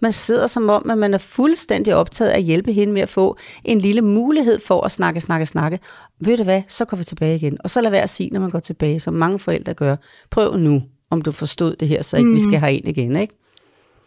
man 0.00 0.12
sidder 0.12 0.46
som 0.46 0.70
om, 0.70 0.90
at 0.90 0.98
man 0.98 1.14
er 1.14 1.18
fuldstændig 1.18 1.94
optaget 1.94 2.30
af 2.30 2.36
at 2.36 2.42
hjælpe 2.42 2.72
hende 2.72 2.92
med 2.92 3.02
at 3.02 3.08
få 3.08 3.38
en 3.64 3.80
lille 3.80 4.02
mulighed 4.02 4.58
for 4.66 4.84
at 4.84 4.92
snakke, 4.92 5.20
snakke, 5.20 5.46
snakke. 5.46 5.78
Ved 6.20 6.36
du 6.36 6.44
hvad, 6.44 6.62
så 6.68 6.84
går 6.84 6.96
vi 6.96 7.04
tilbage 7.04 7.36
igen. 7.36 7.58
Og 7.64 7.70
så 7.70 7.80
lad 7.80 7.90
være 7.90 8.02
at 8.02 8.10
sige, 8.10 8.30
når 8.30 8.40
man 8.40 8.50
går 8.50 8.58
tilbage, 8.58 9.00
som 9.00 9.14
mange 9.14 9.38
forældre 9.38 9.74
gør. 9.74 9.96
Prøv 10.30 10.56
nu, 10.56 10.82
om 11.10 11.22
du 11.22 11.32
forstod 11.32 11.76
det 11.76 11.88
her, 11.88 12.02
så 12.02 12.16
ikke 12.16 12.28
mm. 12.28 12.34
vi 12.34 12.40
skal 12.40 12.58
have 12.58 12.72
en 12.72 12.88
igen, 12.88 13.16
ikke? 13.16 13.34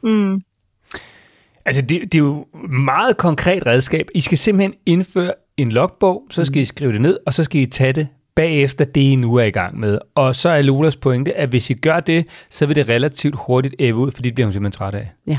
Mm. 0.03 0.41
Altså, 1.65 1.81
det, 1.81 2.01
det 2.01 2.15
er 2.15 2.19
jo 2.19 2.45
et 2.63 2.69
meget 2.69 3.17
konkret 3.17 3.65
redskab. 3.65 4.07
I 4.15 4.21
skal 4.21 4.37
simpelthen 4.37 4.73
indføre 4.85 5.33
en 5.57 5.71
logbog, 5.71 6.23
så 6.29 6.45
skal 6.45 6.61
I 6.61 6.65
skrive 6.65 6.93
det 6.93 7.01
ned, 7.01 7.17
og 7.25 7.33
så 7.33 7.43
skal 7.43 7.61
I 7.61 7.65
tage 7.65 7.93
det 7.93 8.07
bagefter 8.35 8.85
det, 8.85 9.01
I 9.01 9.15
nu 9.15 9.35
er 9.35 9.43
i 9.43 9.51
gang 9.51 9.79
med. 9.79 9.99
Og 10.15 10.35
så 10.35 10.49
er 10.49 10.61
Lolas 10.61 10.95
pointe, 10.95 11.33
at 11.33 11.49
hvis 11.49 11.69
I 11.69 11.73
gør 11.73 11.99
det, 11.99 12.27
så 12.49 12.65
vil 12.65 12.75
det 12.75 12.89
relativt 12.89 13.35
hurtigt 13.47 13.75
æbbe 13.79 13.99
ud, 13.99 14.11
fordi 14.11 14.29
det 14.29 14.35
bliver 14.35 14.45
hun 14.45 14.53
simpelthen 14.53 14.77
træt 14.77 14.93
af. 14.93 15.11
Ja. 15.27 15.37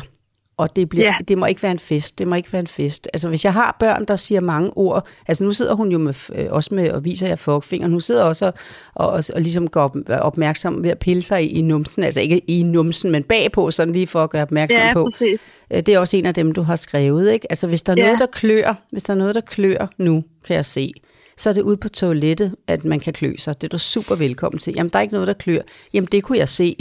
Og 0.57 0.77
det, 0.77 0.88
bliver, 0.88 1.07
Ja. 1.07 1.15
det 1.29 1.38
må 1.38 1.47
ikke 1.47 1.62
være 1.62 1.73
en 1.73 1.79
fest. 1.79 2.19
Det 2.19 2.29
må 2.29 2.35
ikke 2.35 2.53
være 2.53 2.61
en 2.61 2.67
fest. 2.67 3.09
Altså, 3.12 3.29
hvis 3.29 3.45
jeg 3.45 3.53
har 3.53 3.77
børn, 3.81 4.05
der 4.05 4.17
siger 4.17 4.41
mange 4.41 4.71
ord... 4.77 5.07
Altså, 5.29 5.45
nu 5.45 5.53
sidder 5.53 5.75
hun 5.75 5.93
jo 5.93 5.99
med, 5.99 6.15
øh, 6.35 6.47
også 6.51 6.75
med 6.75 6.91
og 6.91 7.05
viser 7.05 7.27
jer 7.29 7.37
fuckfingeren. 7.37 7.93
Hun 7.93 8.01
sidder 8.01 8.25
også 8.25 8.47
og, 8.47 8.53
og, 8.95 9.09
og, 9.09 9.25
og 9.35 9.41
ligesom 9.41 9.69
går 9.69 9.81
op, 9.83 9.97
opmærksom 10.09 10.83
ved 10.83 10.91
at 10.91 10.99
pille 10.99 11.23
sig 11.23 11.45
i, 11.45 11.47
i 11.47 11.62
numsen. 11.62 12.03
Altså, 12.05 12.21
ikke 12.21 12.38
i 12.38 12.62
numsen, 12.62 13.11
men 13.11 13.23
bagpå, 13.23 13.71
sådan 13.71 13.93
lige 13.95 14.07
for 14.07 14.25
at 14.25 14.31
gøre 14.31 14.43
opmærksom 14.43 14.81
Ja, 14.83 14.93
på. 14.93 15.09
præcis. 15.12 15.41
Øh, 15.71 15.77
Det 15.83 15.88
er 15.88 15.99
også 15.99 16.17
en 16.17 16.27
af 16.27 16.35
dem, 16.35 16.53
du 16.53 16.62
har 16.62 16.77
skrevet, 16.77 17.33
ikke? 17.33 17.47
Altså, 17.51 17.67
hvis 17.67 17.83
der 17.83 17.93
er 17.93 17.97
Ja. 17.97 18.05
noget, 18.05 18.19
der 18.19 18.27
klør, 18.27 18.75
hvis 18.91 19.03
der 19.03 19.12
er 19.15 19.19
noget, 19.19 19.35
der 19.35 19.41
klør 19.41 19.88
nu, 19.99 20.25
kan 20.47 20.57
jeg 20.57 20.65
se, 20.65 20.93
så 21.37 21.51
er 21.51 21.55
det 21.55 21.62
ude 21.62 21.77
på 21.77 21.88
toilettet, 21.88 22.55
at 22.67 22.85
man 22.85 23.01
kan 23.01 23.12
klø 23.12 23.33
sig. 23.38 23.61
Det 23.61 23.67
er 23.67 23.69
du 23.69 23.79
super 23.79 24.15
velkommen 24.15 24.59
til. 24.61 24.75
Jamen, 24.77 24.91
der 24.93 24.99
er 24.99 25.03
ikke 25.03 25.15
noget, 25.15 25.27
der 25.29 25.35
klør. 25.35 25.61
Jamen, 25.95 26.09
det 26.12 26.23
kunne 26.23 26.38
jeg 26.38 26.49
se. 26.49 26.77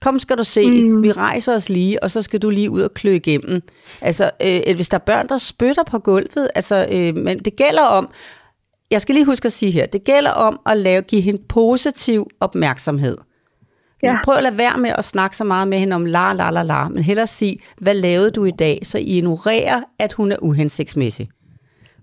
Kom, 0.00 0.18
skal 0.18 0.38
du 0.38 0.44
se. 0.44 0.70
Mm. 0.70 1.02
Vi 1.02 1.12
rejser 1.12 1.54
os 1.54 1.68
lige, 1.68 2.02
og 2.02 2.10
så 2.10 2.22
skal 2.22 2.42
du 2.42 2.50
lige 2.50 2.70
ud 2.70 2.80
og 2.80 2.94
klø 2.94 3.10
igennem. 3.10 3.60
Altså, 4.00 4.30
øh, 4.42 4.74
hvis 4.74 4.88
der 4.88 4.94
er 4.94 5.02
børn, 5.06 5.28
der 5.28 5.38
spytter 5.38 5.82
på 5.84 5.98
gulvet, 5.98 6.48
altså, 6.54 6.86
øh, 6.90 7.16
men 7.16 7.38
det 7.38 7.56
gælder 7.56 7.82
om, 7.82 8.08
jeg 8.90 9.02
skal 9.02 9.14
lige 9.14 9.24
huske 9.24 9.46
at 9.46 9.52
sige 9.52 9.72
her, 9.72 9.86
det 9.86 10.04
gælder 10.04 10.30
om 10.30 10.60
at 10.66 10.76
lave, 10.76 11.02
give 11.02 11.22
hende 11.22 11.42
positiv 11.48 12.26
opmærksomhed. 12.40 13.16
Ja. 14.02 14.14
Prøv 14.24 14.34
at 14.34 14.42
lade 14.42 14.58
være 14.58 14.78
med 14.78 14.92
at 14.98 15.04
snakke 15.04 15.36
så 15.36 15.44
meget 15.44 15.68
med 15.68 15.78
hende 15.78 15.96
om 15.96 16.06
la, 16.06 16.32
la, 16.32 16.50
la, 16.50 16.62
la, 16.62 16.88
men 16.88 17.02
hellere 17.02 17.26
sige, 17.26 17.58
hvad 17.80 17.94
lavede 17.94 18.30
du 18.30 18.44
i 18.44 18.50
dag, 18.50 18.80
så 18.82 18.98
I 18.98 19.02
ignorerer, 19.02 19.80
at 19.98 20.12
hun 20.12 20.32
er 20.32 20.36
uhensigtsmæssig. 20.42 21.28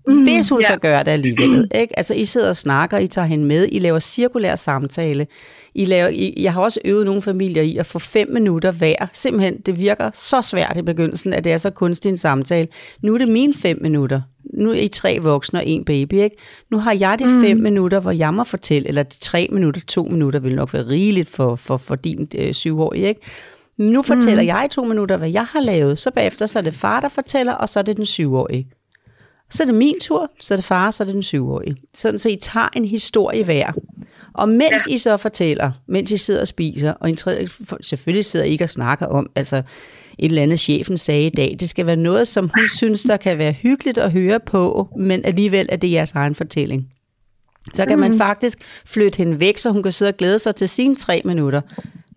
Mm, 0.08 0.22
Hvis 0.22 0.48
hun 0.48 0.60
ja. 0.60 0.66
så 0.66 0.76
gør 0.76 1.02
det 1.02 1.10
alligevel. 1.10 1.68
Ikke? 1.74 1.98
Altså, 1.98 2.14
I 2.14 2.24
sidder 2.24 2.48
og 2.48 2.56
snakker, 2.56 2.98
I 2.98 3.06
tager 3.06 3.26
hende 3.26 3.44
med, 3.44 3.68
I 3.72 3.78
laver 3.78 3.98
cirkulær 3.98 4.56
samtale. 4.56 5.26
I 5.74 5.84
laver, 5.84 6.08
I, 6.08 6.34
jeg 6.36 6.52
har 6.52 6.60
også 6.62 6.80
øvet 6.84 7.06
nogle 7.06 7.22
familier 7.22 7.62
i 7.62 7.76
at 7.76 7.86
få 7.86 7.98
fem 7.98 8.28
minutter 8.32 8.72
hver. 8.72 9.06
Simpelthen, 9.12 9.60
det 9.66 9.78
virker 9.78 10.10
så 10.14 10.42
svært 10.42 10.76
i 10.76 10.82
begyndelsen, 10.82 11.32
at 11.32 11.44
det 11.44 11.52
er 11.52 11.58
så 11.58 11.70
kunstig 11.70 12.08
en 12.08 12.16
samtale. 12.16 12.68
Nu 13.02 13.14
er 13.14 13.18
det 13.18 13.28
mine 13.28 13.54
fem 13.54 13.78
minutter. 13.82 14.20
Nu 14.54 14.70
er 14.70 14.74
I 14.74 14.88
tre 14.88 15.18
voksne 15.22 15.58
og 15.58 15.66
en 15.66 15.84
baby, 15.84 16.14
ikke? 16.14 16.36
Nu 16.70 16.78
har 16.78 16.92
jeg 16.92 17.18
de 17.18 17.24
fem 17.46 17.56
minutter, 17.56 18.00
hvor 18.00 18.10
jeg 18.10 18.34
må 18.34 18.44
fortælle, 18.44 18.88
eller 18.88 19.02
de 19.02 19.18
tre 19.18 19.48
minutter, 19.52 19.80
to 19.88 20.04
minutter 20.04 20.40
vil 20.40 20.54
nok 20.54 20.74
være 20.74 20.86
rigeligt 20.88 21.28
for, 21.28 21.56
for, 21.56 21.76
for 21.76 21.94
din 21.94 22.28
øh, 22.38 22.54
syvårige, 22.54 23.08
ikke? 23.08 23.20
Nu 23.78 24.02
fortæller 24.02 24.42
mm. 24.42 24.46
jeg 24.46 24.64
i 24.64 24.68
to 24.68 24.84
minutter, 24.84 25.16
hvad 25.16 25.30
jeg 25.30 25.44
har 25.44 25.60
lavet. 25.60 25.98
Så 25.98 26.10
bagefter 26.10 26.46
så 26.46 26.58
er 26.58 26.62
det 26.62 26.74
far, 26.74 27.00
der 27.00 27.08
fortæller, 27.08 27.52
og 27.52 27.68
så 27.68 27.78
er 27.78 27.82
det 27.82 27.96
den 27.96 28.04
syvårige. 28.04 28.68
Så 29.50 29.62
er 29.62 29.64
det 29.64 29.74
min 29.74 30.00
tur, 30.00 30.30
så 30.40 30.54
er 30.54 30.56
det 30.56 30.64
far, 30.64 30.90
så 30.90 31.02
er 31.02 31.04
det 31.04 31.14
den 31.14 31.22
syvårige. 31.22 31.76
Sådan 31.94 32.18
så 32.18 32.28
I 32.28 32.36
tager 32.36 32.68
en 32.76 32.84
historie 32.84 33.44
hver. 33.44 33.72
Og 34.34 34.48
mens 34.48 34.86
ja. 34.88 34.94
I 34.94 34.98
så 34.98 35.16
fortæller, 35.16 35.72
mens 35.86 36.10
I 36.10 36.16
sidder 36.16 36.40
og 36.40 36.48
spiser, 36.48 36.92
og 36.92 37.10
I 37.10 37.16
selvfølgelig 37.82 38.24
sidder 38.24 38.46
I 38.46 38.50
ikke 38.50 38.64
og 38.64 38.70
snakker 38.70 39.06
om, 39.06 39.30
altså 39.34 39.56
et 40.18 40.28
eller 40.28 40.42
andet 40.42 40.60
chefen 40.60 40.96
sagde 40.96 41.26
i 41.26 41.30
dag, 41.30 41.56
det 41.60 41.68
skal 41.68 41.86
være 41.86 41.96
noget, 41.96 42.28
som 42.28 42.50
hun 42.54 42.68
synes, 42.76 43.02
der 43.02 43.16
kan 43.16 43.38
være 43.38 43.52
hyggeligt 43.52 43.98
at 43.98 44.12
høre 44.12 44.40
på, 44.40 44.88
men 44.98 45.24
alligevel 45.24 45.66
er 45.68 45.76
det 45.76 45.90
jeres 45.92 46.12
egen 46.12 46.34
fortælling. 46.34 46.88
Så 47.74 47.86
kan 47.86 47.98
man 47.98 48.18
faktisk 48.18 48.58
flytte 48.86 49.16
hende 49.16 49.40
væk, 49.40 49.58
så 49.58 49.70
hun 49.70 49.82
kan 49.82 49.92
sidde 49.92 50.08
og 50.08 50.16
glæde 50.16 50.38
sig 50.38 50.56
til 50.56 50.68
sine 50.68 50.94
tre 50.94 51.22
minutter. 51.24 51.60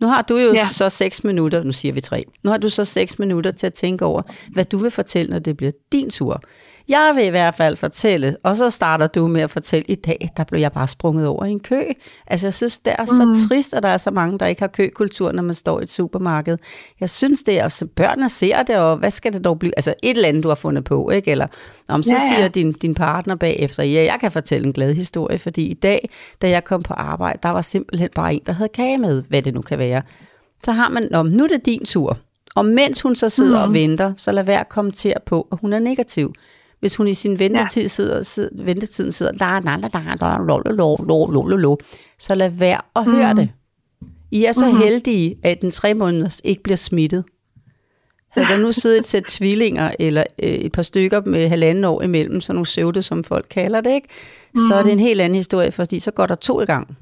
Nu 0.02 0.08
har 0.08 0.22
du 0.22 0.38
jo. 0.38 0.54
Ja. 0.54 0.68
så 0.68 0.90
seks 0.90 1.24
minutter, 1.24 1.64
nu 1.64 1.72
siger 1.72 1.94
vi 1.94 2.02
tre, 2.02 2.26
nu 2.44 2.50
har 2.52 2.58
du 2.58 2.70
så 2.70 2.86
seks 2.86 3.20
minutter 3.20 3.52
til 3.52 3.68
at 3.68 3.74
tænke 3.74 4.06
over, 4.06 4.22
hvad 4.54 4.66
du 4.66 4.78
vil 4.78 4.92
fortælle, 4.92 5.32
når 5.32 5.40
det 5.40 5.58
bliver 5.58 5.72
din 5.92 6.10
tur. 6.10 6.44
Jeg 6.90 7.12
vil 7.16 7.26
i 7.26 7.30
hvert 7.30 7.56
fald 7.56 7.78
fortælle, 7.78 8.38
og 8.44 8.56
så 8.56 8.70
starter 8.70 9.08
du 9.08 9.28
med 9.28 9.42
at 9.42 9.50
fortælle, 9.52 9.86
i 9.88 9.96
dag, 9.96 10.30
der 10.38 10.44
blev 10.44 10.60
jeg 10.60 10.72
bare 10.72 10.88
sprunget 10.88 11.28
over 11.28 11.46
i 11.46 11.50
en 11.52 11.60
kø. 11.60 11.84
Altså 12.28 12.48
jeg 12.48 12.54
synes, 12.54 12.80
det 12.80 12.94
er 13.00 13.06
så 13.06 13.26
Mm. 13.26 13.34
trist, 13.50 13.74
at 13.74 13.84
der 13.84 13.90
er 13.90 13.98
så 13.98 14.12
mange, 14.12 14.40
der 14.40 14.46
ikke 14.46 14.62
har 14.62 14.68
køkultur, 14.68 15.32
når 15.32 15.44
man 15.44 15.56
står 15.56 15.80
i 15.80 15.84
et 15.84 15.90
supermarked. 15.90 16.58
Jeg 17.00 17.10
synes 17.10 17.44
det 17.44 17.60
er, 17.60 17.64
og 17.64 17.72
så 17.72 17.86
børnene 17.96 18.30
ser 18.30 18.64
det, 18.64 18.76
og 18.76 18.98
hvad 18.98 19.12
skal 19.12 19.34
det 19.34 19.46
dog 19.46 19.60
blive? 19.60 19.74
Altså 19.78 19.94
et 20.04 20.16
eller 20.16 20.28
andet, 20.28 20.44
du 20.44 20.48
har 20.48 20.56
fundet 20.56 20.84
på, 20.84 21.10
ikke? 21.10 21.32
Eller 21.32 21.48
om 21.88 22.04
så 22.04 22.12
Ja, 22.16 22.22
ja. 22.32 22.36
siger 22.36 22.48
din, 22.48 22.72
din 22.72 22.96
partner 22.96 23.36
bagefter, 23.36 23.84
ja, 23.84 24.04
jeg 24.04 24.18
kan 24.20 24.32
fortælle 24.32 24.68
en 24.68 24.74
glad 24.74 24.94
historie, 24.94 25.40
fordi 25.40 25.66
i 25.68 25.74
dag, 25.74 26.10
da 26.42 26.50
jeg 26.50 26.64
kom 26.64 26.84
på 26.84 26.94
arbejde, 26.94 27.40
der 27.44 27.50
var 27.50 27.62
simpelthen 27.62 28.10
bare 28.16 28.34
en, 28.34 28.42
der 28.46 28.54
havde 28.54 28.70
kage 28.70 28.98
med, 28.98 29.24
hvad 29.30 29.42
det 29.42 29.54
nu 29.54 29.62
kan 29.62 29.80
være. 29.80 30.02
Så 30.64 30.72
har 30.72 30.90
man, 30.90 31.08
Nå, 31.12 31.24
nu 31.24 31.44
er 31.44 31.48
det 31.48 31.66
din 31.66 31.86
tur. 31.86 32.18
Og 32.56 32.66
mens 32.66 33.02
hun 33.02 33.16
så 33.16 33.30
sidder 33.30 33.58
mm. 33.58 33.64
og 33.70 33.74
venter, 33.74 34.14
så 34.18 34.32
lad 34.32 34.44
være 34.44 34.60
at 34.60 34.70
kommentere 34.70 35.16
på, 35.26 35.48
at 35.52 35.58
hun 35.62 35.74
er 35.74 35.80
negativ. 35.80 36.34
Hvis 36.80 36.96
hun 36.96 37.08
i 37.08 37.14
sin 37.14 37.40
ventetid 37.40 37.88
sidder, 37.88 38.24
sidder, 38.24 38.64
ventetiden 38.64 39.12
sidder, 39.12 39.32
la, 39.32 39.60
la, 39.60 39.76
la, 39.78 39.90
la, 39.94 40.16
la, 40.22 40.38
lo, 40.38 40.58
lo, 40.58 40.72
lo, 40.72 40.96
lo, 41.08 41.26
lo, 41.32 41.42
lo, 41.48 41.56
lo, 41.58 41.78
så 42.20 42.36
lad 42.36 42.50
være 42.50 42.82
at 42.96 43.06
høre 43.06 43.34
det. 43.36 43.50
I 44.32 44.46
er 44.46 44.52
så 44.52 44.66
Mhm. 44.66 44.78
heldige, 44.78 45.38
at 45.44 45.62
den 45.62 45.72
tre 45.72 45.94
måneder 45.94 46.40
ikke 46.44 46.64
bliver 46.64 46.78
smittet. 46.78 47.24
Havde 48.32 48.48
der 48.48 48.58
nu 48.58 48.72
siddet 48.72 48.98
et 48.98 49.06
sæt 49.06 49.24
tvillinger, 49.24 49.92
eller 50.00 50.24
øh, 50.44 50.50
et 50.50 50.72
par 50.72 50.82
stykker 50.82 51.22
med 51.26 51.50
halvanden 51.50 51.84
år 51.84 52.02
imellem, 52.02 52.42
sådan 52.42 52.56
nogle 52.56 52.66
søvde, 52.66 53.04
som 53.04 53.24
folk 53.24 53.46
kalder 53.50 53.82
det, 53.82 53.92
ikke? 53.94 54.08
så 54.68 54.76
er 54.76 54.84
det 54.84 54.92
en 54.92 55.00
helt 55.00 55.22
anden 55.22 55.36
historie, 55.36 55.72
fordi 55.72 56.00
så 56.00 56.12
går 56.12 56.26
der 56.26 56.36
to 56.36 56.62
i 56.62 56.66
gang. 56.66 56.98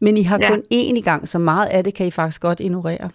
Men 0.00 0.16
I 0.16 0.22
har. 0.22 0.38
Ja. 0.42 0.48
kun 0.50 0.58
én 0.74 0.96
i 0.96 1.00
gang, 1.00 1.28
så 1.28 1.38
meget 1.38 1.66
af 1.66 1.84
det 1.84 1.94
kan 1.94 2.06
I 2.06 2.10
faktisk 2.10 2.40
godt 2.40 2.60
ignorere. 2.60 3.10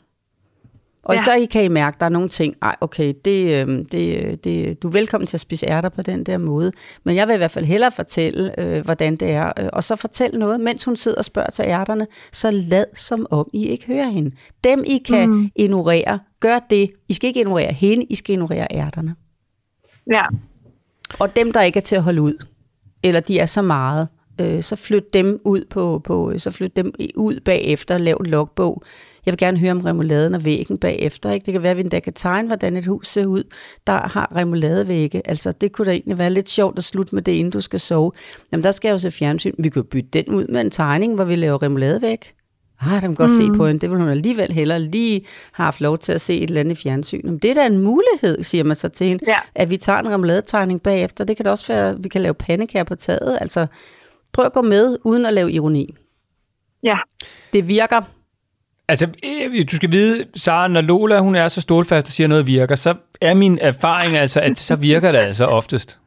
Og 1.04 1.16
ja. 1.16 1.24
Så 1.24 1.34
I 1.34 1.46
kan 1.46 1.64
I 1.64 1.68
mærke, 1.68 1.96
at 1.96 2.00
der 2.00 2.06
er 2.06 2.10
nogle 2.10 2.30
ting, 2.30 2.56
ej 2.62 2.76
okay, 2.82 3.14
det, 3.26 3.68
øh, 3.68 3.86
det, 3.92 4.44
det, 4.44 4.84
du 4.84 4.88
er 4.88 4.92
velkommen 4.92 5.28
til 5.28 5.38
at 5.38 5.42
spise 5.42 5.66
ærter 5.66 5.90
på 5.90 6.02
den 6.02 6.24
der 6.24 6.38
måde, 6.38 6.72
men 7.04 7.16
jeg 7.16 7.28
vil 7.28 7.34
i 7.34 7.38
hvert 7.38 7.52
fald 7.52 7.66
hellere 7.66 7.92
fortælle, 7.92 8.60
øh, 8.60 8.84
hvordan 8.84 9.16
det 9.16 9.32
er, 9.32 9.52
øh, 9.60 9.70
og 9.74 9.84
så 9.84 9.96
fortæl 9.96 10.40
noget, 10.40 10.60
mens 10.60 10.86
hun 10.86 10.96
sidder 10.96 11.18
og 11.18 11.26
spørger 11.26 11.50
til 11.50 11.66
ærterne, 11.66 12.08
så 12.32 12.52
lad 12.52 12.86
som 12.96 13.28
om 13.30 13.50
I 13.54 13.68
ikke 13.68 13.86
hører 13.88 14.10
hende. 14.10 14.32
Dem 14.64 14.84
I 14.88 14.98
kan 14.98 15.30
mm. 15.30 15.50
ignorere, 15.56 16.20
gør 16.40 16.60
det. 16.70 16.92
I 17.10 17.14
skal 17.14 17.28
ikke 17.28 17.40
ignorere 17.40 17.74
hende, 17.74 18.06
I 18.10 18.16
skal 18.16 18.34
ignorere 18.34 18.68
ærterne. 18.72 19.16
Ja. 20.08 20.24
Og 21.20 21.36
dem, 21.36 21.52
der 21.52 21.62
ikke 21.62 21.78
er 21.78 21.82
til 21.82 21.96
at 21.96 22.04
holde 22.04 22.22
ud, 22.22 22.46
eller 23.04 23.20
de 23.20 23.40
er 23.40 23.46
så 23.46 23.62
meget, 23.62 24.08
øh, 24.42 24.64
så 24.64 24.76
flyt 24.76 25.14
dem 25.14 25.42
ud 25.46 25.66
på, 25.70 26.02
på 26.04 26.34
så 26.38 26.52
flyt 26.52 26.76
dem 26.76 26.94
ud 27.16 27.40
bagefter, 27.46 27.98
lav 27.98 28.18
en 28.20 28.26
logbog. 28.26 28.84
Jeg 29.26 29.32
vil 29.32 29.38
gerne 29.38 29.58
høre 29.60 29.72
om 29.72 29.80
remouladen 29.80 30.34
og 30.36 30.46
væggen 30.46 30.78
bagefter. 30.78 31.32
Ikke? 31.32 31.46
Det 31.46 31.52
kan 31.52 31.64
være, 31.64 31.72
at 31.72 31.78
vi 31.78 31.82
endda 31.82 32.00
kan 32.00 32.14
tegne, 32.14 32.48
hvordan 32.48 32.78
et 32.78 32.86
hus 32.86 33.08
ser 33.08 33.26
ud, 33.26 33.44
der 33.88 34.08
har 34.08 34.36
remouladevægge. 34.36 35.22
Altså, 35.26 35.52
det 35.52 35.72
kunne 35.72 35.86
da 35.86 35.92
egentlig 35.92 36.18
være 36.18 36.30
lidt 36.30 36.50
sjovt 36.50 36.78
at 36.78 36.84
slutte 36.84 37.16
med 37.16 37.22
det, 37.22 37.32
inden 37.32 37.52
du 37.52 37.62
skal 37.62 37.80
sove. 37.80 38.12
Jamen, 38.52 38.64
der 38.64 38.72
skal 38.72 38.88
jeg 38.90 38.94
jo 38.94 38.98
se 38.98 39.12
fjernsyn. 39.12 39.54
Vi 39.60 39.70
kan 39.70 39.84
bytte 39.84 40.10
den 40.14 40.34
ud 40.34 40.48
med 40.48 40.62
en 40.62 40.72
tegning, 40.72 41.16
hvor 41.16 41.24
vi 41.24 41.36
laver 41.36 41.64
remouladevæg. 41.64 42.34
Ah, 42.82 42.92
der 42.92 43.00
kan 43.00 43.16
godt 43.16 43.32
mm. 43.32 43.38
se 43.38 43.58
på 43.58 43.68
hende. 43.68 43.82
Det 43.82 43.90
vil 43.90 44.00
hun 44.00 44.10
alligevel 44.10 44.54
hellere 44.54 44.80
lige 44.80 45.22
have 45.54 45.66
haft 45.66 45.82
lov 45.82 45.98
til 45.98 46.12
at 46.12 46.22
se 46.22 46.38
et 46.38 46.48
eller 46.48 46.60
andet 46.62 46.78
fjernsyn. 46.78 47.22
Men 47.24 47.38
det 47.38 47.50
er 47.50 47.54
da 47.54 47.66
en 47.66 47.78
mulighed, 47.78 48.44
siger 48.44 48.64
man 48.64 48.76
så 48.76 48.90
til 48.90 49.08
hende, 49.08 49.24
Ja. 49.28 49.38
at 49.56 49.70
vi 49.70 49.78
tager 49.78 50.00
en 50.00 50.10
remouladetegning 50.10 50.82
bagefter. 50.84 51.24
Det 51.24 51.36
kan 51.38 51.46
da 51.46 51.52
også 51.52 51.68
være, 51.68 51.90
at 51.90 52.04
vi 52.04 52.10
kan 52.10 52.22
lave 52.22 52.34
pandekager 52.34 52.84
på 52.84 52.96
taget. 52.96 53.38
Altså, 53.42 53.68
prøv 54.34 54.46
at 54.46 54.54
gå 54.54 54.62
med, 54.62 54.98
uden 55.04 55.26
at 55.26 55.34
lave 55.34 55.52
ironi. 55.52 55.96
Ja. 56.84 56.98
Det 57.54 57.68
virker. 57.68 58.02
Altså, 58.92 59.06
øh, 59.30 59.62
du 59.72 59.76
skal 59.80 59.92
vide, 59.92 60.16
Sara, 60.36 60.68
når 60.68 60.82
Lola 60.82 61.20
hun 61.20 61.36
er 61.36 61.48
så 61.48 61.62
stålfast 61.62 62.08
og 62.10 62.14
siger 62.18 62.28
noget 62.28 62.48
virker, 62.48 62.76
så 62.76 62.92
er 63.22 63.34
min 63.34 63.56
erfaring 63.62 64.16
altså, 64.24 64.40
at 64.48 64.58
så 64.58 64.76
virker 64.76 65.12
det 65.12 65.20
altså 65.20 65.46
oftest. 65.46 66.00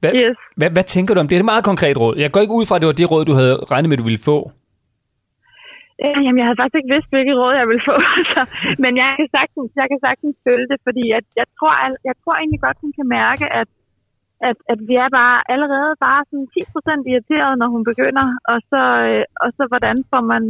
Hvad, 0.00 0.12
Yes. 0.14 0.36
hvad, 0.58 0.70
hvad 0.76 0.84
tænker 0.94 1.14
du 1.14 1.20
om 1.20 1.26
det? 1.26 1.30
Det 1.30 1.36
er 1.36 1.40
et 1.46 1.52
meget 1.54 1.64
konkret 1.70 1.96
råd. 2.02 2.14
Jeg 2.24 2.30
går 2.32 2.40
ikke 2.44 2.58
ud 2.60 2.66
fra, 2.66 2.76
at 2.76 2.80
det 2.82 2.86
var 2.90 2.98
det 3.00 3.10
råd, 3.12 3.24
du 3.30 3.34
havde 3.40 3.56
regnet 3.72 3.88
med, 3.88 3.96
du 4.02 4.08
ville 4.10 4.24
få. 4.30 4.38
Jamen, 6.24 6.38
jeg 6.40 6.46
havde 6.48 6.60
faktisk 6.62 6.78
ikke 6.80 6.94
vidst, 6.94 7.10
hvilket 7.14 7.34
råd 7.42 7.54
jeg 7.60 7.66
ville 7.70 7.84
få. 7.90 7.96
Så, 8.34 8.42
men 8.84 8.92
jeg 9.02 9.08
kan 9.18 9.28
sagtens, 9.38 9.70
jeg 9.80 9.86
kan 9.92 10.00
sagtens 10.06 10.36
følge 10.46 10.66
det, 10.72 10.78
fordi 10.86 11.04
at, 11.18 11.26
jeg, 11.40 11.46
tror, 11.58 11.72
al- 11.84 12.02
jeg 12.08 12.14
tror 12.22 12.34
egentlig 12.40 12.60
godt, 12.66 12.78
hun 12.84 12.92
kan 12.98 13.06
mærke, 13.20 13.44
at, 13.60 13.68
at, 14.48 14.56
at 14.72 14.78
vi 14.88 14.94
er 15.04 15.10
bare 15.20 15.36
allerede 15.54 15.92
bare 16.06 16.22
sådan 16.30 16.48
10 16.54 16.60
procent 16.72 17.02
irriteret, 17.12 17.52
når 17.60 17.68
hun 17.74 17.82
begynder. 17.90 18.26
Og 18.52 18.58
så, 18.70 18.82
øh, 19.08 19.22
og 19.44 19.48
så 19.56 19.62
hvordan 19.72 19.96
får 20.10 20.22
man, 20.32 20.42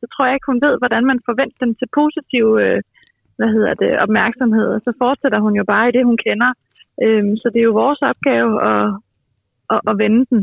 så 0.00 0.06
tror 0.12 0.24
jeg 0.26 0.34
ikke, 0.36 0.50
hun 0.52 0.62
ved, 0.66 0.74
hvordan 0.82 1.04
man 1.10 1.18
forventer 1.28 1.60
den 1.64 1.74
til 1.80 1.88
positiv 2.00 2.44
øh, 2.64 2.80
hvad 3.38 3.50
hedder 3.56 3.74
det, 3.82 3.90
opmærksomhed. 4.04 4.68
Og 4.76 4.80
så 4.86 4.90
fortsætter 5.02 5.40
hun 5.46 5.54
jo 5.60 5.64
bare 5.72 5.88
i 5.88 5.92
det, 5.96 6.02
hun 6.10 6.18
kender. 6.26 6.50
Øhm, 7.04 7.32
så 7.40 7.46
det 7.52 7.60
er 7.60 7.68
jo 7.70 7.80
vores 7.84 8.00
opgave 8.10 8.50
at, 8.70 8.86
at, 9.72 9.80
at 9.90 9.94
vende 10.02 10.22
den. 10.30 10.40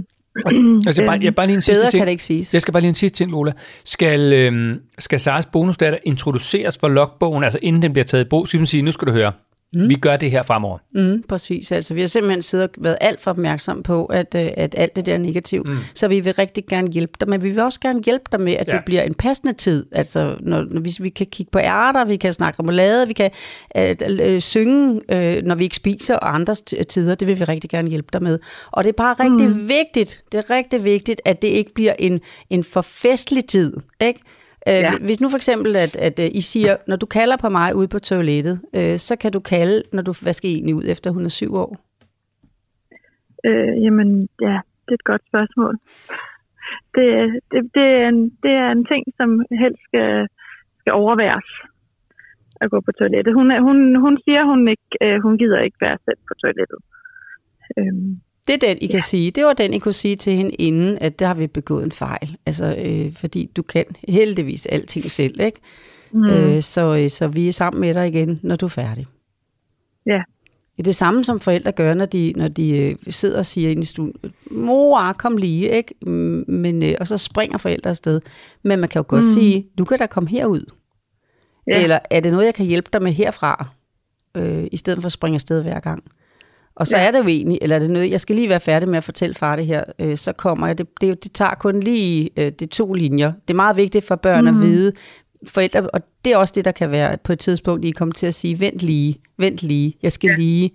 Altså, 0.87 1.01
bare, 1.05 1.19
jeg, 1.21 1.35
bare 1.35 1.47
lige 1.47 1.55
en 1.55 1.61
sidste 1.61 1.79
Bedre 1.79 1.91
ting. 1.91 1.99
kan 1.99 2.07
det 2.07 2.11
ikke 2.11 2.23
siges. 2.23 2.53
Jeg 2.53 2.61
skal 2.61 2.71
bare 2.71 2.81
lige 2.81 2.89
en 2.89 3.01
sidste 3.03 3.17
ting, 3.17 3.31
Lola. 3.31 3.51
Skal, 3.85 4.21
øhm, 4.33 4.81
skal 4.99 5.19
Saras 5.19 5.45
bonusdatter 5.45 5.99
introduceres 6.03 6.77
for 6.81 6.87
logbogen, 6.87 7.43
altså 7.43 7.59
inden 7.61 7.81
den 7.81 7.93
bliver 7.93 8.03
taget 8.05 8.25
i 8.25 8.29
brug? 8.29 8.47
Så 8.47 8.51
vil 8.51 8.59
man 8.59 8.65
sige, 8.65 8.83
nu 8.83 8.91
skal 8.91 9.07
du 9.07 9.13
høre, 9.13 9.31
mm. 9.73 9.89
vi 9.89 9.95
gør 9.95 10.17
det 10.17 10.31
her 10.31 10.43
fremover. 10.43 10.77
Mm, 10.93 11.23
præcis. 11.29 11.71
Altså, 11.71 11.93
vi 11.93 11.99
har 12.01 12.07
simpelthen 12.07 12.41
siddet 12.41 12.69
og 12.69 12.83
været 12.83 12.97
alt 13.01 13.21
for 13.21 13.31
opmærksom 13.31 13.83
på, 13.83 14.05
at, 14.05 14.35
øh, 14.35 14.49
at 14.57 14.75
alt 14.77 14.95
det 14.95 15.05
der 15.05 15.13
er 15.13 15.17
negativt. 15.17 15.67
Mm. 15.67 15.77
Så 15.95 16.07
vi 16.07 16.19
vil 16.19 16.33
rigtig 16.33 16.65
gerne 16.65 16.91
hjælpe 16.91 17.13
dig, 17.19 17.29
men 17.29 17.43
vi 17.43 17.49
vil 17.49 17.59
også 17.59 17.79
gerne 17.79 18.03
hjælpe 18.05 18.25
dig 18.31 18.41
med, 18.41 18.53
at 18.53 18.67
ja. 18.67 18.71
Det 18.71 18.81
bliver 18.85 19.01
en 19.01 19.13
passende 19.13 19.53
tid. 19.53 19.85
Altså, 19.91 20.35
når, 20.39 20.65
når 20.69 20.81
vi, 20.81 20.95
vi 20.99 21.09
kan 21.09 21.27
kigge 21.27 21.49
på 21.51 21.59
ærter, 21.59 22.05
vi 22.05 22.15
kan 22.15 22.33
snakke 22.33 22.59
remoulade, 22.59 23.07
vi 23.07 23.13
kan 23.13 23.31
øh, 23.77 23.95
øh, 24.01 24.41
synge, 24.41 25.01
øh, 25.09 25.43
når 25.43 25.55
vi 25.55 25.63
ikke 25.63 25.75
spiser, 25.75 26.15
og 26.15 26.35
andres 26.35 26.63
t- 26.73 26.83
tider. 26.83 27.15
Det 27.15 27.27
vil 27.27 27.39
vi 27.39 27.43
rigtig 27.43 27.69
gerne 27.69 27.89
hjælpe 27.89 28.09
dig 28.13 28.23
med. 28.23 28.39
Og 28.71 28.83
det 28.83 28.89
er 28.89 28.93
bare 28.97 29.13
rigtig 29.13 29.49
mm. 29.49 29.69
vigtigt, 29.69 30.23
det 30.31 30.37
er 30.37 30.49
rigtig 30.49 30.83
vigtigt, 30.83 31.21
at 31.25 31.41
det 31.41 31.47
ikke 31.47 31.73
bliver 31.73 31.93
en, 31.99 32.21
en 32.49 32.63
for 32.63 32.81
festlig 32.81 33.45
tid, 33.45 33.73
ikke? 34.01 34.21
Øh, 34.69 34.81
Ja. 34.85 34.91
Hvis 35.07 35.21
nu 35.21 35.29
for 35.29 35.39
eksempel, 35.41 35.75
at, 35.75 35.95
at 36.07 36.19
øh, 36.19 36.29
I 36.39 36.41
siger, 36.41 36.73
når 36.87 36.95
du 36.95 37.05
kalder 37.05 37.37
på 37.41 37.49
mig 37.49 37.75
ude 37.75 37.87
på 37.87 37.99
toilettet, 37.99 38.55
øh, 38.77 38.97
så 39.07 39.13
kan 39.21 39.31
du 39.31 39.39
kalde, 39.39 39.83
når 39.93 40.03
du, 40.07 40.13
hvad 40.23 40.33
skal 40.33 40.49
I 40.49 40.53
egentlig 40.53 40.75
ud 40.75 40.83
efter, 40.93 41.11
hun 41.11 41.25
er 41.25 41.29
syv 41.29 41.53
år? 41.63 41.71
Øh, 43.47 43.83
jamen, 43.83 44.09
ja, 44.41 44.57
det 44.85 44.91
er 44.93 44.99
et 45.01 45.09
godt 45.11 45.23
spørgsmål. 45.31 45.73
Det, 46.95 47.07
det, 47.51 47.59
det, 47.77 47.87
er 48.01 48.07
en, 48.13 48.21
det 48.43 48.53
er 48.63 48.69
en 48.71 48.85
ting, 48.91 49.03
som 49.19 49.29
helst 49.63 49.81
skal, 49.87 50.27
skal 50.79 50.93
overværes 50.93 51.49
at 52.61 52.71
gå 52.71 52.79
på 52.81 52.91
toilettet. 52.91 53.33
Hun, 53.33 53.47
hun, 53.67 53.77
hun 54.05 54.15
siger, 54.25 54.43
hun 54.51 54.67
ikke, 54.67 54.89
øh, 55.01 55.17
hun 55.25 55.37
gider 55.37 55.59
ikke 55.59 55.77
være 55.81 55.97
selv 56.05 56.17
på 56.27 56.33
toilettet. 56.43 56.79
Øhm, 57.77 58.11
Det 58.47 58.63
er 58.63 58.67
den, 58.67 58.77
I 58.81 58.87
kan 58.87 59.01
sige. 59.01 59.31
Det 59.31 59.45
var 59.45 59.53
den, 59.53 59.73
I 59.73 59.79
kunne 59.79 59.93
sige 59.93 60.15
til 60.15 60.33
hende 60.33 60.51
inden, 60.51 60.97
at 61.01 61.19
der 61.19 61.27
har 61.27 61.33
vi 61.33 61.47
begået 61.47 61.83
en 61.83 61.91
fejl. 61.91 62.37
Altså, 62.45 62.75
øh, 62.85 63.13
fordi 63.13 63.51
du 63.55 63.61
kan 63.61 63.85
heldigvis 64.07 64.65
alting 64.65 65.11
selv, 65.11 65.41
ikke? 65.41 65.59
Mm. 66.11 66.25
Øh, 66.25 66.63
så, 66.63 66.95
øh, 66.95 67.09
så 67.09 67.27
vi 67.27 67.47
er 67.47 67.53
sammen 67.53 67.81
med 67.81 67.93
dig 67.93 68.07
igen, 68.07 68.39
når 68.43 68.55
du 68.55 68.65
er 68.65 68.69
færdig. 68.69 69.07
Ja. 70.05 70.21
Det 70.77 70.83
er 70.83 70.83
det 70.83 70.95
samme, 70.95 71.23
som 71.23 71.39
forældre 71.39 71.71
gør, 71.71 71.93
når 71.93 72.05
de, 72.05 72.33
når 72.35 72.47
de 72.47 72.77
øh, 72.77 72.95
sidder 73.09 73.37
og 73.37 73.45
siger 73.45 73.69
ind 73.69 73.83
i 73.83 73.85
stuen, 73.85 74.13
mor, 74.51 75.13
kom 75.13 75.37
lige, 75.37 75.69
ikke? 75.69 75.93
Mm, 76.01 76.45
Men, 76.47 76.83
øh, 76.83 76.95
og 76.99 77.07
så 77.07 77.17
springer 77.17 77.57
forældre 77.57 77.89
afsted. 77.89 78.21
Men 78.63 78.79
man 78.79 78.89
kan 78.89 78.99
jo 78.99 79.05
godt 79.07 79.25
mm. 79.25 79.31
sige, 79.31 79.67
du 79.77 79.85
kan 79.85 79.99
da 79.99 80.05
komme 80.05 80.29
herud. 80.29 80.65
Ja. 81.67 81.83
Eller 81.83 81.99
er 82.11 82.19
det 82.19 82.31
noget, 82.31 82.45
jeg 82.45 82.53
kan 82.53 82.65
hjælpe 82.65 82.89
dig 82.93 83.01
med 83.01 83.11
herfra, 83.11 83.67
øh, 84.37 84.67
i 84.71 84.77
stedet 84.77 85.01
for 85.01 85.05
at 85.05 85.11
springe 85.11 85.35
afsted 85.35 85.61
hver 85.61 85.79
gang? 85.79 86.03
Og 86.77 86.87
så 86.87 86.97
ja. 86.97 87.03
Er 87.03 87.11
det 87.11 87.19
jo 87.19 87.27
egentlig, 87.27 87.59
eller 87.61 87.75
er 87.75 87.79
det 87.79 87.89
noget, 87.89 88.11
jeg 88.11 88.21
skal 88.21 88.35
lige 88.35 88.49
være 88.49 88.59
færdig 88.59 88.89
med 88.89 88.97
at 88.97 89.03
fortælle 89.03 89.33
far 89.33 89.55
det 89.55 89.65
her, 89.65 89.83
øh, 89.99 90.17
så 90.17 90.31
kommer 90.33 90.67
jeg, 90.67 90.77
det, 90.77 90.87
det, 91.01 91.23
det 91.23 91.31
tager 91.33 91.55
kun 91.59 91.79
lige 91.79 92.29
øh, 92.37 92.51
det 92.59 92.69
to 92.69 92.93
linjer. 92.93 93.31
Det 93.47 93.53
er 93.53 93.55
meget 93.55 93.77
vigtigt 93.77 94.05
for 94.05 94.15
børn 94.15 94.41
mm. 94.41 94.47
at 94.47 94.61
vide, 94.61 94.91
forældre, 95.47 95.89
og 95.89 96.01
det 96.25 96.33
er 96.33 96.37
også 96.37 96.53
det, 96.57 96.65
der 96.65 96.71
kan 96.71 96.91
være 96.91 97.17
på 97.23 97.33
et 97.33 97.39
tidspunkt, 97.39 97.85
I 97.85 97.91
kommer 97.91 98.13
til 98.13 98.27
at 98.27 98.35
sige, 98.35 98.59
vent 98.59 98.81
lige, 98.81 99.15
vent 99.37 99.63
lige, 99.63 99.97
jeg 100.03 100.11
skal 100.11 100.27
ja. 100.29 100.35
lige, 100.35 100.71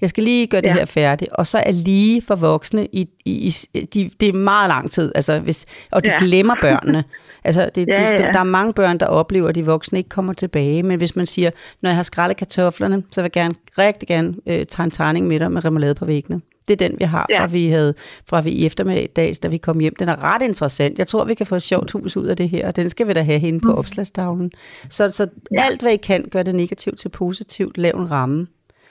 jeg 0.00 0.08
skal 0.08 0.24
lige 0.24 0.46
gøre 0.46 0.60
det 0.60 0.68
Ja. 0.68 0.74
her 0.74 0.84
færdigt, 0.84 1.30
og 1.32 1.46
så 1.46 1.58
er 1.58 1.72
lige 1.72 2.22
for 2.22 2.34
voksne, 2.34 2.86
i, 2.92 3.08
i, 3.24 3.54
i, 3.74 3.80
de, 3.94 4.10
det 4.20 4.28
er 4.28 4.32
meget 4.32 4.68
lang 4.68 4.90
tid, 4.90 5.12
altså 5.14 5.38
hvis, 5.38 5.66
og 5.92 6.04
de. 6.04 6.10
Ja. 6.10 6.16
glemmer 6.18 6.54
børnene. 6.60 7.04
Altså, 7.46 7.70
det, 7.74 7.88
Ja, 7.88 7.94
det, 7.94 8.20
ja. 8.20 8.30
der 8.32 8.38
er 8.38 8.44
mange 8.44 8.72
børn, 8.72 8.98
der 8.98 9.06
oplever, 9.06 9.48
at 9.48 9.54
de 9.54 9.64
voksne 9.66 9.98
ikke 9.98 10.08
kommer 10.08 10.32
tilbage, 10.32 10.82
men 10.82 10.98
hvis 10.98 11.16
man 11.16 11.26
siger, 11.26 11.50
når 11.80 11.90
jeg 11.90 11.96
har 11.96 12.02
skrællet 12.02 12.36
kartoflerne, 12.36 13.02
så 13.12 13.20
vil 13.20 13.24
jeg 13.34 13.42
gerne, 13.42 13.54
rigtig 13.78 14.08
gerne 14.08 14.34
øh, 14.46 14.66
tage 14.66 14.84
en 14.84 14.90
tegning 14.90 15.26
med 15.26 15.40
dig 15.40 15.52
med 15.52 15.64
remoulade 15.64 15.94
på 15.94 16.04
væggene. 16.04 16.40
Det 16.68 16.82
er 16.82 16.88
den, 16.88 16.96
vi 16.98 17.04
har, 17.04 17.26
fra 17.36 17.42
Ja. 17.42 17.46
vi 17.46 17.68
havde, 17.68 17.94
fra 18.28 18.40
vi 18.40 18.50
i 18.50 18.66
eftermiddags, 18.66 19.38
da 19.38 19.48
vi 19.48 19.56
kom 19.56 19.78
hjem. 19.80 19.94
Den 19.98 20.08
er 20.08 20.24
ret 20.24 20.42
interessant. 20.42 20.98
Jeg 20.98 21.06
tror, 21.06 21.24
vi 21.24 21.34
kan 21.34 21.46
få 21.46 21.54
et 21.54 21.62
sjovt 21.62 21.90
hus 21.90 22.16
ud 22.16 22.26
af 22.26 22.36
det 22.36 22.48
her, 22.48 22.66
og 22.66 22.76
den 22.76 22.90
skal 22.90 23.08
vi 23.08 23.12
da 23.12 23.22
have 23.22 23.38
henne 23.38 23.60
på 23.60 23.74
opslagstavlen. 23.74 24.52
Så, 24.90 25.10
så 25.10 25.26
ja. 25.52 25.62
alt, 25.64 25.82
hvad 25.82 25.92
I 25.92 25.96
kan, 25.96 26.24
gør 26.30 26.42
det 26.42 26.54
negativt 26.54 26.98
til 26.98 27.08
positivt. 27.08 27.78
Lav 27.78 27.92
en 27.94 28.10
ramme. 28.10 28.46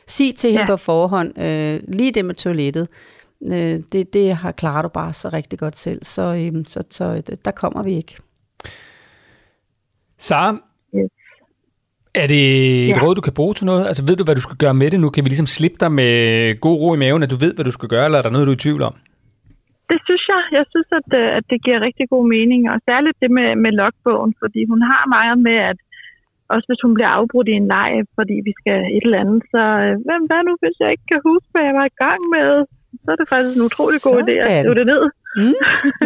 Sig 0.08 0.36
til 0.36 0.50
hende 0.52 0.62
Ja. 0.62 0.68
på 0.68 0.78
forhånd, 0.78 1.40
øh, 1.40 1.80
lige 1.88 2.12
det 2.12 2.26
med 2.26 2.36
toilettet, 2.36 2.88
øh, 3.52 3.80
det, 3.92 4.14
det 4.14 4.36
har 4.36 4.52
klaret 4.52 4.84
du 4.84 4.90
bare 4.90 5.14
så 5.14 5.30
rigtig 5.30 5.60
godt 5.60 5.78
selv, 5.78 6.04
så, 6.04 6.22
øh, 6.22 6.64
så, 6.68 6.84
så 6.92 7.06
øh, 7.08 7.38
der 7.46 7.52
kommer 7.52 7.84
vi 7.84 7.94
ikke. 7.94 8.16
Sara, 10.28 10.52
Yes. 10.98 11.12
er 12.22 12.28
det 12.34 12.42
et 12.90 12.98
Ja. 12.98 13.02
råd, 13.04 13.14
du 13.20 13.24
kan 13.28 13.34
bruge 13.40 13.54
til 13.58 13.66
noget? 13.72 13.84
Altså 13.90 14.02
ved 14.08 14.16
du, 14.20 14.24
hvad 14.26 14.36
du 14.40 14.46
skal 14.48 14.58
gøre 14.64 14.76
med 14.82 14.88
det 14.94 15.00
nu? 15.04 15.08
Kan 15.16 15.24
vi 15.26 15.30
ligesom 15.34 15.50
slippe 15.58 15.78
dig 15.84 15.92
med 16.02 16.12
god 16.66 16.76
ro 16.82 16.88
i 16.96 17.00
maven, 17.04 17.24
at 17.26 17.32
du 17.34 17.38
ved, 17.44 17.52
hvad 17.56 17.66
du 17.70 17.74
skal 17.78 17.90
gøre, 17.94 18.06
eller 18.08 18.20
er 18.20 18.26
der 18.26 18.34
noget, 18.36 18.46
du 18.48 18.54
er 18.56 18.60
i 18.62 18.66
tvivl 18.66 18.82
om? 18.90 18.96
Det 19.92 20.00
synes 20.08 20.24
jeg. 20.34 20.42
Jeg 20.58 20.66
synes, 20.74 20.90
at, 21.00 21.10
øh, 21.22 21.28
at 21.38 21.44
det 21.52 21.58
giver 21.66 21.80
rigtig 21.88 22.06
god 22.14 22.26
mening, 22.36 22.62
og 22.72 22.78
særligt 22.90 23.18
det 23.24 23.30
med, 23.38 23.48
med 23.64 23.72
logbogen, 23.82 24.32
fordi 24.42 24.62
hun 24.72 24.82
har 24.92 25.04
meget 25.18 25.38
med, 25.48 25.58
at 25.72 25.78
også 26.54 26.66
hvis 26.70 26.82
hun 26.86 26.94
bliver 26.98 27.12
afbrudt 27.20 27.48
i 27.54 27.56
en 27.62 27.68
leg, 27.76 27.92
fordi 28.18 28.36
vi 28.48 28.54
skal 28.60 28.80
et 28.98 29.04
eller 29.08 29.20
andet, 29.24 29.40
så 29.54 29.62
øh, 29.84 29.94
hvem 30.08 30.22
hvad 30.30 30.42
nu, 30.48 30.54
hvis 30.64 30.76
jeg 30.84 30.90
ikke 30.94 31.08
kan 31.12 31.22
huske, 31.30 31.50
hvad 31.54 31.64
jeg 31.70 31.76
var 31.82 31.88
i 31.94 31.98
gang 32.06 32.20
med? 32.36 32.50
Så 33.04 33.08
er 33.14 33.18
det 33.22 33.28
faktisk 33.34 33.54
en 33.60 33.66
utrolig 33.70 34.00
god 34.08 34.18
idé 34.24 34.34
at 34.42 34.46
Sådan. 34.46 34.62
skrive 34.64 34.78
det 34.82 34.88
ned. 34.94 35.04
Mm. 35.36 35.54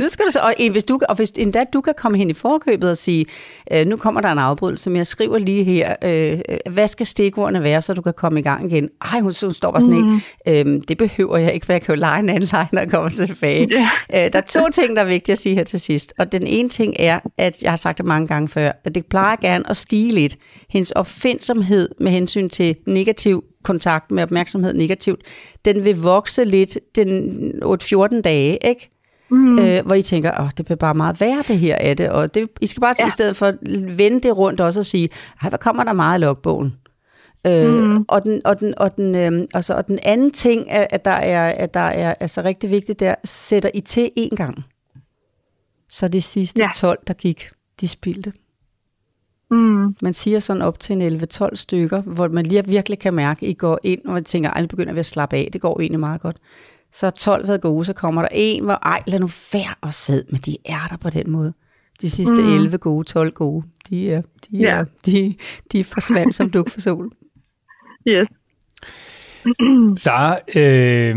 Nu 0.02 0.10
skal 0.10 0.26
du 0.26 0.32
så, 0.32 0.40
og 0.40 0.72
hvis, 0.72 0.84
du, 0.84 1.00
og 1.10 1.16
hvis 1.16 1.32
endda 1.32 1.64
du 1.74 1.82
kan 1.82 1.94
komme 1.98 2.18
hen 2.18 2.30
i 2.30 2.34
forkøbet 2.34 2.90
og 2.90 2.98
sige, 2.98 3.26
øh, 3.72 3.88
nu 3.88 3.98
kommer 3.98 4.22
der 4.22 4.30
en 4.32 4.38
afbrydelse, 4.38 4.90
men 4.90 4.98
jeg 4.98 5.08
skriver 5.08 5.38
lige 5.38 5.64
her, 5.64 5.96
øh, 6.04 6.40
hvad 6.72 6.88
skal 6.88 7.06
stikordene 7.06 7.64
være, 7.64 7.82
så 7.82 7.94
du 7.94 8.02
kan 8.02 8.14
komme 8.14 8.40
i 8.40 8.44
gang 8.44 8.72
igen? 8.72 8.90
Ej, 9.02 9.20
hun, 9.20 9.34
hun 9.44 9.54
står 9.54 9.72
bare 9.72 9.82
sådan 9.82 10.00
mm. 10.00 10.22
ikke, 10.48 10.70
øh, 10.72 10.82
det 10.88 10.98
behøver 10.98 11.38
jeg 11.38 11.54
ikke, 11.54 11.66
for 11.66 11.74
jeg 11.74 11.82
kan 11.82 11.96
jo 11.96 12.00
lege 12.00 12.20
en 12.20 12.30
anden 12.30 12.50
leg, 12.52 12.68
når 12.72 12.82
jeg 12.82 12.92
kommer 12.92 13.10
tilbage. 13.10 13.68
Ja. 13.72 13.90
Øh, 14.26 14.34
der 14.34 14.40
er 14.40 14.46
to 14.50 14.70
ting, 14.72 14.96
der 14.96 15.02
er 15.02 15.08
vigtige 15.08 15.34
at 15.34 15.40
sige 15.40 15.56
her 15.56 15.64
til 15.64 15.80
sidst, 15.80 16.14
og 16.20 16.32
den 16.32 16.48
ene 16.48 16.70
ting 16.70 16.96
er, 17.00 17.20
at 17.38 17.64
jeg 17.64 17.72
har 17.72 17.78
sagt 17.78 17.98
det 17.98 18.06
mange 18.06 18.28
gange 18.28 18.48
før, 18.48 18.72
at 18.84 18.96
det 18.96 19.06
plejer 19.06 19.36
gerne 19.36 19.70
at 19.70 19.78
stige 19.78 20.12
lidt. 20.12 20.38
Hendes 20.70 20.92
opfindsomhed 20.92 21.90
med 22.00 22.12
hensyn 22.12 22.50
til 22.50 22.76
negativ 22.88 23.44
kontakt 23.64 24.12
med 24.12 24.24
opmærksomhed 24.24 24.74
negativt, 24.74 25.22
den 25.66 25.86
vil 25.86 26.02
vokse 26.02 26.44
lidt 26.44 26.78
den 26.96 27.52
8-14 27.64 28.22
dage, 28.22 28.58
ikke? 28.68 28.90
Mm. 29.32 29.60
øh, 29.60 29.86
hvor 29.86 29.96
I 29.96 30.02
tænker, 30.02 30.42
åh, 30.42 30.50
det 30.58 30.66
bliver 30.66 30.78
bare 30.78 30.94
meget 30.94 31.22
værre 31.22 31.44
det 31.48 31.60
her 31.60 31.76
af 31.76 31.98
det, 31.98 32.10
og 32.10 32.34
det, 32.34 32.50
I 32.62 32.68
skal 32.68 32.82
bare 32.82 32.96
ja. 33.00 33.08
I 33.08 33.10
stedet 33.10 33.36
for 33.36 33.54
vende 33.96 34.22
det 34.22 34.38
rundt 34.38 34.62
også 34.62 34.80
og 34.80 34.86
sige, 34.86 35.10
ej, 35.44 35.50
hvad 35.50 35.60
kommer 35.60 35.84
der 35.84 35.94
meget 35.94 36.20
i 36.20 36.22
logbogen? 36.22 36.76
Øh, 37.48 37.84
Mm. 37.84 38.06
og, 38.08 38.24
den, 38.24 38.42
og, 38.46 38.60
den, 38.60 38.74
og, 38.78 38.96
den, 38.96 39.16
øh, 39.16 39.48
altså, 39.54 39.74
og 39.74 39.88
den 39.88 40.00
anden 40.04 40.32
ting, 40.32 40.72
at 40.72 41.06
der 41.06 41.12
er, 41.12 41.50
at 41.50 41.74
der 41.74 41.80
er 41.80 42.14
altså 42.20 42.42
rigtig 42.42 42.70
vigtigt, 42.72 43.00
der 43.00 43.16
sætter 43.26 43.70
I 43.74 43.82
til 43.82 44.12
én 44.18 44.36
gang. 44.36 44.64
Så 45.90 46.08
de 46.08 46.22
sidste 46.22 46.60
ja. 46.60 46.66
Ja. 46.66 46.72
12, 46.76 47.00
der 47.08 47.14
gik, 47.14 47.50
de 47.82 47.88
spildte. 47.88 48.34
Mm. 49.52 49.96
Man 50.02 50.14
siger 50.14 50.40
sådan 50.40 50.62
op 50.62 50.80
til 50.80 51.02
en 51.02 51.22
11-12 51.24 51.56
stykker, 51.56 52.02
hvor 52.02 52.28
man 52.28 52.46
lige 52.46 52.66
virkelig 52.66 53.00
kan 53.00 53.14
mærke, 53.14 53.46
at 53.46 53.50
I 53.50 53.54
går 53.54 53.80
ind, 53.84 54.06
og 54.06 54.14
man 54.14 54.24
tænker, 54.24 54.50
ej, 54.50 54.62
nu 54.62 54.68
begynder 54.68 54.94
vi 54.94 55.00
at 55.00 55.06
slappe 55.06 55.36
af. 55.38 55.50
Det 55.54 55.62
går 55.62 55.80
egentlig 55.80 56.00
meget 56.00 56.22
godt. 56.22 56.38
Så 56.92 57.06
er 57.06 57.10
12 57.10 57.48
været 57.48 57.62
gode, 57.62 57.86
så 57.86 57.94
kommer 57.94 58.22
der 58.22 58.30
en, 58.32 58.64
hvor 58.64 58.74
ej, 58.74 59.04
lad 59.08 59.20
nu 59.20 59.30
være 59.54 59.76
og 59.82 59.94
sidde, 59.94 60.26
men 60.30 60.42
de 60.42 60.58
er 60.66 60.88
der 60.90 60.98
på 60.98 61.10
den 61.10 61.32
måde. 61.32 61.54
De 62.02 62.10
sidste 62.10 62.36
mm. 62.36 62.56
11 62.56 62.78
gode, 62.78 63.04
12 63.04 63.32
gode, 63.32 63.64
de 63.90 64.12
er, 64.12 64.22
de 64.52 64.66
er, 64.66 64.86
de, 65.06 65.36
de 65.72 65.84
forsvandt 65.84 66.36
som 66.36 66.50
duk 66.52 66.70
for 66.70 66.80
solen. 66.80 67.12
Yes. 68.08 68.28
Sara, 69.98 70.38
øh, 70.56 71.16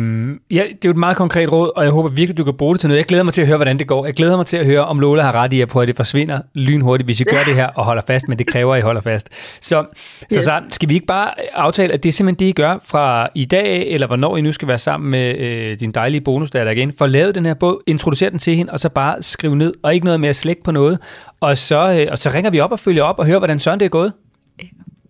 ja, 0.51 0.63
det 0.63 0.73
er 0.73 0.77
jo 0.85 0.91
et 0.91 0.97
meget 0.97 1.17
konkret 1.17 1.53
råd, 1.53 1.71
og 1.77 1.85
jeg 1.85 1.93
håber 1.93 2.09
virkelig, 2.09 2.39
du 2.39 2.45
kan 2.45 2.55
bruge 2.55 2.75
det 2.75 2.81
til 2.81 2.89
noget. 2.89 2.99
Jeg 2.99 3.07
glæder 3.07 3.23
mig 3.25 3.35
til 3.35 3.41
at 3.41 3.47
høre, 3.47 3.57
hvordan 3.57 3.79
det 3.79 3.87
går. 3.87 4.07
Jeg 4.07 4.15
glæder 4.15 4.37
mig 4.37 4.47
til 4.47 4.57
at 4.57 4.67
høre, 4.67 4.85
om 4.85 5.01
Lola 5.01 5.23
har 5.23 5.33
ret 5.33 5.53
i, 5.53 5.61
at 5.61 5.69
på, 5.69 5.81
at 5.81 5.89
det 5.89 5.97
forsvinder 5.97 6.41
lynhurtigt, 6.55 7.09
hvis 7.09 7.21
I 7.21 7.25
gør 7.25 7.45
det 7.45 7.55
her 7.55 7.67
og 7.67 7.85
holder 7.85 8.03
fast, 8.07 8.29
men 8.29 8.39
det 8.39 8.47
kræver, 8.47 8.75
at 8.75 8.79
I 8.79 8.83
holder 8.83 9.01
fast. 9.01 9.29
Så, 9.61 9.85
så 10.31 10.37
Yes. 10.37 10.45
Sara, 10.45 10.63
skal 10.69 10.89
vi 10.89 10.95
ikke 10.95 11.07
bare 11.07 11.31
aftale, 11.55 11.93
at 11.93 12.03
det 12.03 12.09
er 12.09 12.13
simpelthen 12.13 12.47
det, 12.47 12.51
I 12.51 12.53
gør 12.53 12.79
fra 12.85 13.29
i 13.35 13.45
dag, 13.45 13.89
eller 13.89 14.07
hvornår 14.07 14.37
I 14.37 14.41
nu 14.41 14.53
skal 14.53 14.69
være 14.69 14.79
sammen 14.79 15.11
med 15.11 15.39
øh, 15.39 15.77
din 15.81 15.91
dejlige 15.93 16.21
bonusdatter 16.21 16.73
igen, 16.73 16.93
for 16.99 17.07
lavet 17.07 17.35
den 17.35 17.47
her 17.47 17.55
bog, 17.55 17.83
introducere 17.87 18.31
den 18.31 18.39
til 18.39 18.57
hende, 18.57 18.73
og 18.73 18.81
så 18.81 18.89
bare 18.89 19.23
skrive 19.23 19.57
ned, 19.57 19.75
og 19.83 19.95
ikke 19.95 20.05
noget 20.05 20.21
med 20.21 20.29
at 20.29 20.37
slække 20.37 20.63
på 20.63 20.71
noget. 20.71 20.99
Og 21.41 21.59
så, 21.59 22.01
øh, 22.01 22.07
og 22.11 22.19
så 22.19 22.31
ringer 22.35 22.51
vi 22.51 22.61
op 22.61 22.73
og 22.73 22.79
følger 22.79 23.03
op 23.03 23.19
og 23.19 23.27
hører, 23.27 23.39
hvordan 23.39 23.59
Søren 23.59 23.81
det 23.81 23.85
er 23.87 23.91
gået. 23.91 24.13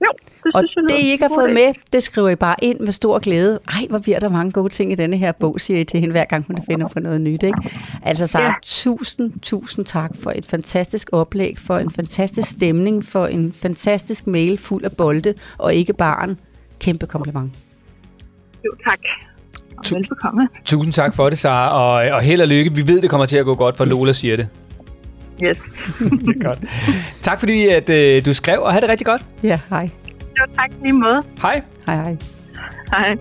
Jo, 0.05 0.13
det 0.45 0.53
Og 0.55 0.63
synes 0.69 0.91
jeg 0.91 0.97
det, 0.99 1.05
I 1.05 1.11
ikke 1.11 1.25
har 1.25 1.35
fået 1.35 1.53
med, 1.53 1.73
det 1.93 2.03
skriver 2.03 2.29
I 2.29 2.35
bare 2.35 2.57
ind 2.63 2.81
med 2.81 2.93
stor 2.93 3.19
glæde. 3.19 3.61
Ej, 3.69 3.87
hvor 3.91 3.99
bliver 3.99 4.19
der 4.19 4.29
mange 4.29 4.53
gode 4.53 4.69
ting 4.69 4.93
i 4.93 4.95
denne 4.95 5.17
her 5.17 5.33
bog, 5.33 5.61
siger 5.61 5.81
I 5.81 5.85
til 5.85 6.01
hende, 6.01 6.13
hver 6.13 6.25
gang 6.25 6.45
hun 6.47 6.59
finder 6.71 6.89
på 6.89 7.01
noget 7.01 7.21
nyt. 7.21 7.43
Ikke? 7.43 7.59
Altså, 8.03 8.27
så 8.27 8.41
Ja. 8.43 8.51
tusind, 8.63 9.33
tusind 9.43 9.85
tak 9.85 10.11
for 10.23 10.33
et 10.37 10.47
fantastisk 10.47 11.09
oplæg, 11.13 11.59
for 11.59 11.79
en 11.79 11.91
fantastisk 11.91 12.51
stemning, 12.51 13.05
for 13.05 13.27
en 13.27 13.53
fantastisk 13.53 14.27
mail 14.27 14.59
fuld 14.59 14.85
af 14.85 14.93
bolde, 14.93 15.35
og 15.59 15.75
ikke 15.75 15.93
barn. 15.93 16.39
Kæmpe 16.81 17.07
kompliment. 17.07 17.53
Jo, 18.65 18.71
tak. 18.85 18.99
Og 19.79 19.85
velbekomme. 19.91 20.49
Tusind 20.65 20.93
tak 20.93 21.15
for 21.15 21.29
det, 21.31 21.39
Sara, 21.39 21.71
og, 21.83 22.15
og 22.17 22.23
held 22.23 22.41
og 22.41 22.49
lykke. 22.49 22.75
Vi 22.75 22.89
ved, 22.89 23.01
det 23.03 23.11
kommer 23.11 23.27
til 23.27 23.37
at 23.37 23.45
gå 23.45 23.55
godt, 23.55 23.77
for 23.77 23.85
Lola 23.85 24.13
siger 24.13 24.37
det. 24.37 24.49
Yes. 25.45 25.59
det 26.26 26.37
er 26.37 26.45
godt. 26.45 26.59
Tak 27.22 27.39
fordi, 27.41 27.68
at 27.68 27.91
øh, 27.91 28.24
du 28.24 28.35
skrev, 28.35 28.61
og 28.62 28.72
have 28.72 28.80
det 28.80 28.89
rigtig 28.89 29.07
godt. 29.07 29.26
Ja, 29.43 29.61
hej. 29.70 29.89
Jo, 30.39 30.45
tak 30.55 30.70
i 30.70 30.83
lige 30.83 30.93
måde. 30.93 31.20
Hej. 31.43 31.62
Hej, 31.87 31.97
hej. 31.97 32.16
Hej. 32.91 33.16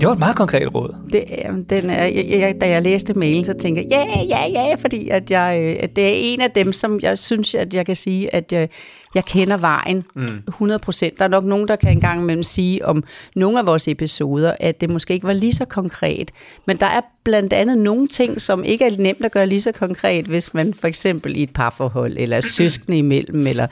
Det 0.00 0.06
var 0.06 0.12
et 0.12 0.18
meget 0.18 0.36
konkret 0.36 0.74
råd. 0.74 0.94
Det, 1.12 1.24
den 1.70 1.90
er, 1.90 2.04
jeg, 2.04 2.24
jeg, 2.30 2.60
da 2.60 2.68
jeg 2.68 2.82
læste 2.82 3.14
mailen, 3.14 3.44
så 3.44 3.54
tænkte 3.60 3.82
jeg, 3.82 3.90
ja, 3.90 4.22
ja, 4.22 4.46
ja, 4.46 4.74
fordi 4.74 5.08
at 5.08 5.30
jeg, 5.30 5.58
øh, 5.62 5.76
at 5.80 5.96
det 5.96 6.04
er 6.04 6.12
en 6.14 6.40
af 6.40 6.50
dem, 6.50 6.72
som 6.72 6.98
jeg 7.02 7.18
synes, 7.18 7.54
at 7.54 7.74
jeg 7.74 7.86
kan 7.86 7.96
sige, 7.96 8.34
at 8.34 8.52
jeg, 8.52 8.68
jeg 9.14 9.24
kender 9.24 9.56
vejen 9.56 10.04
mm. 10.14 10.42
100 10.48 10.78
procent. 10.78 11.18
Der 11.18 11.24
er 11.24 11.28
nok 11.28 11.44
nogen, 11.44 11.68
der 11.68 11.76
kan 11.76 11.90
engang 11.90 12.22
imellem 12.22 12.42
sige 12.42 12.86
om 12.86 13.04
nogle 13.36 13.58
af 13.58 13.66
vores 13.66 13.88
episoder, 13.88 14.54
at 14.60 14.80
det 14.80 14.90
måske 14.90 15.14
ikke 15.14 15.26
var 15.26 15.32
lige 15.32 15.54
så 15.54 15.64
konkret. 15.64 16.30
Men 16.66 16.76
der 16.76 16.86
er 16.86 17.00
blandt 17.24 17.52
andet 17.52 17.78
nogle 17.78 18.06
ting, 18.06 18.40
som 18.40 18.64
ikke 18.64 18.84
er 18.84 18.90
nemt 18.98 19.24
at 19.24 19.32
gøre 19.32 19.46
lige 19.46 19.62
så 19.62 19.72
konkret, 19.72 20.26
hvis 20.26 20.54
man 20.54 20.74
for 20.74 20.88
eksempel 20.88 21.36
i 21.36 21.42
et 21.42 21.52
parforhold, 21.54 22.16
eller 22.18 22.36
er 22.36 22.40
søskende 22.40 22.98
imellem, 22.98 23.46
eller 23.46 23.64
øh, 23.64 23.68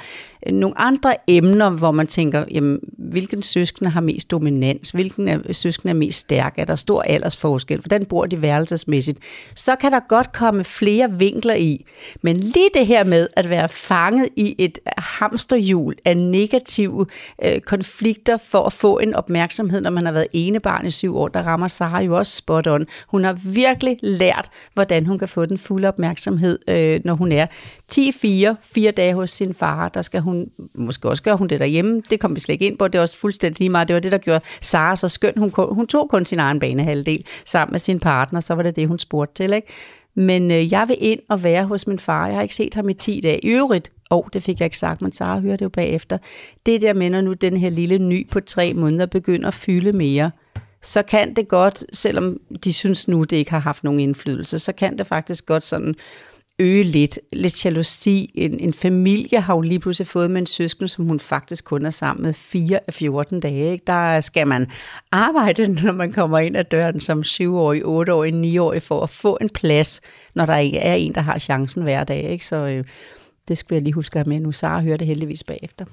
Øh, 0.46 0.52
nogle 0.52 0.78
andre 0.78 1.16
emner, 1.26 1.70
hvor 1.70 1.90
man 1.90 2.06
tænker, 2.06 2.44
jamen, 2.50 2.78
hvilken 2.98 3.42
søskende 3.42 3.90
har 3.90 4.00
mest 4.00 4.30
dominans, 4.30 4.90
hvilken 4.90 5.28
er, 5.28 5.52
søskende 5.52 5.90
er 5.90 5.94
mest 5.94 6.18
stærk, 6.18 6.54
er 6.58 6.64
der 6.64 6.74
stor 6.74 7.02
aldersforskel, 7.02 7.78
hvordan 7.78 8.04
bor 8.04 8.26
de 8.26 8.42
værelsesmæssigt, 8.42 9.18
så 9.54 9.76
kan 9.76 9.92
der 9.92 10.00
godt 10.08 10.32
komme 10.32 10.64
flere 10.64 11.12
vinkler 11.12 11.54
i. 11.54 11.84
Men 12.22 12.36
lige 12.36 12.70
det 12.74 12.86
her 12.86 13.04
med 13.04 13.28
at 13.36 13.50
være 13.50 13.68
fanget 13.68 14.28
i 14.36 14.54
et 14.58 14.78
hamsterhjul 14.98 15.94
af 16.04 16.16
negative 16.16 17.06
øh, 17.42 17.60
konflikter 17.60 18.36
for 18.36 18.62
at 18.62 18.72
få 18.72 18.98
en 18.98 19.14
opmærksomhed, 19.14 19.80
når 19.80 19.90
man 19.90 20.06
har 20.06 20.12
været 20.12 20.26
ene 20.32 20.60
barn 20.60 20.86
i 20.86 20.90
syv 20.90 21.16
år, 21.16 21.28
der 21.28 21.42
rammer 21.42 21.68
Sara 21.68 22.00
jo 22.00 22.16
også 22.16 22.36
spot 22.36 22.66
on. 22.66 22.86
Hun 23.08 23.24
har 23.24 23.32
virkelig 23.44 23.98
lært, 24.02 24.50
hvordan 24.74 25.06
hun 25.06 25.18
kan 25.18 25.28
få 25.28 25.46
den 25.46 25.58
fulde 25.58 25.88
opmærksomhed, 25.88 26.58
øh, 26.68 27.00
når 27.04 27.14
hun 27.14 27.32
er 27.32 27.46
10-4, 27.92 28.54
fire 28.62 28.90
dage 28.90 29.14
hos 29.14 29.30
sin 29.30 29.54
far. 29.54 29.88
Der 29.88 30.02
skal 30.02 30.20
hun, 30.20 30.35
måske 30.74 31.08
også 31.08 31.22
gøre 31.22 31.36
hun 31.36 31.48
det 31.48 31.60
derhjemme, 31.60 32.02
det 32.10 32.20
kom 32.20 32.34
vi 32.34 32.40
slet 32.40 32.52
ikke 32.52 32.66
ind 32.66 32.78
på, 32.78 32.88
det 32.88 32.98
var 32.98 33.02
også 33.02 33.18
fuldstændig 33.18 33.60
lige 33.60 33.70
meget. 33.70 33.88
Det 33.88 33.94
var 33.94 34.00
det, 34.00 34.12
der 34.12 34.18
gjorde 34.18 34.44
Sara 34.60 34.96
så 34.96 35.08
skøn. 35.08 35.32
Hun, 35.36 35.52
hun 35.56 35.86
tog 35.86 36.08
kun 36.08 36.24
sin 36.24 36.38
egen 36.38 36.60
banehalvdel 36.60 37.24
sammen 37.44 37.72
med 37.72 37.78
sin 37.78 38.00
partner, 38.00 38.40
så 38.40 38.54
var 38.54 38.62
det 38.62 38.76
det, 38.76 38.88
hun 38.88 38.98
spurgte 38.98 39.34
til. 39.34 39.52
Ikke? 39.52 39.68
Men 40.14 40.50
øh, 40.50 40.72
jeg 40.72 40.88
vil 40.88 40.96
ind 41.00 41.20
og 41.28 41.42
være 41.42 41.64
hos 41.64 41.86
min 41.86 41.98
far. 41.98 42.26
Jeg 42.26 42.34
har 42.34 42.42
ikke 42.42 42.54
set 42.54 42.74
ham 42.74 42.88
i 42.88 42.92
10 42.92 43.20
dage. 43.20 43.44
I 43.44 43.50
øvrigt, 43.50 43.92
og 44.10 44.18
oh, 44.18 44.28
det 44.32 44.42
fik 44.42 44.60
jeg 44.60 44.66
ikke 44.66 44.78
sagt, 44.78 45.02
men 45.02 45.12
Sara 45.12 45.40
hører 45.40 45.56
det 45.56 45.64
jo 45.64 45.68
bagefter. 45.68 46.18
Det 46.66 46.80
der 46.80 46.92
med, 46.92 47.10
når 47.10 47.20
nu 47.20 47.32
den 47.32 47.56
her 47.56 47.70
lille 47.70 47.98
ny 47.98 48.30
på 48.30 48.40
tre 48.40 48.74
måneder 48.74 49.06
begynder 49.06 49.48
at 49.48 49.54
fylde 49.54 49.92
mere, 49.92 50.30
så 50.82 51.02
kan 51.02 51.34
det 51.34 51.48
godt, 51.48 51.84
selvom 51.92 52.40
de 52.64 52.72
synes 52.72 53.08
nu, 53.08 53.24
det 53.24 53.36
ikke 53.36 53.50
har 53.50 53.58
haft 53.58 53.84
nogen 53.84 54.00
indflydelse, 54.00 54.58
så 54.58 54.72
kan 54.72 54.98
det 54.98 55.06
faktisk 55.06 55.46
godt 55.46 55.62
sådan 55.62 55.94
øge 56.58 56.84
lidt, 56.84 57.18
lidt 57.32 57.64
jalousi. 57.64 58.30
En, 58.34 58.60
en 58.60 58.72
familie 58.72 59.40
har 59.40 59.54
jo 59.54 59.60
lige 59.60 59.80
pludselig 59.80 60.06
fået 60.06 60.30
med 60.30 60.40
en 60.40 60.46
søsken, 60.46 60.88
som 60.88 61.04
hun 61.04 61.20
faktisk 61.20 61.64
kun 61.64 61.86
er 61.86 61.90
sammen 61.90 62.22
med 62.22 62.32
4 62.32 62.80
af 62.86 62.94
14 62.94 63.40
dage. 63.40 63.72
Ikke? 63.72 63.84
Der 63.86 64.20
skal 64.20 64.46
man 64.46 64.66
arbejde, 65.12 65.68
når 65.82 65.92
man 65.92 66.12
kommer 66.12 66.38
ind 66.38 66.56
ad 66.56 66.64
døren 66.64 67.00
som 67.00 67.20
7-årig, 67.20 67.82
8-årig, 67.82 68.56
9-årig, 68.56 68.82
for 68.82 69.02
at 69.02 69.10
få 69.10 69.38
en 69.40 69.48
plads, 69.48 70.00
når 70.34 70.46
der 70.46 70.56
ikke 70.56 70.78
er 70.78 70.94
en, 70.94 71.14
der 71.14 71.20
har 71.20 71.38
chancen 71.38 71.82
hver 71.82 72.04
dag. 72.04 72.30
Ikke? 72.30 72.46
Så 72.46 72.56
øh, 72.56 72.84
det 73.48 73.58
skal 73.58 73.74
jeg 73.74 73.82
lige 73.82 73.92
huske 73.92 74.18
at 74.18 74.26
med 74.26 74.40
nu. 74.40 74.52
Sara 74.52 74.80
hører 74.80 74.96
det 74.96 75.06
heldigvis 75.06 75.44
bagefter. 75.44 75.84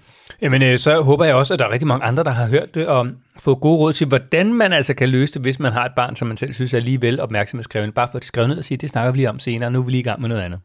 Jamen, 0.41 0.61
øh, 0.61 0.77
så 0.77 1.01
håber 1.01 1.25
jeg 1.25 1.35
også, 1.35 1.53
at 1.53 1.59
der 1.59 1.65
er 1.65 1.71
rigtig 1.71 1.87
mange 1.87 2.05
andre, 2.05 2.23
der 2.23 2.31
har 2.31 2.47
hørt 2.47 2.75
det, 2.75 2.87
og 2.87 3.07
fået 3.39 3.59
gode 3.61 3.77
råd 3.77 3.93
til, 3.93 4.07
hvordan 4.07 4.53
man 4.53 4.73
altså 4.73 4.93
kan 4.93 5.09
løse 5.09 5.33
det, 5.33 5.41
hvis 5.41 5.59
man 5.59 5.73
har 5.73 5.85
et 5.85 5.91
barn, 5.95 6.15
som 6.15 6.27
man 6.27 6.37
selv 6.37 6.53
synes 6.53 6.73
er 6.73 6.77
alligevel 6.77 7.19
opmærksomhedskrævende. 7.19 7.93
Bare 7.93 8.07
få 8.11 8.19
det 8.19 8.27
skrevet 8.27 8.49
ned 8.49 8.57
og 8.57 8.65
sige, 8.65 8.77
det 8.77 8.89
snakker 8.89 9.11
vi 9.11 9.17
lige 9.17 9.29
om 9.29 9.39
senere, 9.39 9.71
nu 9.71 9.79
er 9.79 9.83
vi 9.83 9.91
lige 9.91 9.99
i 9.99 10.03
gang 10.03 10.21
med 10.21 10.29
noget 10.29 10.41
andet. 10.41 10.59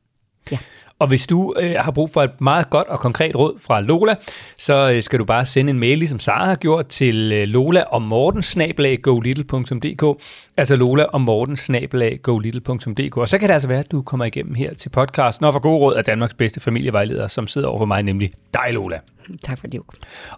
Ja. 0.50 0.58
Og 0.98 1.08
hvis 1.08 1.26
du 1.26 1.54
øh, 1.58 1.74
har 1.78 1.90
brug 1.90 2.10
for 2.10 2.22
et 2.22 2.40
meget 2.40 2.70
godt 2.70 2.86
og 2.86 3.00
konkret 3.00 3.36
råd 3.36 3.58
fra 3.66 3.80
Lola, 3.80 4.14
så 4.58 4.90
øh, 4.94 5.02
skal 5.02 5.18
du 5.18 5.24
bare 5.24 5.44
sende 5.44 5.70
en 5.70 5.78
mail, 5.78 5.98
ligesom 5.98 6.18
Sara 6.18 6.44
har 6.44 6.54
gjort, 6.54 6.86
til 6.86 7.32
øh, 7.32 7.48
Lola 7.48 7.82
og 7.82 8.02
Morten, 8.02 8.42
snablag.golittle.dk. 8.42 10.22
Altså 10.56 10.76
Lola 10.76 11.04
og 11.04 11.20
Morten, 11.20 11.56
snablag.golittle.dk. 11.56 13.16
Og 13.16 13.28
så 13.28 13.38
kan 13.38 13.48
det 13.48 13.54
altså 13.54 13.68
være, 13.68 13.80
at 13.80 13.90
du 13.90 14.02
kommer 14.02 14.24
igennem 14.24 14.54
her 14.54 14.74
til 14.74 14.88
podcasten 14.88 15.46
og 15.46 15.52
får 15.52 15.60
gode 15.60 15.78
råd 15.78 15.94
af 15.94 16.04
Danmarks 16.04 16.34
bedste 16.34 16.60
familievejleder, 16.60 17.28
som 17.28 17.46
sidder 17.46 17.68
over 17.68 17.78
for 17.78 17.86
mig, 17.86 18.02
nemlig 18.02 18.30
dig, 18.54 18.72
Lola. 18.72 18.98
Tak 19.42 19.58
for 19.58 19.66
det. 19.66 19.80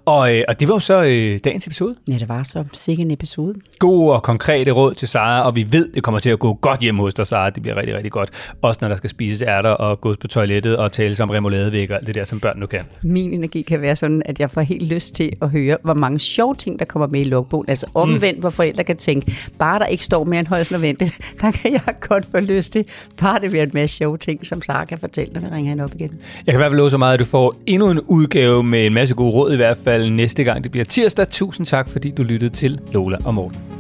Og, 0.05 0.37
øh, 0.37 0.45
og 0.49 0.61
det 0.61 0.69
var 0.69 0.75
jo 0.75 0.79
så 0.79 1.03
øh, 1.03 1.39
dagens 1.45 1.67
episode. 1.67 1.95
Ja, 2.09 2.13
det 2.13 2.29
var 2.29 2.43
så 2.43 2.65
sikkert 2.73 3.05
en 3.05 3.11
episode. 3.11 3.55
Gode 3.79 4.13
og 4.13 4.23
konkrete 4.23 4.71
råd 4.71 4.95
til 4.95 5.09
Sara, 5.09 5.47
og 5.47 5.57
vi 5.57 5.67
ved, 5.71 5.93
det 5.93 6.03
kommer 6.03 6.19
til 6.19 6.31
at 6.31 6.39
gå 6.39 6.55
godt 6.55 6.81
hjem 6.81 6.99
hos 6.99 7.15
dig, 7.15 7.27
Sara. 7.27 7.51
Det 7.51 7.63
bliver 7.63 7.77
rigtig, 7.77 7.95
rigtig 7.95 8.13
godt. 8.13 8.31
Også 8.63 8.79
når 8.83 8.89
der 8.89 8.97
skal 8.97 9.11
spises 9.11 9.43
ærter 9.43 9.71
og 9.71 10.01
gås 10.01 10.17
på 10.17 10.27
toilettet 10.27 10.77
og 10.77 10.93
tales 10.93 11.21
om 11.21 11.31
remouladevæg 11.31 11.91
og 11.91 11.97
alt 11.97 12.07
det 12.07 12.15
der, 12.15 12.25
som 12.25 12.41
børn 12.41 12.59
nu 12.59 12.67
kan. 12.67 12.81
Min 13.03 13.33
energi 13.33 13.63
kan 13.63 13.81
være 13.81 13.97
sådan, 13.97 14.23
at 14.25 14.41
jeg 14.41 14.51
får 14.51 14.61
helt 14.61 14.83
lyst 14.83 15.15
til 15.15 15.33
at 15.43 15.51
høre, 15.51 15.77
hvor 15.83 15.95
mange 15.95 16.19
sjove 16.19 16.55
ting, 16.55 16.79
der 16.79 16.85
kommer 16.85 17.09
med 17.09 17.21
i 17.21 17.25
logbogen. 17.25 17.69
Altså 17.69 17.87
omvendt, 17.95 18.39
mm. 18.39 18.41
hvor 18.41 18.51
forældre 18.51 18.85
kan 18.85 18.97
tænke, 18.97 19.33
bare 19.59 19.79
der 19.79 19.87
ikke 19.87 20.05
står 20.05 20.25
mere 20.25 20.41
end 20.41 20.49
højst 20.49 20.71
nødvendigt, 20.71 21.15
der 21.41 21.51
kan 21.51 21.73
jeg 21.73 21.95
godt 22.01 22.27
få 22.31 22.41
lyst 22.41 22.73
til, 22.73 22.85
bare 23.21 23.41
det 23.41 23.51
bliver 23.51 23.63
en 23.63 23.71
masse 23.75 23.97
sjove 23.97 24.19
ting, 24.19 24.47
som 24.47 24.63
Sara 24.63 24.85
kan 24.85 24.99
fortælle, 24.99 25.33
når 25.33 25.41
vi 25.41 25.47
ringer 25.47 25.69
hende 25.71 25.85
op 25.85 25.91
igen. 25.95 26.11
Jeg 26.47 26.53
kan 26.53 26.55
i 26.55 26.57
hvert 26.57 26.71
fald 26.71 26.79
love 26.79 26.91
så 26.91 26.99
meget, 26.99 27.15
at 27.15 27.21
du 27.21 27.25
får 27.25 27.55
endnu 27.67 27.91
en 27.91 28.01
udgave 28.01 28.63
med 28.81 28.87
en 28.87 28.95
masse 28.95 29.15
gode 29.15 29.31
råd 29.31 29.53
i 29.53 29.57
hvert 29.57 29.77
fald 29.85 30.11
næste 30.11 30.45
gang. 30.45 30.65
Det 30.65 30.71
bliver 30.71 30.85
tirsdag. 30.85 31.29
Tusind 31.29 31.67
tak, 31.67 31.89
fordi 31.89 32.11
du 32.11 32.23
lyttede 32.23 32.55
til 32.55 32.81
Lola 32.93 33.17
og 33.25 33.35
Morten. 33.35 33.80